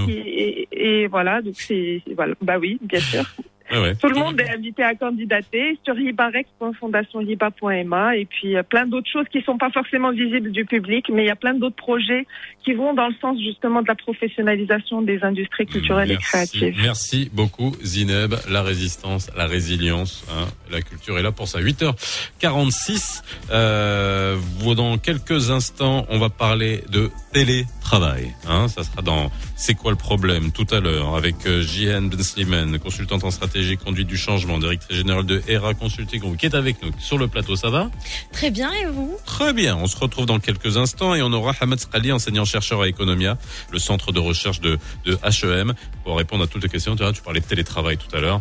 [0.09, 0.69] Et-
[1.03, 3.25] et voilà, donc c'est voilà, bah oui, bien sûr.
[3.71, 3.95] Ouais.
[3.97, 9.27] Tout le monde est invité à candidater sur hibarex.fondationhiba.ma et puis euh, plein d'autres choses
[9.31, 12.27] qui sont pas forcément visibles du public, mais il y a plein d'autres projets
[12.65, 16.77] qui vont dans le sens justement de la professionnalisation des industries culturelles et créatives.
[16.81, 18.35] Merci beaucoup Zineb.
[18.49, 21.59] La résistance, la résilience, hein, la culture est là pour ça.
[21.61, 23.25] 8h46.
[23.51, 24.37] Euh,
[24.77, 28.35] dans quelques instants, on va parler de télétravail.
[28.47, 30.53] Hein, ça sera dans C'est quoi le problème?
[30.53, 34.97] Tout à l'heure avec euh, JN Ben Slimane, consultante en stratégie conduite du changement, directrice
[34.97, 37.57] générale de ERA Consulting Group, qui est avec nous sur le plateau.
[37.57, 37.91] Ça va?
[38.33, 39.17] Très bien, et vous?
[39.25, 39.77] Très bien.
[39.77, 43.39] On se retrouve dans quelques instants et on aura Hamad Srali, enseignant-chercheur à Economia,
[43.71, 45.75] le centre de recherche de, de HEM,
[46.05, 46.95] pour répondre à toutes les questions.
[46.97, 48.41] Tu vois, tu parlais de télétravail tout à l'heure.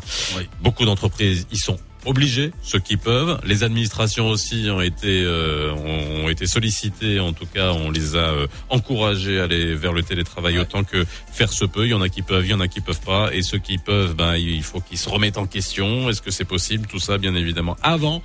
[0.62, 3.40] Beaucoup d'entreprises y sont obligés, ceux qui peuvent.
[3.45, 7.19] Les administrations aussi ont été euh, ont, été sollicitées.
[7.19, 11.06] En tout cas, on les a euh, encouragés à aller vers le télétravail autant que
[11.32, 11.86] faire se peut.
[11.86, 13.34] Il y en a qui peuvent, il y en a qui peuvent pas.
[13.34, 16.10] Et ceux qui peuvent, ben il faut qu'ils se remettent en question.
[16.10, 16.88] Est-ce que c'est possible?
[16.88, 18.22] Tout ça, bien évidemment, avant.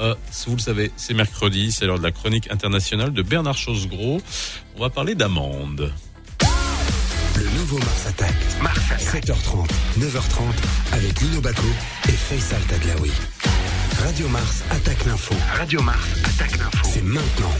[0.00, 0.14] Euh,
[0.46, 4.22] vous le savez, c'est mercredi, c'est l'heure de la chronique internationale de Bernard Chosgros.
[4.76, 5.92] On va parler d'amende.
[7.36, 8.34] Le nouveau Mars Attack.
[8.98, 10.42] 7h30, 9h30
[10.92, 11.66] avec Lino Baco
[12.08, 13.10] et Faisal Tadlaoui.
[14.04, 15.34] Radio Mars attaque l'info.
[15.56, 16.88] Radio Mars attaque l'info.
[16.92, 17.52] C'est maintenant.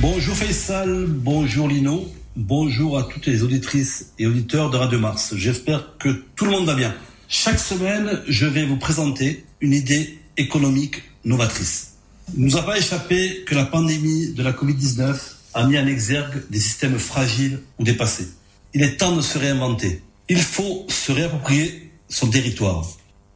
[0.00, 2.06] Bonjour Faisal, bonjour Lino,
[2.36, 5.34] bonjour à toutes les auditrices et auditeurs de Radio Mars.
[5.36, 6.94] J'espère que tout le monde va bien.
[7.28, 11.94] Chaque semaine, je vais vous présenter une idée économique novatrice.
[12.34, 15.86] Il ne nous a pas échappé que la pandémie de la Covid-19 a mis en
[15.86, 18.28] exergue des systèmes fragiles ou dépassés.
[18.74, 20.02] Il est temps de se réinventer.
[20.28, 22.86] Il faut se réapproprier son territoire.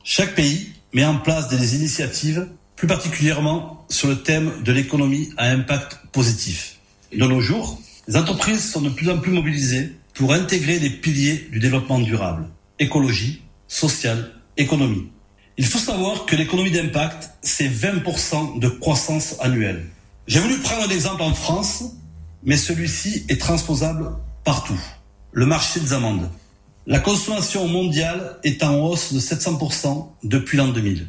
[0.04, 5.46] Chaque pays met en place des initiatives, plus particulièrement sur le thème de l'économie à
[5.46, 6.76] impact positif.
[7.10, 11.48] De nos jours, les entreprises sont de plus en plus mobilisées pour intégrer les piliers
[11.50, 12.48] du développement durable,
[12.78, 15.08] écologie, social, économie.
[15.56, 19.86] Il faut savoir que l'économie d'impact, c'est 20% de croissance annuelle.
[20.26, 21.84] J'ai voulu prendre un exemple en France,
[22.44, 24.10] mais celui-ci est transposable
[24.44, 24.80] partout.
[25.32, 26.28] Le marché des amendes.
[26.86, 31.06] La consommation mondiale est en hausse de 700% depuis l'an 2000.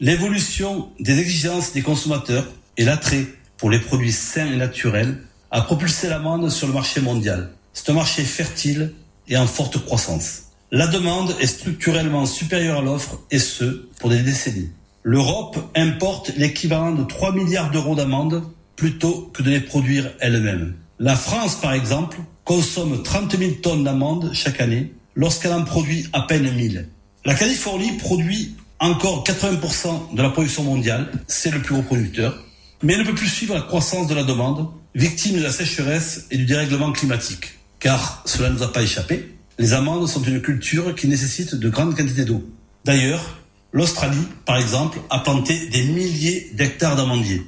[0.00, 2.46] L'évolution des exigences des consommateurs
[2.76, 5.18] et l'attrait pour les produits sains et naturels
[5.50, 7.52] a propulsé l'amende sur le marché mondial.
[7.72, 8.92] C'est un marché fertile
[9.28, 10.42] et en forte croissance.
[10.70, 14.70] La demande est structurellement supérieure à l'offre et ce, pour des décennies.
[15.02, 18.42] L'Europe importe l'équivalent de 3 milliards d'euros d'amendes
[18.76, 20.74] plutôt que de les produire elle-même.
[20.98, 26.22] La France, par exemple, consomme 30 000 tonnes d'amandes chaque année lorsqu'elle en produit à
[26.22, 26.88] peine 1000.
[27.24, 32.44] La Californie produit encore 80% de la production mondiale, c'est le plus gros producteur,
[32.82, 36.36] mais ne peut plus suivre la croissance de la demande, victime de la sécheresse et
[36.36, 37.58] du dérèglement climatique.
[37.78, 41.68] Car cela ne nous a pas échappé, les amandes sont une culture qui nécessite de
[41.68, 42.44] grandes quantités d'eau.
[42.84, 43.38] D'ailleurs,
[43.72, 47.42] l'Australie, par exemple, a planté des milliers d'hectares d'amandiers.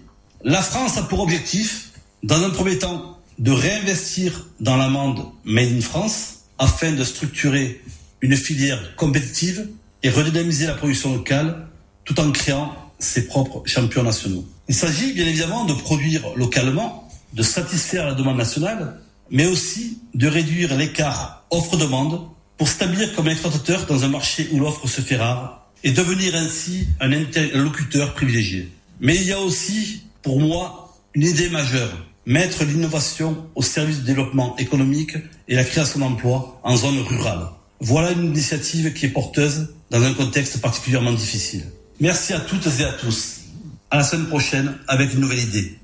[0.44, 1.90] La France a pour objectif,
[2.22, 7.82] dans un premier temps, de réinvestir dans l'amande Made in France afin de structurer
[8.20, 9.68] une filière compétitive
[10.02, 11.68] et redynamiser la production locale
[12.04, 14.46] tout en créant ses propres champions nationaux.
[14.68, 19.00] Il s'agit bien évidemment de produire localement, de satisfaire la demande nationale,
[19.30, 22.20] mais aussi de réduire l'écart offre-demande
[22.56, 26.88] pour s'établir comme exportateur dans un marché où l'offre se fait rare et devenir ainsi
[27.00, 28.70] un interlocuteur privilégié.
[29.00, 31.96] Mais il y a aussi, pour moi, une idée majeure,
[32.26, 35.12] mettre l'innovation au service du développement économique
[35.46, 37.46] et la création d'emplois en zone rurale.
[37.78, 41.64] Voilà une initiative qui est porteuse dans un contexte particulièrement difficile.
[42.00, 43.42] Merci à toutes et à tous.
[43.88, 45.78] À la semaine prochaine avec une nouvelle idée.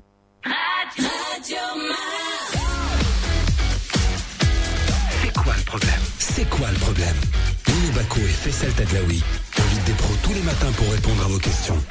[5.21, 6.01] C'est quoi le problème?
[6.19, 7.15] C'est quoi le problème?
[8.15, 9.23] Et Faisal Tadlaoui
[9.57, 11.81] invitent des pros tous les matins pour répondre à vos questions.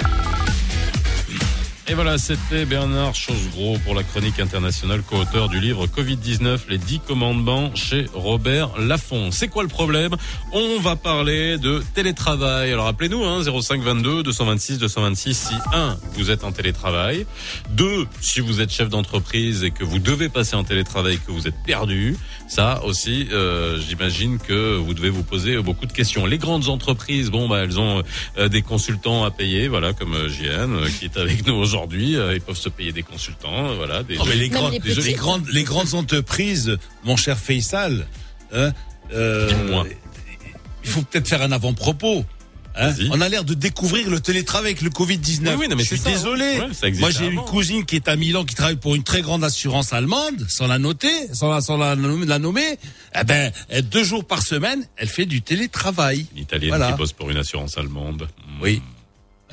[1.89, 7.01] Et voilà, c'était Bernard Chosgros pour la chronique internationale, co-auteur du livre Covid-19, les 10
[7.01, 9.33] commandements chez Robert Laffont.
[9.33, 10.15] C'est quoi le problème?
[10.53, 12.73] On va parler de télétravail.
[12.73, 17.27] Alors appelez-nous, hein, 0522 226 226 si 1, vous êtes en télétravail.
[17.71, 21.49] 2, si vous êtes chef d'entreprise et que vous devez passer en télétravail, que vous
[21.49, 22.17] êtes perdu.
[22.47, 26.27] Ça aussi, euh, j'imagine que vous devez vous poser beaucoup de questions.
[26.27, 28.05] Les grandes entreprises, bon, bah, elles ont
[28.39, 31.72] euh, des consultants à payer, voilà, comme euh, JN, euh, qui est avec nous aujourd'hui.
[31.75, 34.03] Euh, ils peuvent se payer des consultants, euh, voilà.
[34.03, 34.49] Des Oh, mais les, les,
[35.15, 38.07] grandes, les grandes entreprises, mon cher Faisal,
[38.53, 38.73] hein,
[39.13, 39.51] euh,
[40.85, 42.25] il faut peut-être faire un avant-propos.
[42.77, 42.93] hein.
[43.11, 45.41] On a l'air de découvrir le télétravail avec le Covid-19.
[45.51, 46.11] Oui, oui, non, mais Je suis hein.
[46.13, 46.45] désolé.
[46.45, 49.03] Ouais, ça existait Moi, j'ai une cousine qui est à Milan, qui travaille pour une
[49.05, 52.79] très grande assurance allemande, sans la noter, sans la, sans la, la nommer.
[53.19, 53.53] Eh ben,
[53.91, 56.27] deux jours par semaine, elle fait du télétravail.
[56.35, 56.93] Une italienne Voilà.
[56.93, 58.29] qui bosse pour une assurance allemande.
[58.61, 58.81] Oui.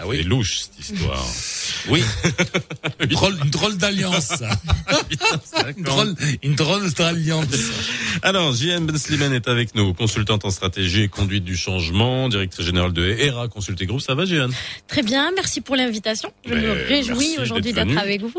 [0.01, 0.17] Ah oui.
[0.17, 1.25] C'est louche cette histoire.
[1.87, 2.03] Oui.
[2.99, 4.25] Une drôle, une drôle d'alliance.
[4.25, 4.49] ça.
[5.77, 6.13] une drôle,
[6.43, 7.45] une drôle d'alliance.
[8.21, 12.65] Alors, JN Ben Slimane est avec nous, consultante en stratégie et conduite du changement, directrice
[12.65, 14.01] générale de ERA Consulté Group.
[14.01, 14.49] Ça va, JN
[14.87, 16.33] Très bien, merci pour l'invitation.
[16.45, 18.33] Je Mais me réjouis aujourd'hui d'être avec vous.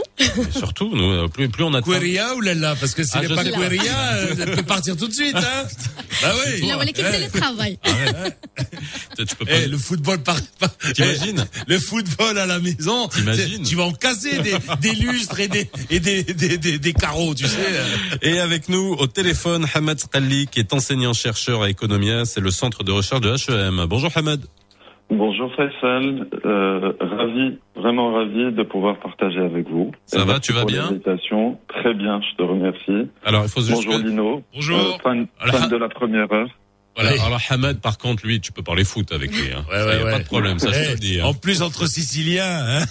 [0.54, 1.90] Surtout, nous, euh, plus, plus on attend.
[1.90, 3.42] Queria ou là là Parce que si Ah, n'est pas.
[3.44, 5.34] Queria, euh, elle peut partir tout de suite.
[5.36, 5.64] Hein
[6.22, 6.66] bah oui.
[6.68, 7.12] Là, on l'équipe Ouais.
[7.12, 7.78] télétravail.
[9.16, 9.52] Tu peux pas.
[9.52, 10.36] Eh, le football par,
[10.94, 11.46] T'imagines?
[11.49, 13.08] eh, Le football à la maison.
[13.64, 17.34] Tu vas en casser des, des lustres et des et des, des, des, des carreaux,
[17.34, 17.58] tu sais.
[18.22, 22.84] Et avec nous au téléphone, Hamad Skalli, qui est enseignant-chercheur à Economia, c'est le centre
[22.84, 23.86] de recherche de HEM.
[23.88, 24.40] Bonjour Hamad.
[25.12, 29.90] Bonjour Faisal, euh, ravi, vraiment ravi de pouvoir partager avec vous.
[30.06, 31.58] Ça Et va, tu vas bien l'invitation.
[31.68, 33.10] Très bien, je te remercie.
[33.24, 34.42] Alors, il faut juste Bonjour que- Lino.
[34.54, 34.78] Bonjour.
[34.78, 36.46] Euh, fan, fan de la première heure.
[36.96, 37.12] Voilà.
[37.12, 37.18] Oui.
[37.24, 39.52] Alors Hamad, par contre, lui, tu peux parler foot avec lui.
[39.54, 39.64] Hein.
[39.70, 40.10] Ouais, Ça, ouais, y a ouais.
[40.12, 41.20] pas de problème, ça je te le dis.
[41.20, 41.24] hein.
[41.26, 42.84] En plus entre Siciliens, hein.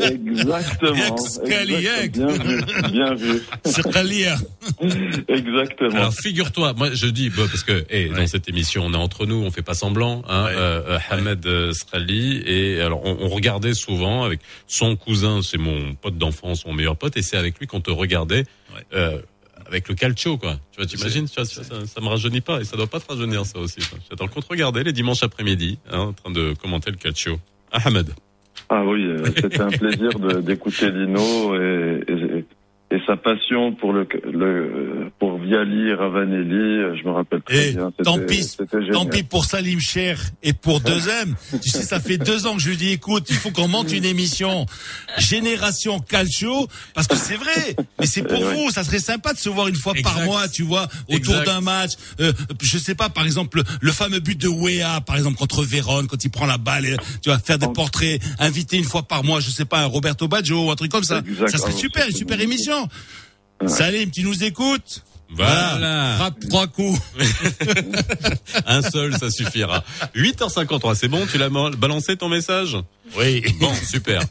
[0.00, 1.16] Exactement.
[1.18, 2.04] Scaliac.
[2.04, 2.88] Exactement.
[2.88, 3.32] Bien vu.
[3.32, 3.42] Bien vu.
[3.66, 4.36] Scalia.
[5.28, 5.96] Exactement.
[5.96, 9.26] Alors figure-toi, moi je dis bah, parce que eh, dans cette émission on est entre
[9.26, 10.22] nous, on fait pas semblant.
[10.28, 10.52] Hein, Ouais.
[10.56, 15.58] euh, euh, Hamed euh, Srali et alors on, on regardait souvent avec son cousin, c'est
[15.58, 18.44] mon pote d'enfance, mon meilleur pote, et c'est avec lui qu'on te regardait.
[18.74, 18.80] Ouais.
[18.94, 19.18] euh,
[19.72, 20.58] avec le calcio, quoi.
[20.70, 23.10] Tu vois, t'imagines, tu vois, ça, ça me rajeunit pas et ça doit pas te
[23.10, 23.80] rajeunir, ça aussi.
[23.80, 23.96] ça.
[24.10, 27.38] J'attends qu'on te regardait les dimanches après-midi, hein, en train de commenter le calcio.
[27.72, 28.10] Ah, Hamed.
[28.68, 32.41] Ah oui, euh, c'était un plaisir d'écouter Lino et, et,
[32.94, 37.90] et sa passion pour le, le pour Viali, Ravanelli, je me rappelle très Eh, bien.
[38.04, 38.46] tant pis,
[38.92, 41.34] tant pis pour Salim Cher et pour Deuxième.
[41.62, 43.92] tu sais, ça fait deux ans que je lui dis, écoute, il faut qu'on monte
[43.92, 44.66] une émission
[45.18, 48.54] Génération Calcio, parce que c'est vrai, mais c'est pour Eh ouais.
[48.54, 51.60] vous, ça serait sympa de se voir une fois par mois, tu vois, autour d'un
[51.60, 51.92] match.
[52.20, 56.06] Euh, je sais pas, par exemple, le, fameux but de Wea, par exemple, contre Vérone,
[56.08, 59.24] quand il prend la balle, et, tu vas faire des portraits, inviter une fois par
[59.24, 61.18] mois, je sais pas, un Roberto Baggio ou un truc comme ça.
[61.26, 61.48] Exact.
[61.50, 62.64] Ça serait Ah, super, une super magnifique.
[63.66, 66.16] Salim, tu nous écoutes Voilà.
[66.16, 67.00] Frappe trois coups.
[68.66, 69.84] Un seul, ça suffira.
[70.14, 72.76] 8h53, c'est bon, tu l'as balancé ton message?
[73.16, 73.42] Oui.
[73.60, 74.22] Bon, super.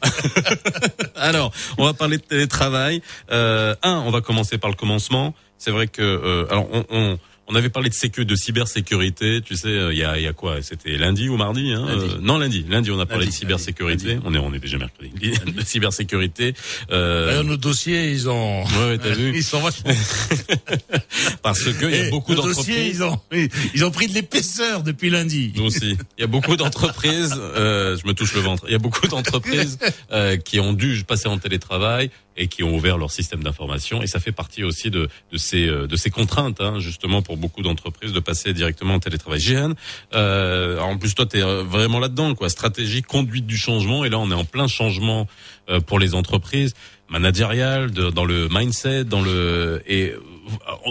[1.16, 3.02] alors, on va parler de télétravail.
[3.30, 5.34] Euh, un, on va commencer par le commencement.
[5.58, 7.18] C'est vrai que, euh, alors, on, on,
[7.52, 9.40] on avait parlé de sécu, de cybersécurité.
[9.44, 11.84] Tu sais, euh, il y a, il y a quoi C'était lundi ou mardi, hein
[11.86, 12.14] Lundi.
[12.14, 12.64] Euh, Non, lundi.
[12.68, 14.08] Lundi, on a parlé Lundi, de cybersécurité.
[14.14, 14.20] lundi.
[14.24, 15.10] On est, on est déjà mercredi.
[15.56, 16.54] de cybersécurité.
[16.90, 18.64] Euh, D'ailleurs, nos dossiers, ils ont.
[18.64, 19.92] ouais, ouais, t'as vu Ils sont vachement.
[21.42, 22.96] Parce que il y a Eh, beaucoup nos dossiers, d'entreprises.
[22.96, 25.52] ils ont, ils ont pris de l'épaisseur depuis lundi.
[25.56, 25.96] Nous aussi.
[26.18, 29.06] Il y a beaucoup d'entreprises, euh, je me touche le ventre, il y a beaucoup
[29.08, 29.78] d'entreprises
[30.12, 34.02] euh, qui ont dû passer en télétravail et qui ont ouvert leur système d'information.
[34.02, 37.62] Et ça fait partie aussi de, de, ces, de ces contraintes, hein, justement, pour beaucoup
[37.62, 39.40] d'entreprises de passer directement en télétravail.
[39.40, 39.74] Jeanne,
[40.14, 42.48] euh, en plus, toi, tu es vraiment là-dedans, quoi.
[42.48, 44.04] Stratégie, conduite du changement.
[44.06, 45.26] Et là, on est en plein changement
[45.68, 46.72] euh, pour les entreprises
[47.12, 49.82] managériales, dans le mindset, dans le...
[49.86, 50.18] Et euh,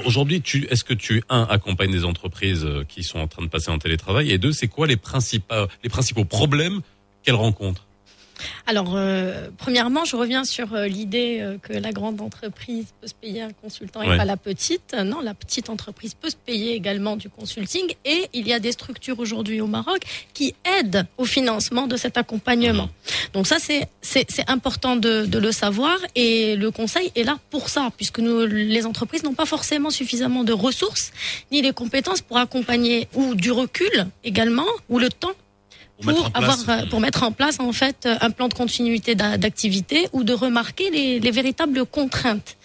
[0.05, 3.49] aujourd'hui, tu, est-ce que tu, un, accompagnes des entreprises euh, qui sont en train de
[3.49, 6.81] passer en télétravail Et deux, c'est quoi les principaux, les principaux problèmes
[7.23, 7.87] qu'elles rencontrent?
[8.67, 13.13] Alors, euh, premièrement, je reviens sur euh, l'idée euh, que la grande entreprise peut se
[13.13, 14.17] payer un consultant et Ouais.
[14.17, 14.95] pas la petite.
[15.05, 18.71] Non, la petite entreprise peut se payer également du consulting et il y a des
[18.71, 19.99] structures aujourd'hui au Maroc
[20.33, 22.89] qui aident au financement de cet accompagnement.
[23.33, 27.37] Donc ça, c'est c'est c'est important de, de le savoir et le conseil est là
[27.49, 31.11] pour ça, puisque nous, les entreprises n'ont pas forcément suffisamment de ressources
[31.51, 35.31] ni les compétences pour accompagner ou du recul également ou le temps
[36.01, 36.59] Pour mettre pour en place.
[36.61, 40.07] avoir euh, pour mettre en place en fait euh, un plan de continuité d'a- d'activité
[40.13, 42.57] ou de remarquer les, les véritables contraintes.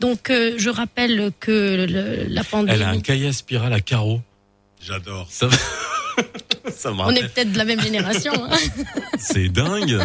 [0.00, 3.80] Donc euh, je rappelle que le- la pandémie Elle a un cahier à spirale à
[3.80, 4.20] carreaux.
[4.80, 5.26] J'adore.
[5.30, 5.48] Ça,
[6.74, 8.32] ça me on est peut-être de la même génération.
[8.34, 8.56] hein.
[9.18, 9.98] C'est dingue.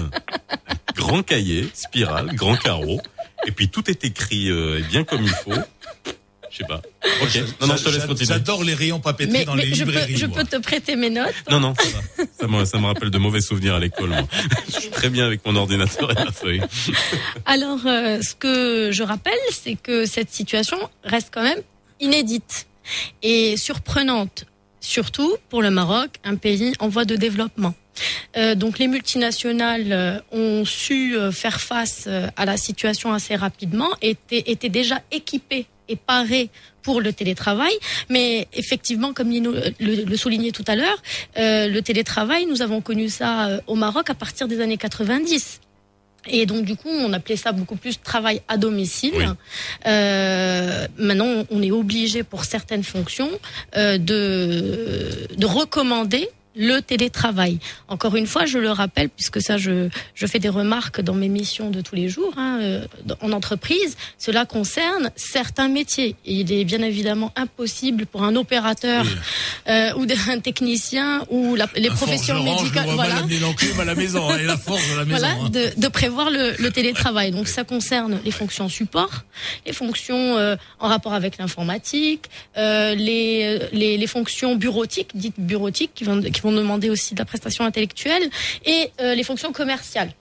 [0.96, 3.00] Grand cahier, spirale, grand carreau.
[3.46, 5.54] Et puis tout est écrit euh, bien comme il faut.
[6.58, 6.82] Je sais pas.
[7.22, 7.36] Ok.
[7.62, 8.26] Non, non, je te laisse continuer.
[8.34, 10.18] J'adore les rayons papeterie Mais, dans mais les je peux librairies.
[10.18, 10.38] je moi.
[10.40, 11.34] peux te prêter mes notes?
[11.52, 12.24] Non, non, ça va.
[12.40, 14.10] Ça, me- ça me rappelle de mauvais souvenirs à l'école.
[14.10, 14.28] moi.
[14.74, 16.62] Je suis très bien avec mon ordinateur et ma feuille.
[17.46, 21.62] Alors, euh, ce que je rappelle, c'est que cette situation reste quand même
[22.00, 22.68] inédite
[23.22, 24.46] et surprenante,
[24.80, 27.76] surtout pour le Maroc, un pays en voie de développement.
[28.36, 33.90] Euh, donc, les multinationales euh, ont su euh, faire face à la situation assez rapidement,
[34.02, 36.50] étaient, étaient déjà équipées et parées
[36.84, 37.74] pour le télétravail.
[38.10, 41.02] Mais effectivement, comme Nino le, le soulignait tout à l'heure,
[41.38, 45.62] euh, le télétravail, nous avons connu ça euh, au Maroc à partir des années 90.
[46.30, 49.14] Et donc du coup, on appelait ça beaucoup plus travail à domicile.
[49.16, 49.26] Oui.
[49.86, 53.30] Euh, maintenant, on est obligé pour certaines fonctions
[53.76, 57.60] euh, de de recommander le télétravail.
[57.88, 61.30] Encore une fois, je le rappelle, puisque ça, je, je fais des remarques dans mes
[61.30, 62.86] missions de tous les jours hein, euh,
[63.22, 66.16] en entreprise, cela concerne certains métiers.
[66.26, 69.06] Et il est bien évidemment impossible pour un opérateur
[69.70, 74.38] euh, ou un technicien ou la- les Un professions médicales, voilà, à la maison hein,
[74.40, 75.20] et la forge à la maison.
[75.20, 75.50] voilà, hein.
[75.50, 77.32] de, de prévoir le, le télétravail.
[77.32, 79.24] Donc ça concerne les fonctions support,
[79.66, 82.26] les fonctions euh, en rapport avec l'informatique,
[82.58, 87.20] euh, les, les, les fonctions bureautiques, dites bureautiques, qui vont, qui vont demander aussi de
[87.20, 88.30] la prestation intellectuelle,
[88.66, 90.14] et euh, les fonctions commerciales.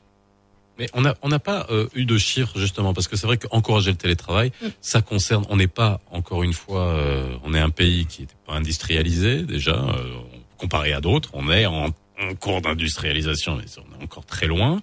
[0.79, 3.91] Mais on n'a on pas euh, eu de chiffres justement parce que c'est vrai qu'encourager
[3.91, 5.45] le télétravail, ça concerne.
[5.49, 9.43] On n'est pas encore une fois, euh, on est un pays qui n'est pas industrialisé
[9.43, 10.21] déjà euh,
[10.59, 11.31] comparé à d'autres.
[11.33, 11.89] On est en,
[12.21, 14.81] en cours d'industrialisation, mais on est encore très loin.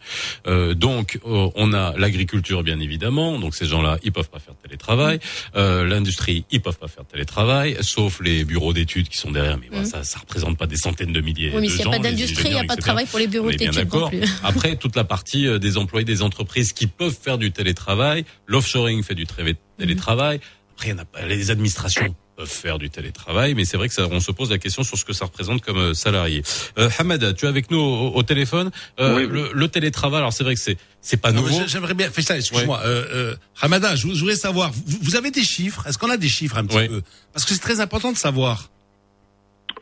[0.48, 3.40] Euh, donc euh, on a l'agriculture bien évidemment.
[3.40, 5.20] Donc ces gens-là, ils peuvent pas faire de télétravail.
[5.56, 9.58] Euh, L'industrie, ils peuvent pas faire de télétravail, sauf les bureaux d'études qui sont derrière.
[9.58, 9.86] Mais voilà, Mm.
[9.86, 12.00] ça, ça représente pas des centaines de milliers Oui, mais de s'il n'y a pas
[12.00, 14.12] d'industrie, il n'y a pas de travail pour les bureaux d'études d'accord.
[14.44, 19.04] Après, toute la partie euh, des employés des entreprises qui peuvent faire du télétravail, l'offshoring
[19.04, 20.40] fait du tré- télétravail.
[20.76, 23.88] Après, il y en a pas, les administrations peuvent faire du télétravail, mais c'est vrai
[23.88, 26.42] que ça, on se pose la question sur ce que ça représente comme euh, salarié.
[26.78, 28.72] Euh, Hamada, tu es avec nous au, au téléphone?
[29.00, 29.30] Euh, Oui, oui.
[29.32, 31.50] Le, le télétravail, alors c'est vrai que c'est c'est pas nouveau.
[31.68, 32.80] J'aimerais bien, fais ça, excuse-moi.
[32.86, 35.86] Euh, euh, Hamada, je, je voudrais savoir, vous, vous avez des chiffres?
[35.86, 37.02] Est-ce qu'on a des chiffres un petit peu?
[37.34, 38.70] Parce que c'est très important de savoir.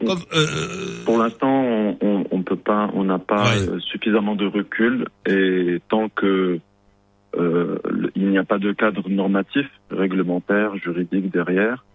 [0.06, 3.53] Comme, euh, Pour l'instant, on, on, on peut pas, on n'a pas
[3.91, 6.60] suffisamment de recul et tant que
[7.38, 7.78] euh,
[8.15, 11.86] il n'y a pas de cadre normatif, réglementaire, juridique derrière,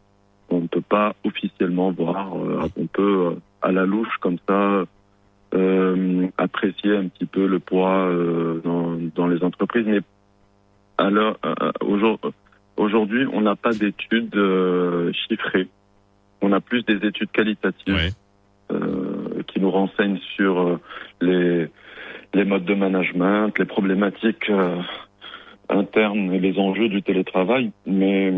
[0.50, 2.36] on ne peut pas officiellement voir.
[2.36, 3.30] euh, on peut euh,
[3.62, 4.84] à la louche comme ça
[5.54, 10.00] euh, apprécier un petit peu le poids euh, dans, dans les entreprises, mais
[10.98, 12.32] alors euh, aujourd-
[12.76, 15.68] aujourd'hui, on n'a pas d'études euh, chiffrées.
[16.42, 17.94] On a plus des études qualitatives
[18.72, 20.80] euh, qui nous renseignent sur euh,
[21.20, 21.68] les,
[22.34, 24.76] les modes de management, les problématiques euh,
[25.68, 28.32] internes et les enjeux du télétravail, mais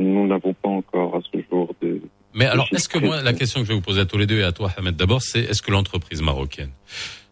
[0.00, 2.00] nous n'avons pas encore à ce jour des...
[2.34, 4.26] Mais alors, est-ce que moi, la question que je vais vous poser à tous les
[4.26, 6.70] deux et à toi, Ahmed, d'abord, c'est est-ce que l'entreprise marocaine,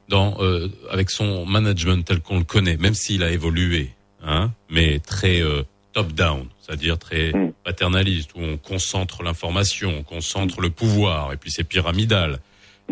[0.08, 3.90] dans euh, avec son management tel qu'on le connaît, même s'il a évolué,
[4.24, 5.62] hein, mais très euh,
[5.92, 7.32] top-down, c'est-à-dire très
[7.64, 12.38] paternaliste, où on concentre l'information, on concentre le pouvoir, et puis c'est pyramidal.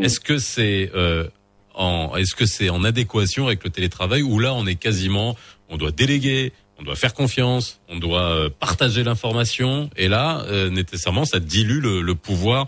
[0.01, 1.29] Est-ce que c'est euh,
[1.75, 5.37] en est-ce que c'est en adéquation avec le télétravail où là on est quasiment
[5.69, 10.71] on doit déléguer, on doit faire confiance, on doit euh, partager l'information et là euh,
[10.71, 12.67] nécessairement ça dilue le, pouvoir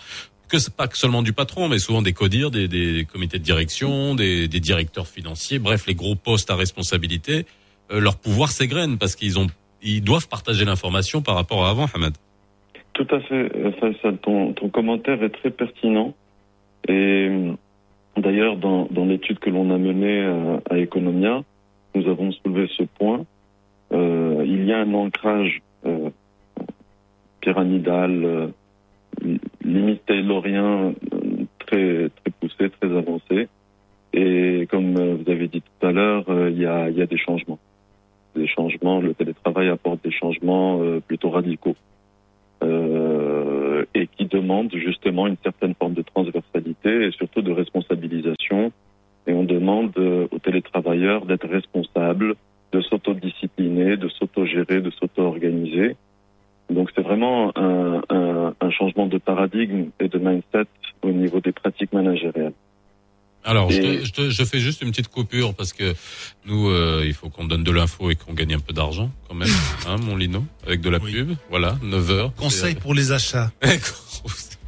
[0.49, 5.07] que pas seulement du patron mais souvent des codires, des, comités de direction, des, directeurs
[5.07, 7.47] financiers, bref les gros postes à responsabilité,
[7.91, 9.47] euh, leur pouvoir s'égrène parce qu'ils ont
[9.85, 12.15] ils doivent partager l'information par rapport à avant Hamad.
[12.93, 13.51] Tout à fait.
[14.23, 16.15] Ton, ton commentaire est très pertinent.
[16.87, 17.29] Et
[18.17, 20.25] d'ailleurs, dans, dans l'étude que l'on a menée
[20.71, 21.43] à Economia,
[21.97, 23.25] nous avons soulevé ce point.
[23.93, 26.11] Euh, il y a un ancrage euh,
[27.41, 28.49] pyramidal, euh,
[29.65, 33.49] limite taylorien, euh, très, très poussé, très avancé.
[34.15, 37.59] Et comme vous avez dit tout à l'heure, il y, a, y a des changements.
[38.37, 41.77] Des changements, le télétravail apporte des changements plutôt radicaux
[42.63, 48.71] et qui demande justement une certaine forme de transversalité et surtout de responsabilisation.
[49.27, 52.35] Et on demande aux télétravailleurs d'être responsables,
[52.73, 55.97] de s'autodiscipliner, de s'autogérer, de s'auto-organiser.
[56.71, 60.67] Donc c'est vraiment un, un, un changement de paradigme et de mindset
[61.03, 62.53] au niveau des pratiques managériales.
[63.45, 65.95] Alors, je, te- je, te- je fais juste une petite coupure parce que
[66.47, 69.35] nous, euh, il faut qu'on donne de l'info et qu'on gagne un peu d'argent quand
[69.35, 69.49] même,
[69.89, 71.33] hein, mon Lino, avec de la pub.
[71.51, 72.35] Voilà, 9 heures.
[72.37, 73.51] conseil pour les achats.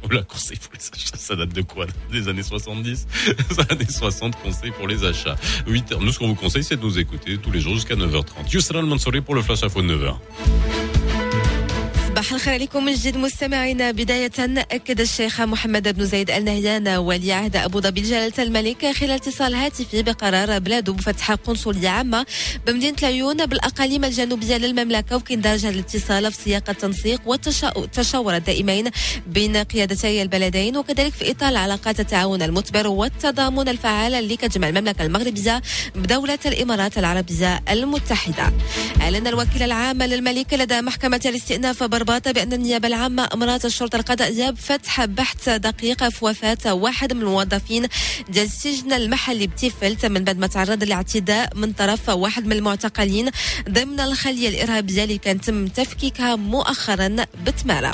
[0.09, 1.85] Oula, conseil pour les achats, ça date de quoi?
[2.11, 3.07] Des années 70
[3.49, 5.35] Des années 60, conseil pour les achats.
[5.67, 6.01] 8 heures.
[6.01, 8.51] Nous, ce qu'on vous conseille, c'est de nous écouter tous les jours jusqu'à 9h30.
[8.51, 10.15] Yusra Al-Mansouri pour le Flash Info de 9h.
[12.25, 17.33] صباح الخير عليكم من جديد مستمعينا بداية أكد الشيخ محمد بن زايد ال نهيان ولي
[17.33, 22.25] عهد أبو ظبي جلالة الملك خلال اتصال هاتفي بقرار بلاده بفتح قنصلية عامة
[22.67, 28.89] بمدينة العيون بالأقاليم الجنوبية للمملكة وكندرج هذا الاتصال في سياق التنسيق والتشاور الدائمين
[29.27, 35.61] بين قيادتي البلدين وكذلك في إطار علاقات التعاون المثمر والتضامن الفعال اللي كتجمع المملكة المغربية
[35.95, 38.53] بدولة الإمارات العربية المتحدة.
[39.01, 44.49] أعلن الوكيل العام للملك لدى محكمة الاستئناف بربارة الضباط بأن النيابة العامة أمرت الشرطة القضائية
[44.49, 47.87] بفتح بحث دقيق في وفاة واحد من الموظفين
[48.29, 53.29] ديال السجن المحلي بتيفلت من بعد ما تعرض لاعتداء من طرف واحد من المعتقلين
[53.69, 57.15] ضمن الخلية الإرهابية اللي كان تم تفكيكها مؤخرا
[57.45, 57.91] بتمارا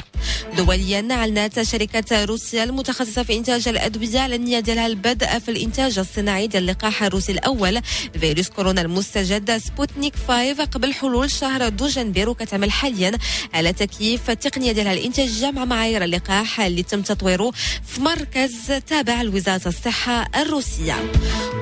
[0.57, 6.47] دوليا أعلنت شركة روسيا المتخصصة في إنتاج الأدوية على النية ديالها البدء في الإنتاج الصناعي
[6.47, 7.81] ديال اللقاح الروسي الأول.
[8.19, 13.11] فيروس كورونا المستجد سبوتنيك 5 قبل حلول شهر دجنبر وكتعمل حاليا
[13.53, 14.93] على تكييف التقنية ديالها.
[14.93, 17.51] الإنتاجية مع معايير اللقاح اللي تم تطويره
[17.87, 18.51] في مركز
[18.87, 21.11] تابع لوزارة الصحة الروسية.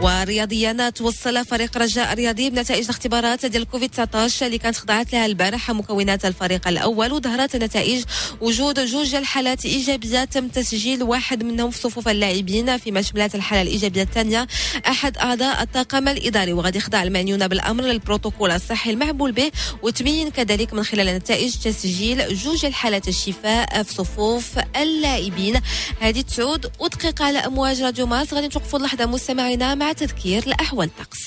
[0.01, 5.71] ورياضيا توصل فريق رجاء الرياضي بنتائج الاختبارات ديال كوفيد 19 اللي كانت خضعت لها البارح.
[5.71, 8.03] مكونات الفريق الأول وظهرت نتائج
[8.41, 10.23] وجود جوج الحالات إيجابية.
[10.23, 14.47] تم تسجيل واحد منهم في صفوف اللاعبين فيما شملت الحالة الإيجابية الثانية.
[14.87, 16.53] أحد أعضاء الطاقم الإداري.
[16.53, 19.51] وغادي يخضع المعنيون بالأمر للبروتوكول الصحي المعمول به
[19.83, 24.45] وتبين كذلك من خلال نتائج تسجيل جوج الحالات الشفاء في صفوف
[24.75, 25.61] اللاعبين
[25.99, 31.19] هذه تعود ودقيقه على أمواج راديو ماس غادي نتوقفوا لحظه مستمعينا مع تذكير لاحوال الطقس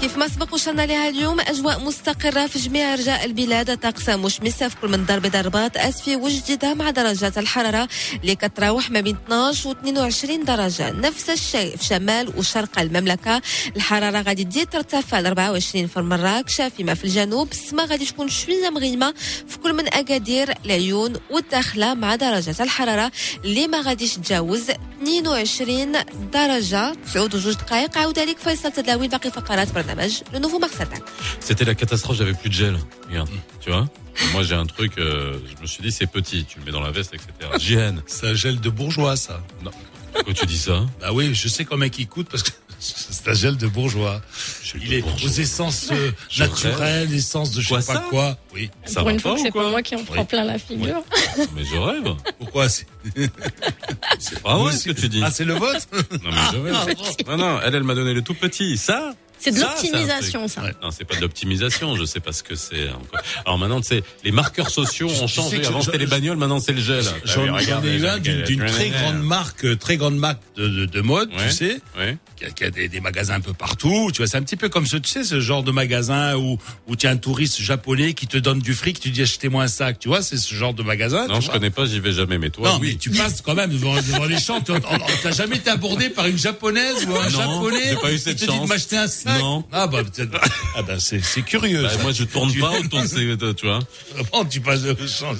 [0.00, 4.76] كيف ما سبق وصلنا لها اليوم أجواء مستقرة في جميع أرجاء البلاد طقس مشمسه في
[4.76, 7.88] كل من درب ضربات أسفي وجديده مع درجات الحرارة
[8.22, 10.90] اللي كتراوح ما بين 12 و 22 درجة.
[10.90, 13.42] نفس الشيء في شمال وشرق المملكة.
[13.76, 18.70] الحرارة غادي تزيد ترتفع ل 24 في مراكش فيما في الجنوب السماء غادي تكون شوية
[18.70, 19.14] مغيمة
[19.48, 23.12] في كل من أكادير العيون والداخلة مع درجات الحرارة
[23.44, 25.92] اللي ما غاديش تجاوز 22
[26.32, 26.92] درجة.
[27.14, 29.89] تعود جوج دقائق عاود عليك فيصل تداوي باقي فقرات برنامج.
[30.32, 30.96] Le nouveau Marsatan.
[31.40, 32.78] C'était la catastrophe, j'avais plus de gel.
[33.08, 33.28] Regarde,
[33.60, 33.88] tu vois
[34.32, 36.80] Moi, j'ai un truc, euh, je me suis dit, c'est petit, tu le mets dans
[36.80, 37.30] la veste, etc.
[37.58, 38.02] Gêne.
[38.06, 39.40] C'est un gel de bourgeois, ça.
[39.62, 39.70] Non.
[40.12, 42.50] Pourquoi tu dis ça Bah oui, je sais combien il coûte parce que
[42.80, 44.22] c'est un gel de bourgeois.
[44.74, 48.38] Il est aux essences euh, naturelles, essences de je quoi sais pas quoi.
[48.54, 48.70] Oui.
[48.86, 51.02] Ça Pour une fois, c'est pas moi qui en prends plein la figure.
[51.54, 52.14] Mais je rêve.
[52.38, 52.86] Pourquoi C'est
[54.36, 55.20] ah pas vrai ce que tu dis.
[55.22, 56.96] Ah, c'est le vôtre Non, mais je rêve.
[57.28, 58.78] Ah, non, non, elle, elle m'a donné le tout petit.
[58.78, 60.62] Ça, c'est de c'est l'optimisation, ça.
[60.62, 60.74] Ouais.
[60.82, 61.96] Non, c'est pas de l'optimisation.
[61.96, 62.88] Je sais pas ce que c'est.
[62.90, 63.20] encore.
[63.46, 65.64] Alors maintenant, tu sais, les marqueurs sociaux ont changé.
[65.66, 66.36] Avant, c'était les bagnoles.
[66.36, 67.04] Maintenant, c'est le gel.
[67.24, 67.72] J'en ai
[68.06, 71.48] un d'une qui- très grande marque, euh, très grande marque de, de, de mode, Ouais,
[71.48, 72.16] tu sais, ouais.
[72.36, 74.10] qui a, qui a des, des magasins un peu partout.
[74.12, 76.58] Tu vois, c'est un petit peu comme ce, tu sais, ce genre de magasin où
[76.86, 79.68] où tu as un touriste japonais qui te donne du fric, tu dis achetez-moi un
[79.68, 79.98] sac.
[79.98, 81.26] Tu vois, c'est ce genre de magasin.
[81.28, 81.54] Non, tu je vois.
[81.54, 82.36] connais pas, j'y vais jamais.
[82.38, 82.90] Mais toi, non, oui.
[82.92, 84.60] mais tu passes quand même devant, devant les champs.
[84.60, 88.20] T'as jamais été abordé par une japonaise ou un Non, japonais j'ai pas eu qui
[88.22, 88.62] cette te dit chance.
[88.62, 89.64] de m'acheter un sac Non.
[89.72, 90.38] Ah bah, peut-être-
[90.76, 91.82] ah bah c'est c'est curieux.
[91.82, 93.78] Bah, moi, je tourne pas autour de ces, de- tu vois.
[94.32, 95.34] Bon, tu passes aux Champs.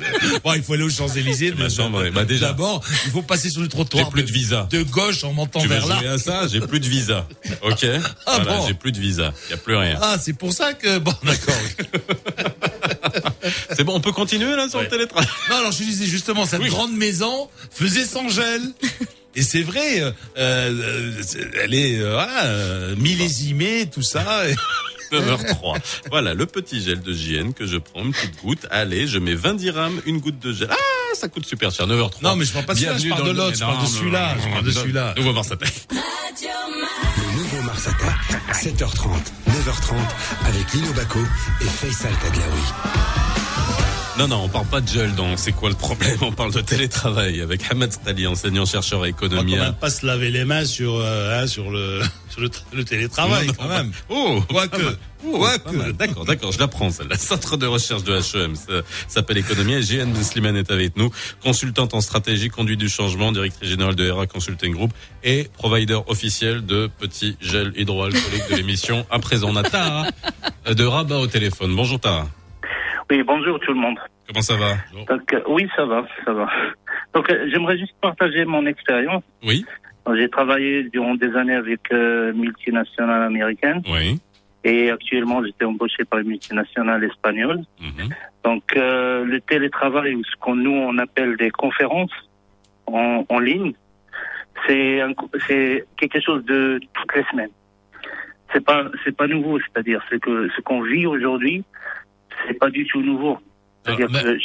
[0.45, 1.53] Bon, il faut aller aux Champs Élysées.
[1.53, 2.47] Bah, déjà.
[2.49, 4.05] D'abord, il faut passer sur le trottoir.
[4.07, 4.67] J'ai plus de visa.
[4.71, 6.01] De gauche en montant Tu vers là.
[6.13, 7.27] à ça J'ai plus de visa.
[7.63, 7.85] Ok.
[8.27, 9.33] Ah voilà, bon j'ai plus de visa.
[9.51, 9.99] Y a plus rien.
[10.01, 11.55] Ah, c'est pour ça que bon, d'accord.
[13.75, 15.29] C'est bon, on peut continuer là sur le télétravail?
[15.51, 18.63] non, alors je disais justement, cette grande maison faisait sans gel.
[19.37, 21.13] Et c'est vrai, euh, euh,
[21.63, 24.49] elle est euh, voilà, euh, millésimée, tout ça.
[24.49, 24.55] et-
[25.13, 25.81] 9h03.
[26.11, 28.67] Voilà, le petit gel de JN que je prends, une petite goutte.
[28.71, 30.69] Allez, je mets 20 dirhams, une goutte de gel.
[30.71, 30.77] Ah,
[31.15, 31.89] ça coûte super cher.
[31.89, 32.23] 9h03.
[32.23, 34.37] Non, mais je parle pas de celui-là, je parle de l'autre, je parle de celui-là,
[34.41, 35.15] je parle de celui-là.
[35.17, 35.73] Nouveau Mars Attack.
[35.91, 38.17] Le nouveau Mars Attack.
[38.55, 39.09] 7h30,
[39.49, 39.95] 9h30
[40.47, 41.19] avec Lino Baco
[41.61, 43.50] et Faisal Tadlaoui.
[44.21, 46.19] Non, non, on parle pas de gel, donc c'est quoi le problème?
[46.21, 49.57] On parle de télétravail avec Hamad Stali, enseignant-chercheur à On va économie.
[49.57, 52.61] quand même pas se laver les mains sur, euh, hein, sur le, sur le, tra-
[52.75, 53.93] le télétravail, Non, non, quand même.
[54.11, 54.77] Oh, Quoique.
[55.25, 55.47] Oh.
[55.99, 57.17] D'accord, d'accord, je l'apprends celle-là.
[57.19, 59.73] Centre de recherche de HEM ça s'appelle Économie.
[59.73, 61.11] Et JN Slimane est avec nous,
[61.43, 64.93] consultante en stratégie, conduite du changement, directrice générale de RA Consulting Group
[65.25, 69.07] et provider officiel de petits gels hydroalcooliques de l'émission.
[69.11, 70.07] À présent, on a Tara
[70.69, 71.75] euh, de Rabat au téléphone.
[71.75, 72.29] Bonjour Tara.
[73.11, 73.99] Oui, bonjour tout le monde.
[74.29, 74.75] Comment ça va
[75.09, 76.49] Donc, euh, oui, ça va, ça va.
[77.13, 79.25] Donc, euh, j'aimerais juste partager mon expérience.
[79.43, 79.65] Oui.
[80.07, 84.21] Donc, J'ai travaillé durant des années avec euh, multinationales américaines Oui.
[84.63, 87.63] et actuellement, j'étais embauché par une multinationale espagnole.
[87.81, 88.09] Mhm.
[88.45, 92.13] Donc, euh, le télétravail, ou ce qu'on nous on appelle des conférences
[92.87, 93.73] en, en ligne,
[94.67, 95.01] c'est
[95.49, 97.51] c'est quelque chose de toutes les semaines.
[98.53, 101.65] C'est pas c'est pas nouveau, c'est-à-dire c'est que ce qu'on vit aujourd'hui,
[102.47, 103.39] c'est pas du tout nouveau.
[103.85, 103.93] Que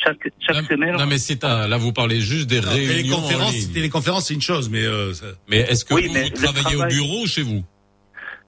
[0.02, 0.96] chaque chaque semaine.
[0.96, 3.74] Non mais c'est là vous parlez juste des réunions les en conférences, ligne.
[3.74, 6.36] téléconférences, c'est une chose, mais euh, ça- Mais est-ce que Oui, vous, mais vous le
[6.38, 7.62] travaillez travail- au bureau ou chez vous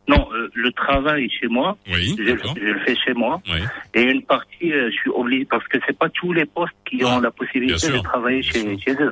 [0.08, 3.42] Non, euh, le travail chez moi, Oui, je, le fais chez moi.
[3.52, 3.60] Oui.
[3.96, 7.04] Et une partie, euh, je suis obligé parce que c'est pas tous les postes qui
[7.04, 9.12] ont la possibilité de travailler chez, chez eux.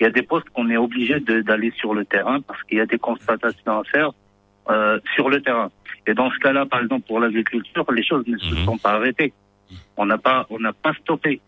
[0.00, 2.80] Il y a des postes qu'on est obligé d'aller sur le terrain parce qu'il y
[2.80, 4.10] a des constatations à faire
[4.70, 5.70] euh, sur le terrain.
[6.06, 9.32] Et dans ce cas-là, par exemple pour l'agriculture, les choses ne se sont pas arrêtées.
[9.96, 11.40] On n'a pas, on n'a pas stoppé.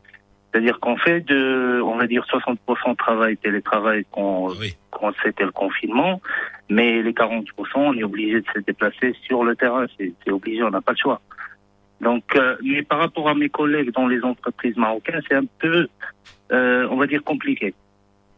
[0.53, 4.49] C'est-à-dire qu'on fait de, on va dire 60% de travail télétravail quand,
[4.91, 6.21] quand c'était le confinement,
[6.69, 7.45] mais les 40%,
[7.77, 9.87] on est obligé de se déplacer sur le terrain.
[9.99, 11.21] C'est obligé, on n'a pas le choix.
[12.03, 15.87] Donc, euh, mais par rapport à mes collègues dans les entreprises marocaines, c'est un peu,
[16.51, 17.75] euh, on va dire, compliqué.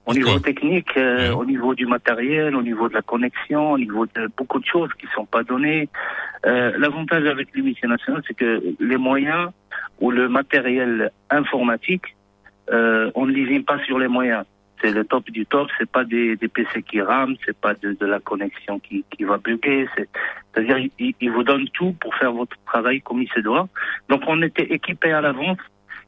[0.07, 4.05] Au niveau technique, euh, au niveau du matériel, au niveau de la connexion, au niveau
[4.05, 5.89] de beaucoup de choses qui sont pas données.
[6.45, 9.49] L'avantage avec l'unité nationale, c'est que les moyens
[10.01, 12.17] ou le matériel informatique,
[12.71, 14.45] euh, on ne lésine pas sur les moyens.
[14.83, 15.69] C'est le top du top.
[15.79, 19.25] C'est pas des, des PC qui rament, c'est pas de, de la connexion qui, qui
[19.25, 19.89] va bugger.
[19.97, 20.09] c'est-
[20.53, 23.69] C'est-à-dire, ils il vous donnent tout pour faire votre travail comme il se doit.
[24.09, 25.59] Donc, on était équipés à l'avance.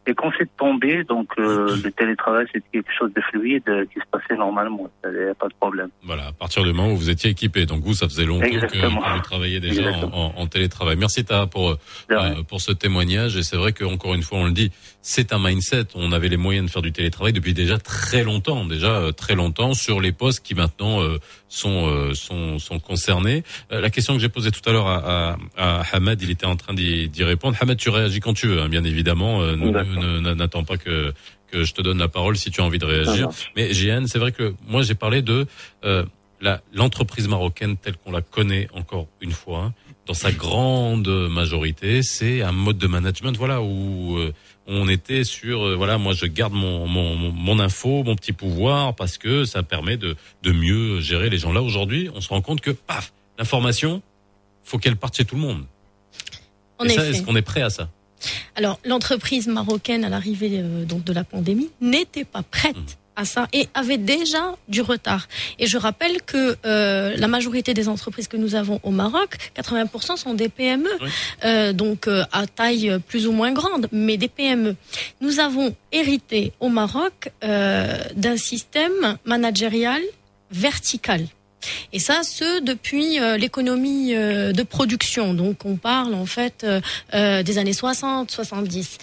[0.09, 3.99] Et quand c'est tombé, donc euh, le télétravail, c'était quelque chose de fluide euh, qui
[3.99, 4.89] se passait normalement.
[5.05, 5.89] Il n'y a pas de problème.
[6.05, 7.67] Voilà, à partir du moment où vous étiez équipé.
[7.67, 9.03] Donc vous, ça faisait longtemps que, Exactement.
[9.03, 10.97] que vous travailliez déjà en, télétravail.
[10.97, 11.77] Merci Taha pour euh,
[12.13, 13.37] euh, pour ce témoignage.
[13.37, 14.71] Et c'est vrai qu'encore une fois, on le dit,
[15.03, 15.87] c'est un mindset.
[15.95, 19.37] On avait les moyens de faire du télétravail depuis déjà très longtemps, déjà euh, très
[19.37, 21.19] longtemps sur les postes qui maintenant euh,
[21.49, 23.45] sont euh, sont sont concernés.
[23.73, 26.47] Euh, la question que j'ai posée tout à l'heure à, à, à Hamad, il était
[26.47, 27.57] en train d'y répondre.
[27.61, 29.43] Hamad, tu réagis quand tu veux, hein, bien évidemment.
[29.43, 29.57] Euh,
[30.35, 31.13] N'attends pas que
[31.51, 33.29] que je te donne la parole si tu as envie de réagir.
[33.55, 35.47] Mais Jeanne, c'est vrai que moi j'ai parlé de
[35.85, 36.05] euh,
[36.41, 39.73] la- l'entreprise marocaine telle qu'on la connaît encore une fois, hein,
[40.07, 44.33] dans sa grande majorité, c'est un mode de management, voilà, où euh,
[44.67, 49.19] on était sur, euh, voilà, moi je garde mon, mon, info, mon petit pouvoir, parce
[49.19, 51.53] que ça permet de, de mieux gérer les gens.
[51.53, 54.03] Là aujourd'hui, on se rend compte que, paf, l'information,
[54.65, 55.65] faut qu'elle parte chez tout le monde.
[56.79, 57.11] En Et ça, effet.
[57.11, 57.89] est-ce qu'on est prêt à ça?
[58.57, 63.49] Alors, l'entreprise marocaine à l'arrivée euh, donc de la pandémie n'était pas prête à ça
[63.53, 65.29] et avait déjà du retard.
[65.59, 70.17] Et je rappelle que euh, la majorité des entreprises que nous avons au Maroc, 80%
[70.17, 70.89] sont des PME,
[71.45, 74.77] euh, donc euh, à taille plus ou moins grande, mais des PME.
[75.21, 80.03] Nous avons hérité au Maroc euh, d'un système managérial
[80.51, 81.27] vertical.
[81.93, 85.35] Et ça, ce depuis euh, l'économie euh, de production.
[85.35, 86.81] Donc, on parle en fait euh,
[87.15, 88.99] euh, des années 60, 70.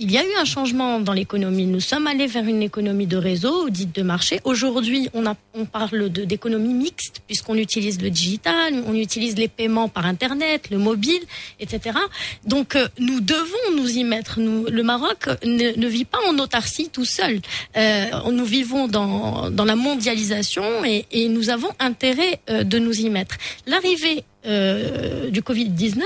[0.00, 1.66] Il y a eu un changement dans l'économie.
[1.66, 4.40] Nous sommes allés vers une économie de réseau, dite de marché.
[4.44, 10.06] Aujourd'hui, on, on parle d'économie mixte, puisqu'on utilise le digital, on utilise les paiements par
[10.06, 11.20] Internet, le mobile,
[11.58, 11.98] etc.
[12.46, 14.38] Donc, euh, nous devons nous y mettre.
[14.38, 17.40] Nous, le Maroc ne, ne vit pas en autarcie tout seul.
[17.76, 23.00] Euh, nous vivons dans, dans la mondialisation et, et nous avons intérêt euh, de nous
[23.00, 23.36] y mettre.
[23.66, 26.02] L'arrivée euh, du Covid-19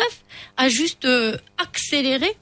[0.57, 2.35] a juste euh, accéléré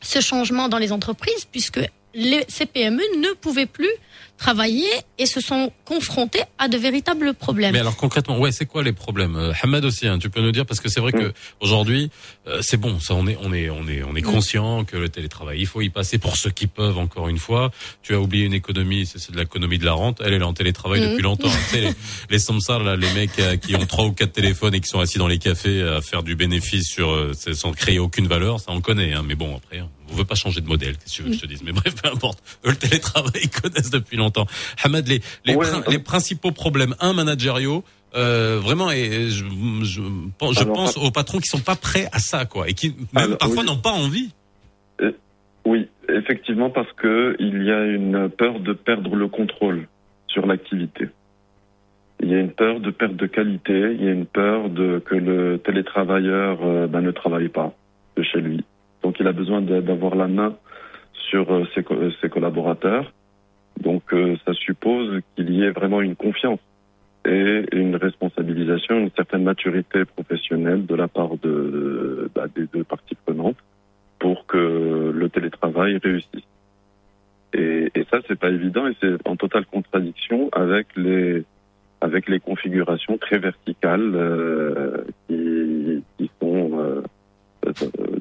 [0.00, 1.80] ce changement dans les entreprises puisque
[2.14, 3.90] les, ces PME ne pouvaient plus
[4.38, 4.88] travailler
[5.18, 7.72] et se sont confrontés à de véritables problèmes.
[7.72, 9.36] Mais alors concrètement, ouais, c'est quoi les problèmes?
[9.36, 12.10] Euh, Hamad aussi, hein, tu peux nous dire parce que c'est vrai que aujourd'hui,
[12.46, 15.08] euh, c'est bon, ça, on est, on est, on est, on est conscient que le
[15.08, 16.98] télétravail, il faut y passer pour ceux qui peuvent.
[16.98, 17.70] Encore une fois,
[18.02, 20.22] tu as oublié une économie, c'est de l'économie de la rente.
[20.24, 21.10] Elle, elle est en télétravail Mhm.
[21.10, 21.48] depuis longtemps.
[21.70, 21.92] tu sais, les,
[22.30, 25.00] les samsars, là, les mecs euh, qui ont trois ou quatre téléphones et qui sont
[25.00, 28.66] assis dans les cafés à faire du bénéfice sur, euh, sans créer aucune valeur, ça
[28.70, 29.12] on connaît.
[29.14, 30.96] Hein, mais bon, après, on veut pas changer de modèle.
[30.98, 32.42] Qu'est-ce que tu veux que je te dise Mais bref, peu importe.
[32.66, 34.46] Eux, le télétravail, ils connaissent depuis longtemps.
[34.84, 37.84] Hamad, les, les, prin- les principaux problèmes, un managériaux.
[38.16, 39.44] Euh, vraiment, et je,
[39.82, 40.00] je,
[40.38, 42.72] pense- je Alors, pense pas- aux patrons qui sont pas prêts à ça, quoi, et
[42.72, 43.66] qui même Alors, parfois oui.
[43.66, 44.30] n'ont pas envie.
[45.02, 45.12] Euh,
[45.66, 49.86] Oui, effectivement, parce que il y a une peur de perdre le contrôle
[50.26, 51.08] sur l'activité.
[52.22, 55.00] Il y a une peur de perte de qualité, il y a une peur de
[55.04, 57.74] que le télétravailleur euh, ben, ne travaille pas
[58.16, 58.64] de chez lui.
[59.08, 60.54] Donc il a besoin d'avoir la main
[61.30, 63.10] sur euh, euh, ses collaborateurs.
[63.80, 66.60] Donc euh, ça suppose qu'il y ait vraiment une confiance
[67.24, 71.30] et une responsabilisation, une certaine maturité professionnelle de la part
[72.34, 73.56] bah, des deux parties prenantes
[74.18, 76.44] pour que le télétravail réussisse.
[77.54, 83.38] Et, et ça, c'est pas évident et c'est en totale contradiction avec les configurations très
[83.38, 86.02] verticales qui,
[86.42, 87.02] sont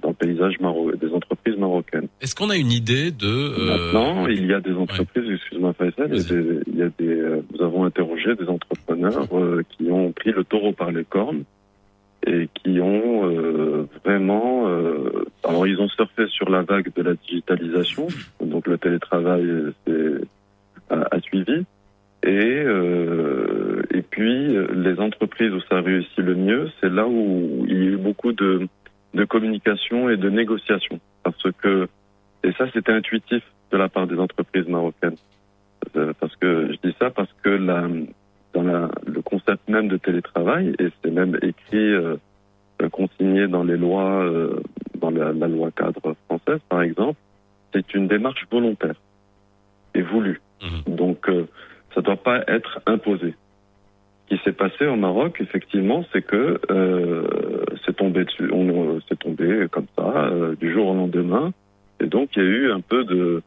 [0.02, 2.08] dans le paysage maro des entreprises marocaines.
[2.22, 6.16] Est-ce qu'on a une idée de euh, Maintenant, il y a des entreprises, excuse-moi Faisal,
[6.16, 9.90] y a des, il y a des, euh, nous avons interrogé des entrepreneurs euh, qui
[9.92, 11.44] ont pris le taureau par les cornes
[12.26, 17.14] et qui ont euh, vraiment, euh, alors ils ont surfé sur la vague de la
[17.14, 18.08] digitalisation,
[18.42, 19.46] donc le télétravail
[19.88, 20.22] euh,
[20.90, 21.64] a, a suivi,
[22.24, 27.66] et euh, et puis euh, les entreprises où ça réussit le mieux, c'est là où
[27.68, 28.68] il y a eu beaucoup de
[29.14, 31.88] de communication et de négociation, parce que
[32.44, 35.18] et ça c'était intuitif de la part des entreprises marocaines,
[35.96, 37.88] Euh, parce que je dis ça parce que la
[38.54, 42.16] dans la, le concept même de télétravail, et c'est même écrit, euh,
[42.82, 44.60] euh, consigné dans les lois, euh,
[45.00, 47.20] dans la, la loi cadre française, par exemple,
[47.74, 48.96] c'est une démarche volontaire
[49.94, 50.42] et voulue.
[50.88, 51.46] Donc, euh,
[51.94, 53.36] ça ne doit pas être imposé.
[54.28, 57.28] Qui s'est passé au Maroc, effectivement, c'est que euh,
[57.86, 61.54] c'est tombé dessus, on euh, c'est tombé comme ça euh, du jour au lendemain,
[62.02, 63.42] et donc il y a eu un peu de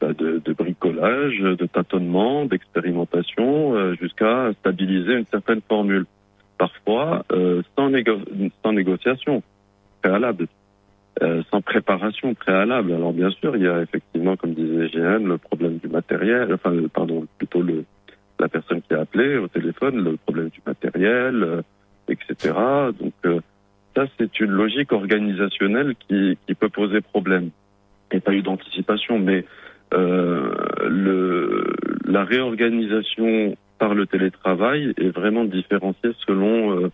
[0.00, 6.04] bah, de, de bricolage, de tâtonnement, d'expérimentation, euh, jusqu'à stabiliser une certaine formule.
[6.58, 9.42] Parfois, euh, sans, négo- sans négociation
[10.02, 10.46] préalable,
[11.22, 12.92] euh, sans préparation préalable.
[12.92, 16.72] Alors bien sûr, il y a effectivement, comme disait GN, le problème du matériel, enfin,
[16.92, 17.84] pardon, plutôt le,
[18.38, 21.62] la personne qui a appelé au téléphone, le problème du matériel, euh,
[22.08, 22.54] etc.
[22.98, 23.40] Donc euh,
[23.96, 27.50] ça, c'est une logique organisationnelle qui, qui peut poser problème.
[28.10, 29.44] Il n'y a pas eu d'anticipation, mais
[29.92, 30.52] euh,
[30.88, 31.74] le,
[32.04, 36.90] la réorganisation par le télétravail est vraiment différenciée selon euh,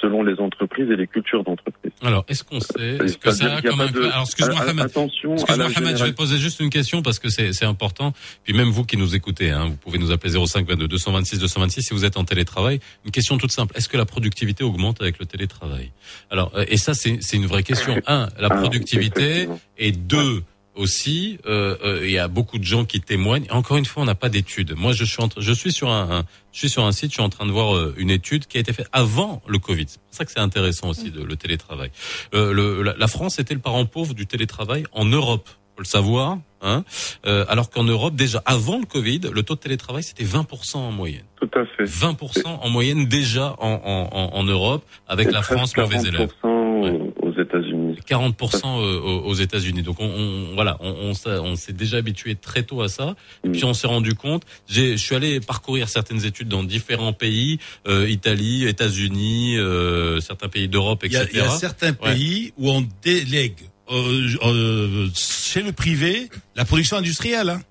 [0.00, 1.92] selon les entreprises et les cultures d'entreprise.
[2.02, 3.86] Alors, est-ce qu'on sait, est-ce que ça a comme un...
[3.90, 4.84] de- Alors, excuse-moi, Ahmed.
[4.84, 8.12] attention Excuse-moi, Ahmed, je vais poser juste une question parce que c'est c'est important.
[8.44, 11.82] Puis même vous qui nous écoutez, hein, vous pouvez nous appeler 05 22 226 226
[11.82, 12.80] si vous êtes en télétravail.
[13.04, 13.76] Une question toute simple.
[13.76, 15.90] Est-ce que la productivité augmente avec le télétravail?
[16.30, 17.96] Alors, euh, et ça, c'est c'est une vraie question.
[18.06, 19.48] Un, la Ah, productivité.
[19.78, 20.42] Et deux,
[20.78, 23.46] aussi, euh, euh, il y a beaucoup de gens qui témoignent.
[23.50, 24.74] Encore une fois, on n'a pas d'études.
[24.76, 27.14] Moi, je suis, en je suis sur un, un- je suis sur un site, je
[27.16, 29.84] suis en train de voir euh, une étude qui a été faite avant le Covid.
[29.88, 31.90] C'est pour ça que c'est intéressant aussi de, le télétravail.
[32.34, 35.48] Euh, le, la, la France était le parent pauvre du télétravail en Europe.
[35.76, 36.82] Faut le savoir, hein.
[37.24, 40.90] Euh, alors qu'en Europe, déjà avant le Covid, le taux de télétravail c'était 20% en
[40.90, 41.22] moyenne.
[41.40, 41.84] Tout à fait.
[41.84, 46.30] 20% en moyenne déjà en, en, en, en Europe, avec Et la France mauvais élève.
[46.42, 47.67] 40% aux- aux États-Unis.
[48.06, 49.82] 40% euh, aux États-Unis.
[49.82, 53.16] Donc on, on- voilà, on, on, s'est- on s'est déjà habitué très tôt à ça.
[53.44, 54.42] Et puis on s'est rendu compte.
[54.68, 60.48] J'ai, je suis allé parcourir certaines études dans différents pays, euh, Italie, États-Unis, euh, certains
[60.48, 61.26] pays d'Europe, etc.
[61.32, 62.14] il y a certains Ouais.
[62.14, 63.56] pays où on délègue
[63.90, 67.48] euh, euh, chez le privé la production industrielle.
[67.50, 67.62] Hein.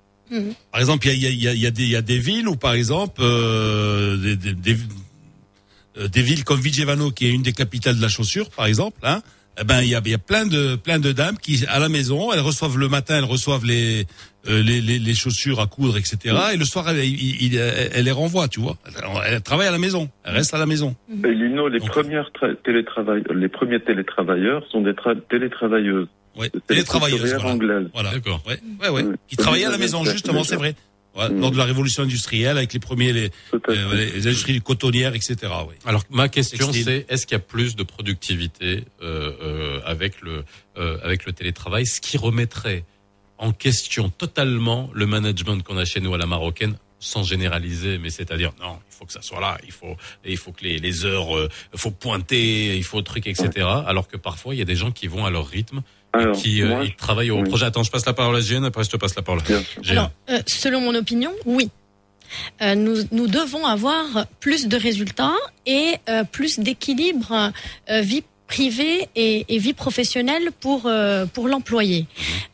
[0.72, 2.02] Par exemple, il y a, il y, a, il y, a des, il y a
[2.02, 4.76] des villes où, par exemple, des, des, des,
[6.08, 9.22] des villes comme Vigevano, qui est une des capitales de la chaussure, par exemple, hein,
[9.60, 11.78] eh ben il y a, il y a plein de plein de dames qui à
[11.78, 14.06] la maison, elles reçoivent le matin, elles reçoivent les
[14.48, 16.34] euh, les, les, les chaussures à coudre, etc.
[16.54, 18.76] Et le soir, elles, il- il- elles les renvoient, tu vois.
[18.86, 18.94] Elles,
[19.34, 20.94] elles travaillent à la maison, elles restent à la maison.
[21.24, 26.06] Et Lino, les premières tra- télétravail, les premiers télétravailleurs sont des tra- télétravailleuses.
[26.36, 27.50] Ouais, télétravailleuses, voilà.
[27.52, 27.88] anglaises.
[27.92, 28.12] Voilà.
[28.12, 28.40] D'accord.
[28.46, 29.04] Ouais, ouais, ouais.
[29.26, 30.76] Qui travaillaient à la maison, justement, c'est vrai.
[31.18, 35.36] Ouais, Lors de la révolution industrielle, avec les premiers, les, euh, les industries cotonnières, etc.
[35.84, 36.84] Alors ma question Textile.
[36.84, 40.44] c'est est-ce qu'il y a plus de productivité euh, euh, avec le
[40.76, 42.84] euh, avec le télétravail, ce qui remettrait
[43.36, 48.10] en question totalement le management qu'on a chez nous à la marocaine sans généraliser, mais
[48.10, 51.04] c'est-à-dire non, il faut que ça soit là, il faut il faut que les, les
[51.04, 53.66] heures, euh, faut pointer, il faut truc, etc.
[53.86, 55.82] Alors que parfois il y a des gens qui vont à leur rythme
[56.12, 57.48] Alors, qui euh, moi, ils travaillent au oui.
[57.48, 57.66] projet.
[57.66, 59.42] Attends, je passe la parole à GN, après je te passe la parole.
[59.88, 61.70] Alors, euh, selon mon opinion, oui.
[62.60, 65.36] Euh, nous, nous devons avoir plus de résultats
[65.66, 67.52] et euh, plus d'équilibre
[67.90, 72.06] euh, vie privée et, et vie professionnelle pour euh, pour l'employé.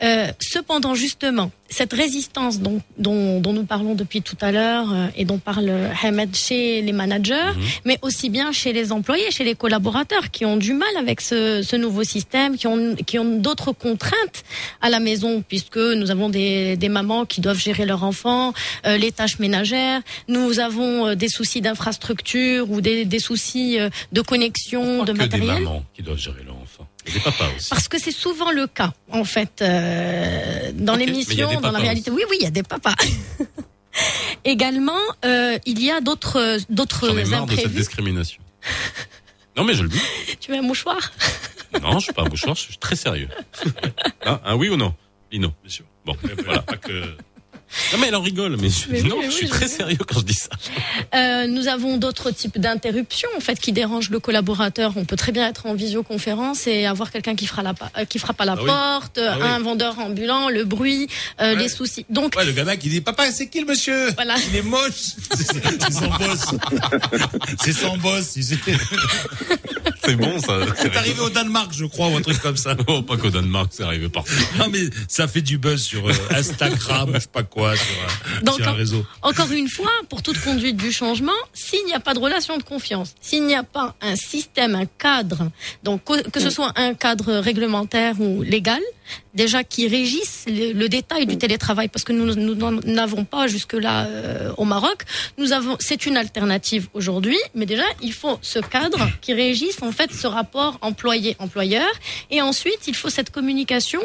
[0.02, 5.06] Euh, cependant, justement, cette résistance dont, dont, dont nous parlons depuis tout à l'heure euh,
[5.16, 5.72] et dont parle
[6.02, 7.50] Hamed chez les managers,
[7.84, 11.62] mais aussi bien chez les employés, chez les collaborateurs qui ont du mal avec ce,
[11.62, 14.44] ce nouveau système, qui ont, qui ont d'autres contraintes
[14.82, 18.52] à la maison, puisque nous avons des, des mamans qui doivent gérer leurs enfants,
[18.86, 23.88] euh, les tâches ménagères, nous avons euh, des soucis d'infrastructure ou des, des soucis euh,
[24.12, 25.62] de connexion, de que des matériel.
[25.64, 26.86] mamans qui doivent gérer leur enfant.
[27.06, 27.68] Et des papas aussi.
[27.70, 32.10] Parce que c'est souvent le cas, en fait, euh, dans l'émission, dans la réalité.
[32.10, 32.94] Oui, oui, il y a des papas.
[34.44, 37.78] Également, euh, il y a d'autres d'autres J'en ai marre de cette imprévus.
[37.78, 38.43] discrimination.
[39.56, 40.01] Non mais je le dis.
[40.40, 41.12] Tu veux un mouchoir?
[41.81, 43.28] Non, je suis pas un bouchoir, je suis très sérieux.
[44.26, 44.94] Hein, un oui ou non?
[45.31, 45.85] Lino, bien sûr.
[46.06, 46.62] Bon, voilà.
[46.62, 47.14] Pas que...
[47.92, 49.98] Non mais elle en rigole, mais, je- Mais oui, non, mais je suis très sérieux
[50.06, 50.51] quand je dis ça.
[51.14, 54.92] Euh, nous avons d'autres types d'interruptions en fait qui dérangent le collaborateur.
[54.96, 58.05] On peut très bien être en visioconférence et avoir quelqu'un qui fera la pa- euh,
[58.05, 58.66] qui frappe à la Ah oui.
[58.66, 59.46] porte, Ah oui.
[59.48, 61.09] un vendeur ambulant, le bruit,
[61.40, 61.62] euh, Ouais.
[61.62, 62.06] les soucis.
[62.10, 64.34] Donc Ouais, le gamin qui dit Papa, c'est qui le monsieur Voilà.
[64.51, 64.90] Il est moche
[65.36, 66.46] C'est son boss.
[67.62, 68.36] c'est son boss.
[70.05, 70.59] C'est bon ça.
[70.76, 72.76] C'est arrivé au Danemark, je crois, ou un truc comme ça.
[72.88, 74.32] Oh, pas qu'au Danemark, c'est arrivé partout.
[74.59, 77.63] Non, mais ça fait du buzz sur euh, Instagram, je sais pas quoi.
[77.64, 77.94] Quoi sur,
[78.38, 79.06] un- Donc, sur un en- réseau.
[79.22, 82.62] Encore une fois, pour toute conduite du changement, s'il n'y a pas de relation de
[82.62, 85.50] confiance, s'il n'y a pas un système, un cadre,
[85.82, 88.80] donc que, que ce soit un cadre réglementaire ou légal,
[89.35, 93.47] déjà qui régisse le, le détail du télétravail, parce que nous nous n'en n'avons pas
[93.47, 95.02] jusque-là euh, au Maroc.
[95.39, 99.93] Nous avons, c'est une alternative aujourd'hui, mais déjà il faut ce cadre qui régisse en
[99.93, 101.90] fait ce rapport employé-employeur,
[102.31, 104.01] et ensuite il faut cette communication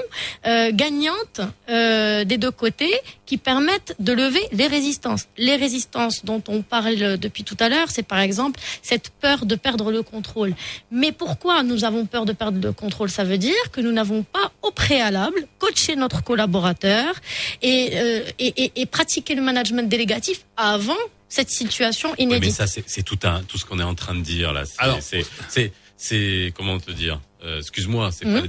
[0.47, 2.93] euh, gagnante euh, des deux côtés
[3.25, 5.27] qui permettent de lever les résistances.
[5.37, 9.55] Les résistances dont on parle depuis tout à l'heure, c'est par exemple cette peur de
[9.55, 10.55] perdre le contrôle.
[10.91, 13.09] Mais pourquoi nous avons peur de perdre le contrôle?
[13.09, 17.13] Ça veut dire que nous n'avons pas au préalable coaché notre collaborateur
[17.61, 20.97] et, euh, et, et, et pratiqué le management délégatif avant
[21.27, 22.43] cette situation Ouais, inédite.
[22.59, 24.65] mais ça, c'est tout un, tout ce qu'on est en train de dire là.
[24.65, 28.41] C'est- Alors- c'est, c'est, comment te dire euh, Excuse-moi, c'est Mhm.
[28.41, 28.47] pas,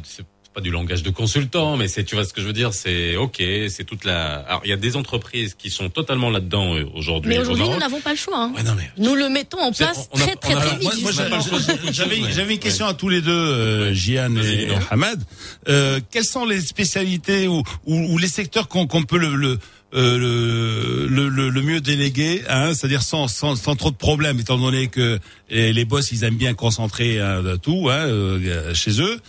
[0.50, 2.74] c'est pas du langage de consultant, mais c'est, tu vois ce que je veux dire
[2.74, 3.36] C'est ok,
[3.68, 4.34] c'est toute la.
[4.48, 7.30] Alors, il y a des entreprises qui sont totalement là-dedans euh, aujourd'hui.
[7.30, 8.36] Mais au aujourd'hui, nous n'avons pas le choix.
[8.44, 8.52] hein.
[8.56, 10.78] Ouais, non, mais Nous le mettons en place on a- très très on a- très
[10.78, 11.02] vite.
[11.02, 14.74] Moi, j'avais- j'avais j'avais une question à tous les deux, euh, Gian et Lino.
[14.90, 15.22] Hamad.
[15.68, 19.58] Euh, quelles sont les spécialités ou, ou, ou les secteurs qu'on qu'on peut le, le,
[19.94, 24.88] euh, le, le, mieux déléguer, hein, c'est-à-dire sans, sans, sans trop de problèmes, étant donné
[24.88, 25.18] que
[25.48, 29.20] les, les boss ils aiment bien concentrer hein, tout hein, euh, chez eux.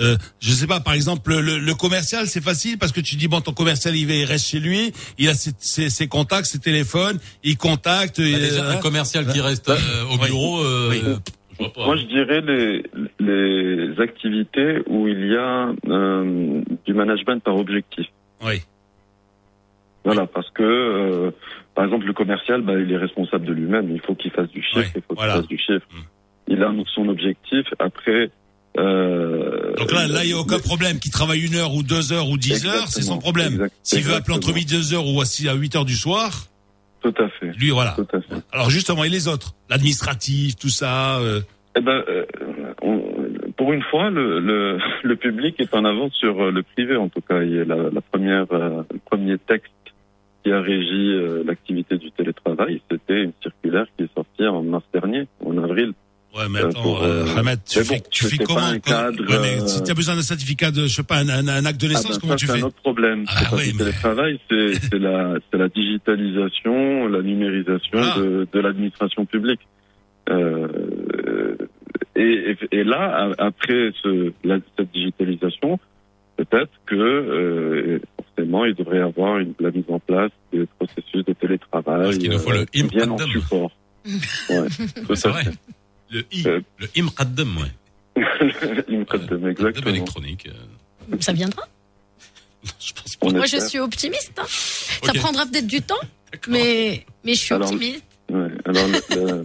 [0.00, 3.26] Euh, je sais pas, par exemple, le, le commercial, c'est facile parce que tu dis
[3.28, 6.46] bon, ton commercial il va- il reste chez lui, il a ses, ses, ses contacts,
[6.46, 8.20] ses téléphones, il contacte.
[8.20, 8.76] Bah, et, déjà, hein.
[8.76, 9.76] un commercial qui reste euh,
[10.10, 10.26] au Oui.
[10.26, 11.00] bureau, euh, Oui.
[11.02, 11.84] je vois pas.
[11.86, 12.84] Moi, je dirais les,
[13.18, 18.06] les activités où il y a euh, du management par objectif.
[18.44, 18.62] Oui.
[20.04, 21.30] Voilà, parce que, euh,
[21.74, 23.90] par exemple, le commercial, bah, il est responsable de lui-même.
[23.90, 24.78] Il faut qu'il fasse du chiffre.
[24.78, 25.32] Ouais, il faut voilà.
[25.34, 25.86] qu'il fasse du chiffre.
[25.92, 26.52] Mm.
[26.52, 27.66] Il a son objectif.
[27.78, 28.30] Après.
[28.78, 30.98] Euh, Donc là, là, il y a aucun problème.
[30.98, 33.68] Qu'il travaille une heure ou deux heures ou dix heures, c'est son problème.
[33.82, 35.24] S'il veut appeler entre midi deux heures ou à
[35.54, 36.46] 8 heures du soir,
[37.02, 37.52] Tout à fait.
[37.58, 37.92] lui, voilà.
[37.96, 38.34] Tout à fait.
[38.52, 39.54] Alors justement, et les autres?
[39.70, 41.18] L'administratif, tout ça.
[41.18, 41.40] euh,
[41.76, 42.24] Eh ben, euh,
[42.82, 43.02] on-
[43.56, 46.96] pour une fois, le, le, le public est en avance sur le privé.
[46.96, 49.70] En tout cas, il y a la, la première, le premier texte
[50.44, 51.12] qui a régi
[51.44, 55.92] l'activité du télétravail, c'était une circulaire qui est sortie en mars dernier, en avril.
[56.36, 58.78] Ouais, mais Euh, attends, pour, euh, euh, Ahmed, tu mais fais, bon, tu fais comment
[58.80, 61.28] cadre, Ouais, mais euh, si tu as besoin d'un certificat de, je sais pas, un,
[61.28, 62.60] un, un acte de Ah naissance, ben, comment ça, tu c'est fais?
[62.62, 63.24] un autre problème.
[63.28, 68.18] Ah c'est oui, mais- télétravail, c'est c'est la, c'est la digitalisation, la numérisation Ah.
[68.18, 69.60] de, de l'administration publique.
[70.30, 71.56] Euh,
[72.14, 75.78] et, et, et là, après ce, la, cette digitalisation,
[76.36, 81.24] peut-être que euh, forcément, il devrait y avoir une, la mise en place des processus
[81.24, 83.70] de télétravail Parce qu'il nous faut le viennent en support.
[84.50, 84.66] Ouais,
[85.06, 85.50] tout C'est fait.
[86.10, 87.72] Le I, Euh, le IMQADEM, ouais.
[89.10, 89.90] Qadem exactement.
[89.90, 90.48] électronique.
[90.48, 91.62] euh, Ça viendra.
[92.80, 93.30] je pense pas.
[93.30, 94.32] Moi, je suis optimiste.
[94.38, 94.44] hein.
[94.48, 96.00] Ça prendra peut-être du temps,
[96.48, 98.04] mais, mais je suis Alors, optimiste.
[98.30, 99.44] Ouais, alors, le-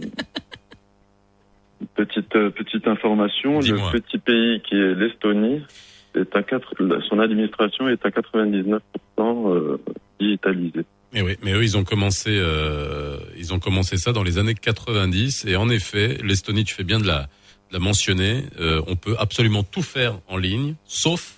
[1.94, 5.62] petite, euh, petite information, le petit pays qui est l'Estonie,
[6.14, 6.74] est à quatre,
[7.08, 8.80] son administration est à 99%
[9.20, 9.80] euh,
[10.20, 10.84] digitalisée.
[11.14, 14.54] Mais oui, mais eux, ils ont commencé, euh, ils ont commencé ça dans les années
[14.54, 15.44] 90.
[15.46, 17.22] Et en effet, l'Estonie, tu fais bien de la,
[17.70, 18.44] de la mentionner.
[18.58, 21.36] euh, on peut absolument tout faire en ligne, sauf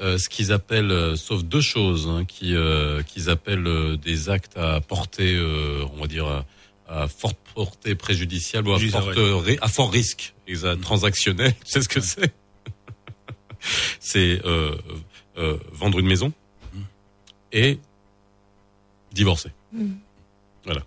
[0.00, 4.28] euh, ce qu'ils appellent, euh, sauf deux choses, hein, qui euh, qu'ils appellent euh, des
[4.28, 6.44] actes à portée, euh, on va dire
[6.88, 9.18] à, forte portée préjudiciable ou à, forte,
[9.60, 11.52] à fort risque, exact, transactionnel.
[11.64, 12.32] Tu sais ce que c'est?
[13.98, 14.76] C'est euh,
[15.36, 16.32] euh, vendre une maison
[17.52, 17.78] et
[19.18, 19.50] divorcer.
[19.72, 19.94] Mm.
[20.64, 20.82] Voilà.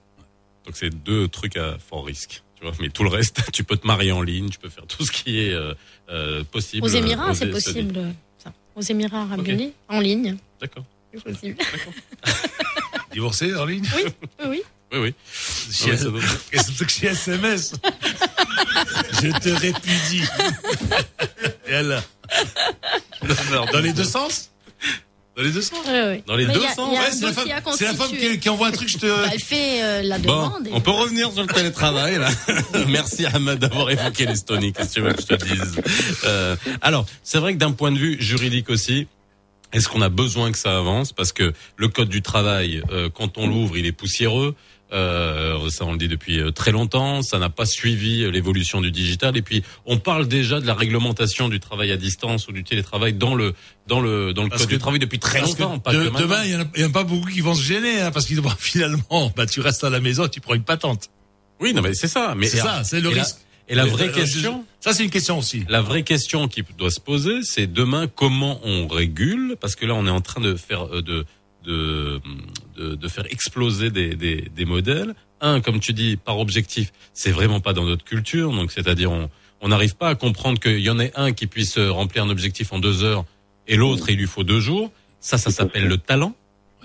[0.65, 2.43] Donc c'est deux trucs à fort risque.
[2.55, 4.85] Tu vois, mais tout le reste, tu peux te marier en ligne, tu peux faire
[4.87, 5.73] tout ce qui est euh,
[6.09, 6.85] euh, possible.
[6.85, 8.13] Aux Émirats, euh, c'est possible.
[8.37, 8.53] Ça.
[8.75, 10.37] Aux Émirats Arabes Unis, en ligne.
[10.59, 10.85] D'accord.
[11.13, 11.57] C'est possible.
[13.11, 13.85] Divorcé en ligne?
[13.95, 14.03] Oui,
[14.39, 14.63] oui, oui.
[14.93, 15.13] Oui.
[15.71, 15.95] Chez-
[16.87, 17.73] chez SMS
[19.21, 20.23] Je te répudie.
[21.67, 22.01] Et elle,
[23.71, 24.50] dans les deux sens?
[25.37, 26.23] Dans les deux sens Ouais, ouais.
[26.27, 27.63] Dans les Mais deux y a- sens y a Ouais, un c'est la dossier femme,
[27.65, 28.31] à c'est la femme constituer.
[28.31, 29.05] qui, qui envoie un truc, je te...
[29.05, 30.67] Bah, elle fait euh, la Bon, demande.
[30.67, 32.29] et- on peut revenir sur le télétravail là.
[32.89, 34.73] Merci Ahmed d'avoir évoqué l'Estonie.
[34.73, 35.81] Qu'est-ce que tu veux que je te dise
[36.25, 39.07] Euh, Alors, c'est vrai que d'un point de vue juridique aussi,
[39.71, 41.13] est-ce qu'on a besoin que ça avance?
[41.13, 44.53] Parce que le code du travail, euh, quand on l'ouvre, il est poussiéreux.
[44.93, 47.21] Euh, ça, on le dit depuis euh, très longtemps.
[47.21, 49.37] Ça n'a pas suivi euh, l'évolution du digital.
[49.37, 53.13] Et puis, on parle déjà de la réglementation du travail à distance ou du télétravail
[53.13, 53.53] dans le
[53.87, 55.79] dans le dans le Parce code que- du travail depuis très longtemps.
[55.79, 58.11] pas de- demain, il y en a- en pas beaucoup qui vont se gêner, hein,
[58.11, 61.09] parce qu'ils vont finalement, bah, tu restes à la maison, tu prends une patente.
[61.61, 62.33] Oui, non, mais c'est ça.
[62.35, 63.37] Mais C'est ça, c'est le et la- risque.
[63.69, 64.65] et la Mais, vraie euh, question.
[64.81, 65.63] Ça, c'est une question aussi.
[65.69, 69.93] La vraie question qui doit se poser, c'est demain comment on régule, parce que là
[69.95, 71.23] on est en train de faire de
[71.63, 72.19] de,
[72.81, 75.13] de, de faire exploser des, des, des modèles.
[75.39, 78.51] Un, comme tu dis, par objectif, c'est vraiment pas dans notre culture.
[78.51, 79.29] Donc, c'est-à-dire, on
[79.63, 82.73] on n'arrive pas à comprendre qu'il y en ait un qui puisse remplir un objectif
[82.73, 83.25] en deux heures
[83.67, 84.91] et l'autre, il lui faut deux jours.
[85.19, 86.33] Ça, ça s'appelle le talent.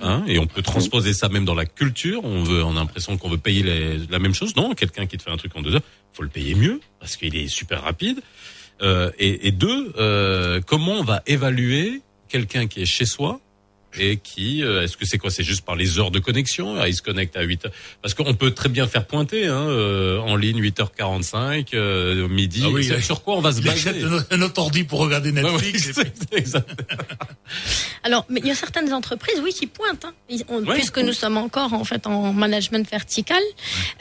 [0.03, 2.23] Hein, et on peut transposer ça même dans la culture.
[2.23, 4.55] On veut, on a l'impression qu'on veut payer les- la même chose.
[4.57, 5.81] Non, quelqu'un qui te fait un truc en deux heures,
[6.13, 8.21] faut le payer mieux parce qu'il est super rapide.
[8.83, 13.41] Euh, et, et deux, euh, comment on va évaluer quelqu'un qui est chez soi
[13.99, 15.31] et qui, euh, est-ce que c'est quoi?
[15.31, 16.77] C'est juste par les heures de connexion?
[16.79, 17.73] Ah, Il se connecte à 8 heures.
[18.03, 22.63] Parce qu'on peut très bien faire pointer hein, euh, en ligne 8h45, euh, midi.
[22.65, 23.91] Ah oui, sur, quoi on va se il baser?
[23.91, 25.87] achète un- autre ordi pour regarder Netflix.
[25.97, 26.71] Ouais, ouais, c'est- exact.
[28.03, 30.75] Alors, mais il y a certaines entreprises, oui, qui pointent, hein, Ils- on- Ouais.
[30.75, 33.43] puisque nous sommes encore en fait en management vertical,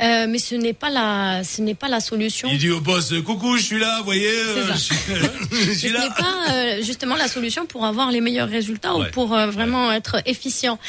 [0.01, 2.47] euh, mais ce n'est pas la, ce n'est pas la solution.
[2.51, 4.73] Il dit au boss, coucou, je suis là, vous voyez, euh, C'est ça.
[4.73, 4.95] je suis,
[5.73, 6.09] je Ce n'est là.
[6.17, 9.07] pas euh, justement la solution pour avoir les meilleurs résultats Ouais.
[9.07, 9.47] ou pour euh,
[9.91, 10.79] être efficient.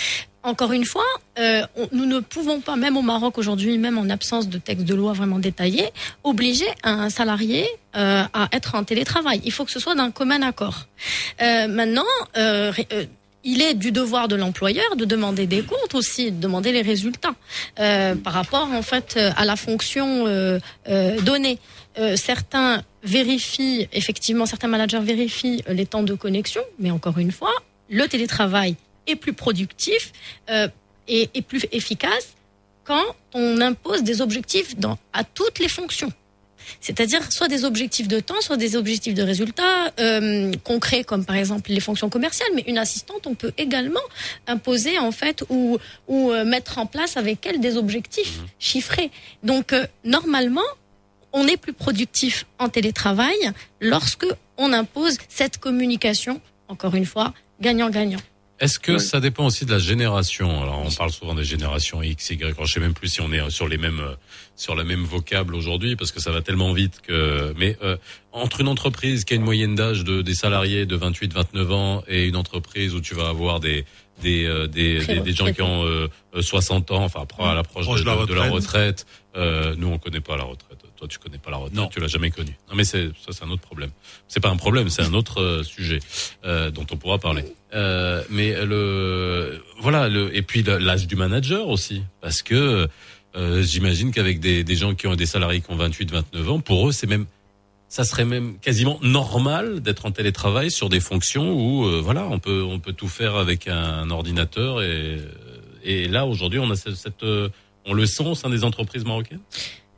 [0.47, 1.05] Encore une fois,
[1.41, 4.95] euh, nous ne pouvons pas, même au Maroc aujourd'hui, même en absence de texte de
[4.95, 5.91] loi vraiment détaillé,
[6.23, 7.67] obliger un salarié
[7.97, 9.41] euh, à être en télétravail.
[9.45, 10.87] Il faut que ce soit d'un commun accord.
[11.43, 12.05] Euh, maintenant,
[13.43, 17.35] il est du devoir de l'employeur de demander des comptes aussi, de demander les résultats
[17.75, 20.27] par rapport en fait à la fonction
[21.23, 21.59] donnée.
[22.15, 27.53] Certains vérifient, effectivement, certains managers vérifient les temps de connexion, mais encore une fois,
[27.89, 28.77] le télétravail
[29.07, 30.13] est plus productif
[30.51, 30.69] euh,
[31.09, 32.35] et, et plus efficace
[32.85, 33.05] quand
[33.35, 36.13] on impose des objectifs dans, à toutes les fonctions.
[36.81, 41.37] C'est-à-dire soit des objectifs de temps, soit des objectifs de résultats euh, concrets, comme par
[41.37, 42.51] exemple les fonctions commerciales.
[42.55, 44.01] Mais une assistante, on peut également
[44.47, 45.79] imposer en fait ou,
[46.09, 49.11] ou euh, mettre en place avec elle des objectifs chiffrés.
[49.43, 50.69] Donc euh, normalement,
[51.33, 53.37] on est plus productif en télétravail
[53.81, 54.27] lorsque
[54.57, 56.41] on impose cette communication.
[56.69, 58.19] Encore une fois, gagnant-gagnant.
[58.59, 60.63] Est-ce que ça dépend aussi de la génération?
[60.63, 62.57] Alors on parle souvent des générations X, Y.
[62.59, 64.15] Je sais même plus si on est sur les mêmes euh,
[64.57, 67.53] sur la même vocable aujourd'hui parce que ça va tellement vite que.
[67.59, 67.99] Mais euh,
[68.33, 72.25] entre une entreprise qui a une moyenne d'âge de des salariés de 28-29 ans et
[72.25, 73.85] une entreprise où tu vas avoir des
[74.23, 77.55] des euh, des, des, des gens qui ont euh, euh, 60 ans, enfin après à
[77.55, 79.07] l'approche Proche de, de la de- de la retraite.
[79.37, 80.79] Euh, nous on connaît pas la retraite.
[80.97, 81.91] Toi tu connais pas la retraite.
[81.91, 82.57] Tu l'as jamais connue.
[82.71, 83.91] Non mais c'est ça c'est un autre problème.
[84.29, 85.99] C'est pas un problème, c'est un autre euh, sujet
[86.45, 87.45] euh, dont on pourra parler.
[87.75, 92.89] Euh, mais le voilà le et puis l'âge du manager aussi parce que
[93.37, 96.61] euh, j'imagine qu'avec des, des gens qui ont des salariés qui ont 28 29 ans
[96.61, 97.27] pour eux c'est même
[97.97, 102.39] ça serait même quasiment normal d'être en télétravail sur des fonctions où euh, voilà on
[102.39, 105.17] peut on peut tout faire avec un ordinateur et
[105.83, 107.49] et là aujourd'hui on a cette, cette, euh,
[107.87, 109.41] on le sent au sein des entreprises marocaines?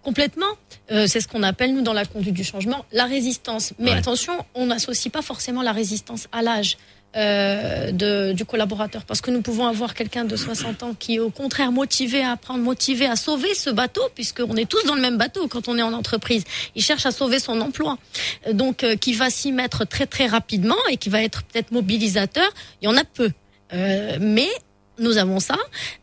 [0.02, 0.52] Complètement.
[0.92, 3.74] Euh, c'est ce qu'on appelle, nous, dans la conduite du changement, la résistance.
[3.78, 3.98] Mais Ouais.
[3.98, 6.78] attention, on n'associe pas forcément la résistance à l'âge
[7.16, 9.04] euh, de, du collaborateur.
[9.04, 12.32] Parce que nous pouvons avoir quelqu'un de 60 ans qui est au contraire motivé à
[12.32, 15.78] apprendre, motivé à sauver ce bateau, puisqu'on est tous dans le même bateau quand on
[15.78, 16.44] est en entreprise.
[16.74, 17.98] Il cherche à sauver son emploi.
[18.52, 22.48] Donc, euh, qui va s'y mettre très, très rapidement et qui va être peut-être mobilisateur.
[22.82, 23.30] Il y en a peu.
[23.72, 24.48] Euh, mais
[24.98, 25.56] nous avons ça.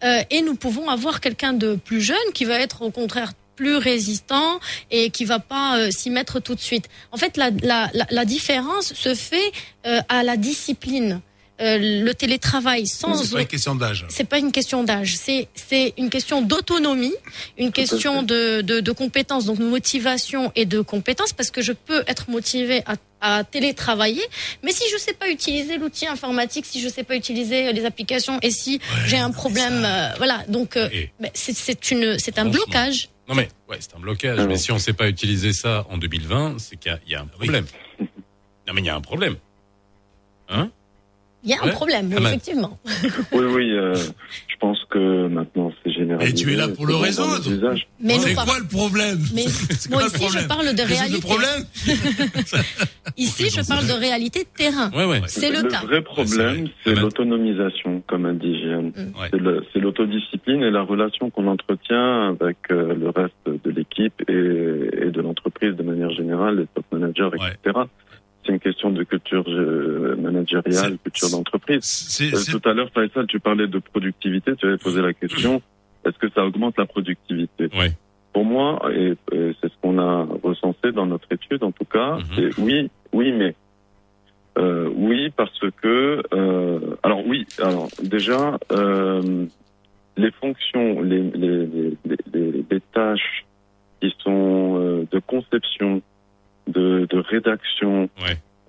[0.03, 3.77] Euh, et nous pouvons avoir quelqu'un de plus jeune qui va être au contraire plus
[3.77, 4.60] résistant
[4.91, 6.86] et qui va pas euh, s'y mettre tout de suite.
[7.11, 9.52] En fait, la, la, la, la différence se fait
[9.86, 11.22] euh, à la discipline.
[11.61, 14.06] Euh, le télétravail sans C'est pas une question d'âge.
[14.10, 17.15] c'est pas une question d'âge, c'est c'est une question d'autonomie,
[17.57, 21.72] une question de, de de compétences, donc de motivation et de compétences, parce que je
[21.72, 24.22] peux être motivé à à télétravailler,
[24.64, 28.38] mais si je sais pas utiliser l'outil informatique, si je sais pas utiliser les applications,
[28.41, 30.90] et si j'ai un problème, euh, voilà, donc euh,
[31.22, 33.07] ben, c'est c'est une c'est un blocage.
[33.27, 34.39] Non mais ouais c'est un blocage.
[34.47, 37.15] Mais si on sait pas utiliser ça en 2020 c'est qu'il y a- il y,
[37.15, 37.65] a un problème.
[38.68, 39.35] Non mais il y a un problème.
[40.49, 40.69] Hein?
[41.45, 41.72] Il y a un Ouais.
[41.73, 42.80] problème, Ah, effectivement.
[43.31, 46.31] Oui, oui, euh, je pense que maintenant c'est généralisé.
[46.31, 47.76] Et tu es là pour le résoudre.
[48.01, 49.45] Mais c'est quoi le problème Mais
[49.91, 51.13] moi le ici, je parle de réalité.
[51.13, 51.65] le problème
[53.17, 54.89] Ici, je parle de réalité de terrain.
[54.91, 55.22] Ouais, ouais.
[55.27, 55.81] C'est le, cas.
[55.85, 58.91] vrai problème, c'est l'autonomisation, comme a dit Jeanne.
[59.31, 64.13] C'est le- C'est l'autodiscipline et la relation qu'on entretient avec euh, le reste de l'équipe
[64.27, 64.34] et,
[65.07, 67.80] et de l'entreprise de manière générale, les top managers, etc.
[68.45, 71.84] C'est une question de culture euh, managériale, culture d'entreprise.
[72.34, 75.61] Euh, Tout à l'heure, Faisal, tu parlais de productivité, tu avais posé la question,
[76.05, 77.69] est-ce que ça augmente la productivité?
[78.34, 82.17] Pour moi, et, et c'est ce qu'on a recensé dans notre étude en tout cas,
[82.35, 83.55] c'est oui, oui, mais
[84.57, 88.57] euh, oui, parce que euh, alors oui, alors déjà
[90.17, 93.45] les fonctions, les, les, les, les, les- les tâches
[94.01, 96.01] qui sont de conception,
[96.67, 98.09] de, de rédaction,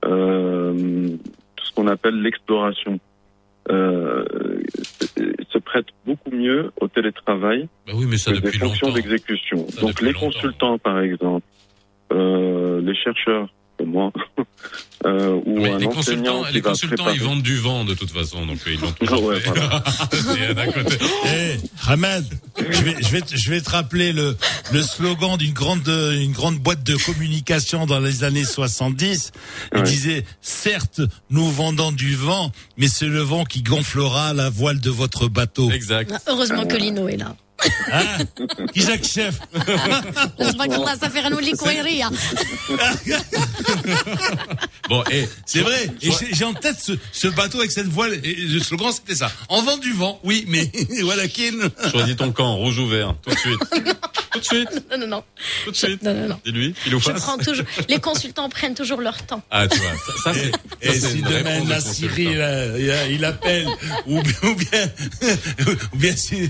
[0.05, 1.09] euh,
[1.57, 2.99] tout ce qu'on appelle l'exploration,
[3.71, 4.25] euh,
[5.51, 9.67] se prête beaucoup mieux au télétravail Bah oui, mais ça que des fonctions d'exécution.
[9.81, 10.27] Donc les longtemps.
[10.27, 11.47] consultants, par exemple,
[12.13, 13.49] euh, les chercheurs,
[13.79, 14.13] comme moi,
[15.07, 18.11] euh, ou Mais un les consultants, les consultants, préparer- ils vendent du vent de toute
[18.11, 19.83] façon, donc euh, ils l'ont toujours Ouais, voilà.
[21.27, 21.57] Eh,
[21.89, 22.25] Ahmed,
[22.59, 24.37] je vais, je vais, te- je vais te rappeler le,
[24.73, 29.33] le slogan d'une grande, une grande boîte de communication dans les années 70.
[29.73, 29.85] Il Ouais.
[29.85, 31.01] disait, certes,
[31.31, 35.71] nous vendons du vent, mais c'est le vent qui gonflera la voile de votre bateau.
[35.71, 36.13] Exact.
[36.29, 37.37] Heureusement que Lino est là.
[37.93, 38.19] Hein
[38.75, 39.39] Isaac Chef.
[41.83, 42.11] Rire.
[44.89, 45.91] Bon, et C'est vrai.
[46.01, 48.15] Et j'ai- j'ai en tête ce, ce bateau avec cette voile.
[48.25, 49.33] Et le slogan, c'était ça.
[49.49, 50.71] En vent du vent, oui, mais
[51.03, 51.51] voilà qui
[51.91, 53.61] choisis ton camp, rouge ou vert, tout de suite.
[54.33, 55.25] Tout de suite, Non, non, non.
[55.65, 56.03] tout de suite.
[56.03, 56.41] Non, non, non.
[56.45, 57.21] Dis-lui, il ou Je face.
[57.23, 59.43] prends toujours, les consultants prennent toujours leur temps.
[59.51, 60.53] Ah, tu vois, ça, ça, c'est.
[60.83, 62.39] Et ça, c'est si une demain réponse de Nassiri consultant.
[62.41, 63.67] là, il, il appelle,
[64.07, 64.91] ou, bien- ou bien,
[65.93, 66.49] ou bien si,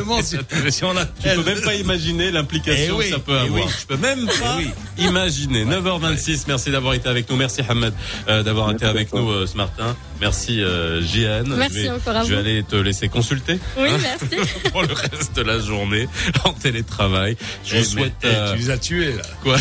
[0.00, 1.36] justement, si, si on Tu appelle.
[1.36, 3.64] peux même pas imaginer l'implication Eh oui, que ça peut eh avoir.
[3.66, 3.72] oui.
[3.80, 4.70] Je peux même pas Eh oui.
[5.06, 5.64] imaginer.
[5.64, 7.36] 9h26, merci d'avoir été avec nous.
[7.36, 7.92] Merci Hamad
[8.28, 9.96] euh, d'avoir été avec nous euh, ce matin.
[10.20, 11.54] Merci euh, JN.
[11.56, 12.40] Merci je vais, encore à Je vais vous.
[12.40, 14.50] aller te laisser consulter Oui, hein, merci.
[14.72, 16.08] pour le reste de la journée
[16.44, 17.36] en télétravail.
[17.64, 19.22] Je vous souhaite euh, tu les as tués là.
[19.42, 19.56] quoi?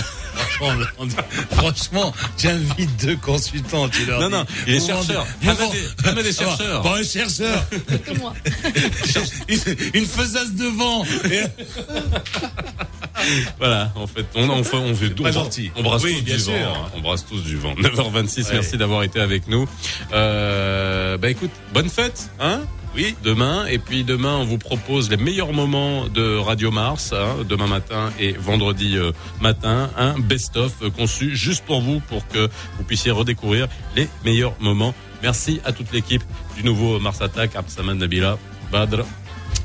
[1.52, 2.14] Franchement,
[2.50, 5.26] invites deux consultants, tu leur Non, dis, non, il est chercheur.
[5.42, 6.82] vous est- chercheur.
[6.84, 7.66] Bon, un chercheur.
[8.06, 8.34] Comme moi.
[9.48, 9.60] une,
[9.94, 11.04] une faisace de vent.
[11.32, 11.44] Et-
[13.60, 15.30] Voilà, en fait, on, on fait, on fait pas
[15.76, 16.54] on, brasse Oui, tous bien du sûr.
[16.54, 16.74] vent.
[16.86, 16.90] hein.
[16.96, 17.74] On brasse tous du vent.
[17.76, 18.50] 9h26, Ouais.
[18.54, 19.68] merci d'avoir été avec nous.
[20.14, 22.62] Euh, bah écoute, bonne fête, hein
[22.96, 23.16] Oui.
[23.24, 27.68] Demain, et puis demain, on vous propose les meilleurs moments de Radio Mars, hein, demain
[27.68, 29.12] matin et vendredi euh,
[29.42, 34.96] matin, un best-of conçu juste pour vous, pour que vous puissiez redécouvrir les meilleurs moments.
[35.22, 36.24] Merci à toute l'équipe
[36.58, 38.38] du nouveau Mars Attack, Absaman Nabila,
[38.72, 39.04] Badr,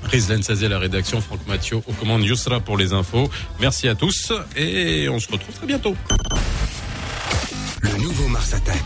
[0.05, 3.31] Rizlan Sazé, la rédaction, Franck Mathieu, aux commandes Yousra pour les infos.
[3.61, 5.97] Merci à tous et on se retrouve très bientôt.
[7.85, 8.83] Le nouveau Mars Attack.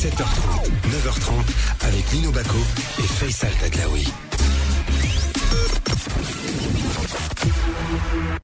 [0.00, 2.56] 7h30, 9h30 avec Lino Baco
[2.98, 4.06] et Faisal Tadlaoui.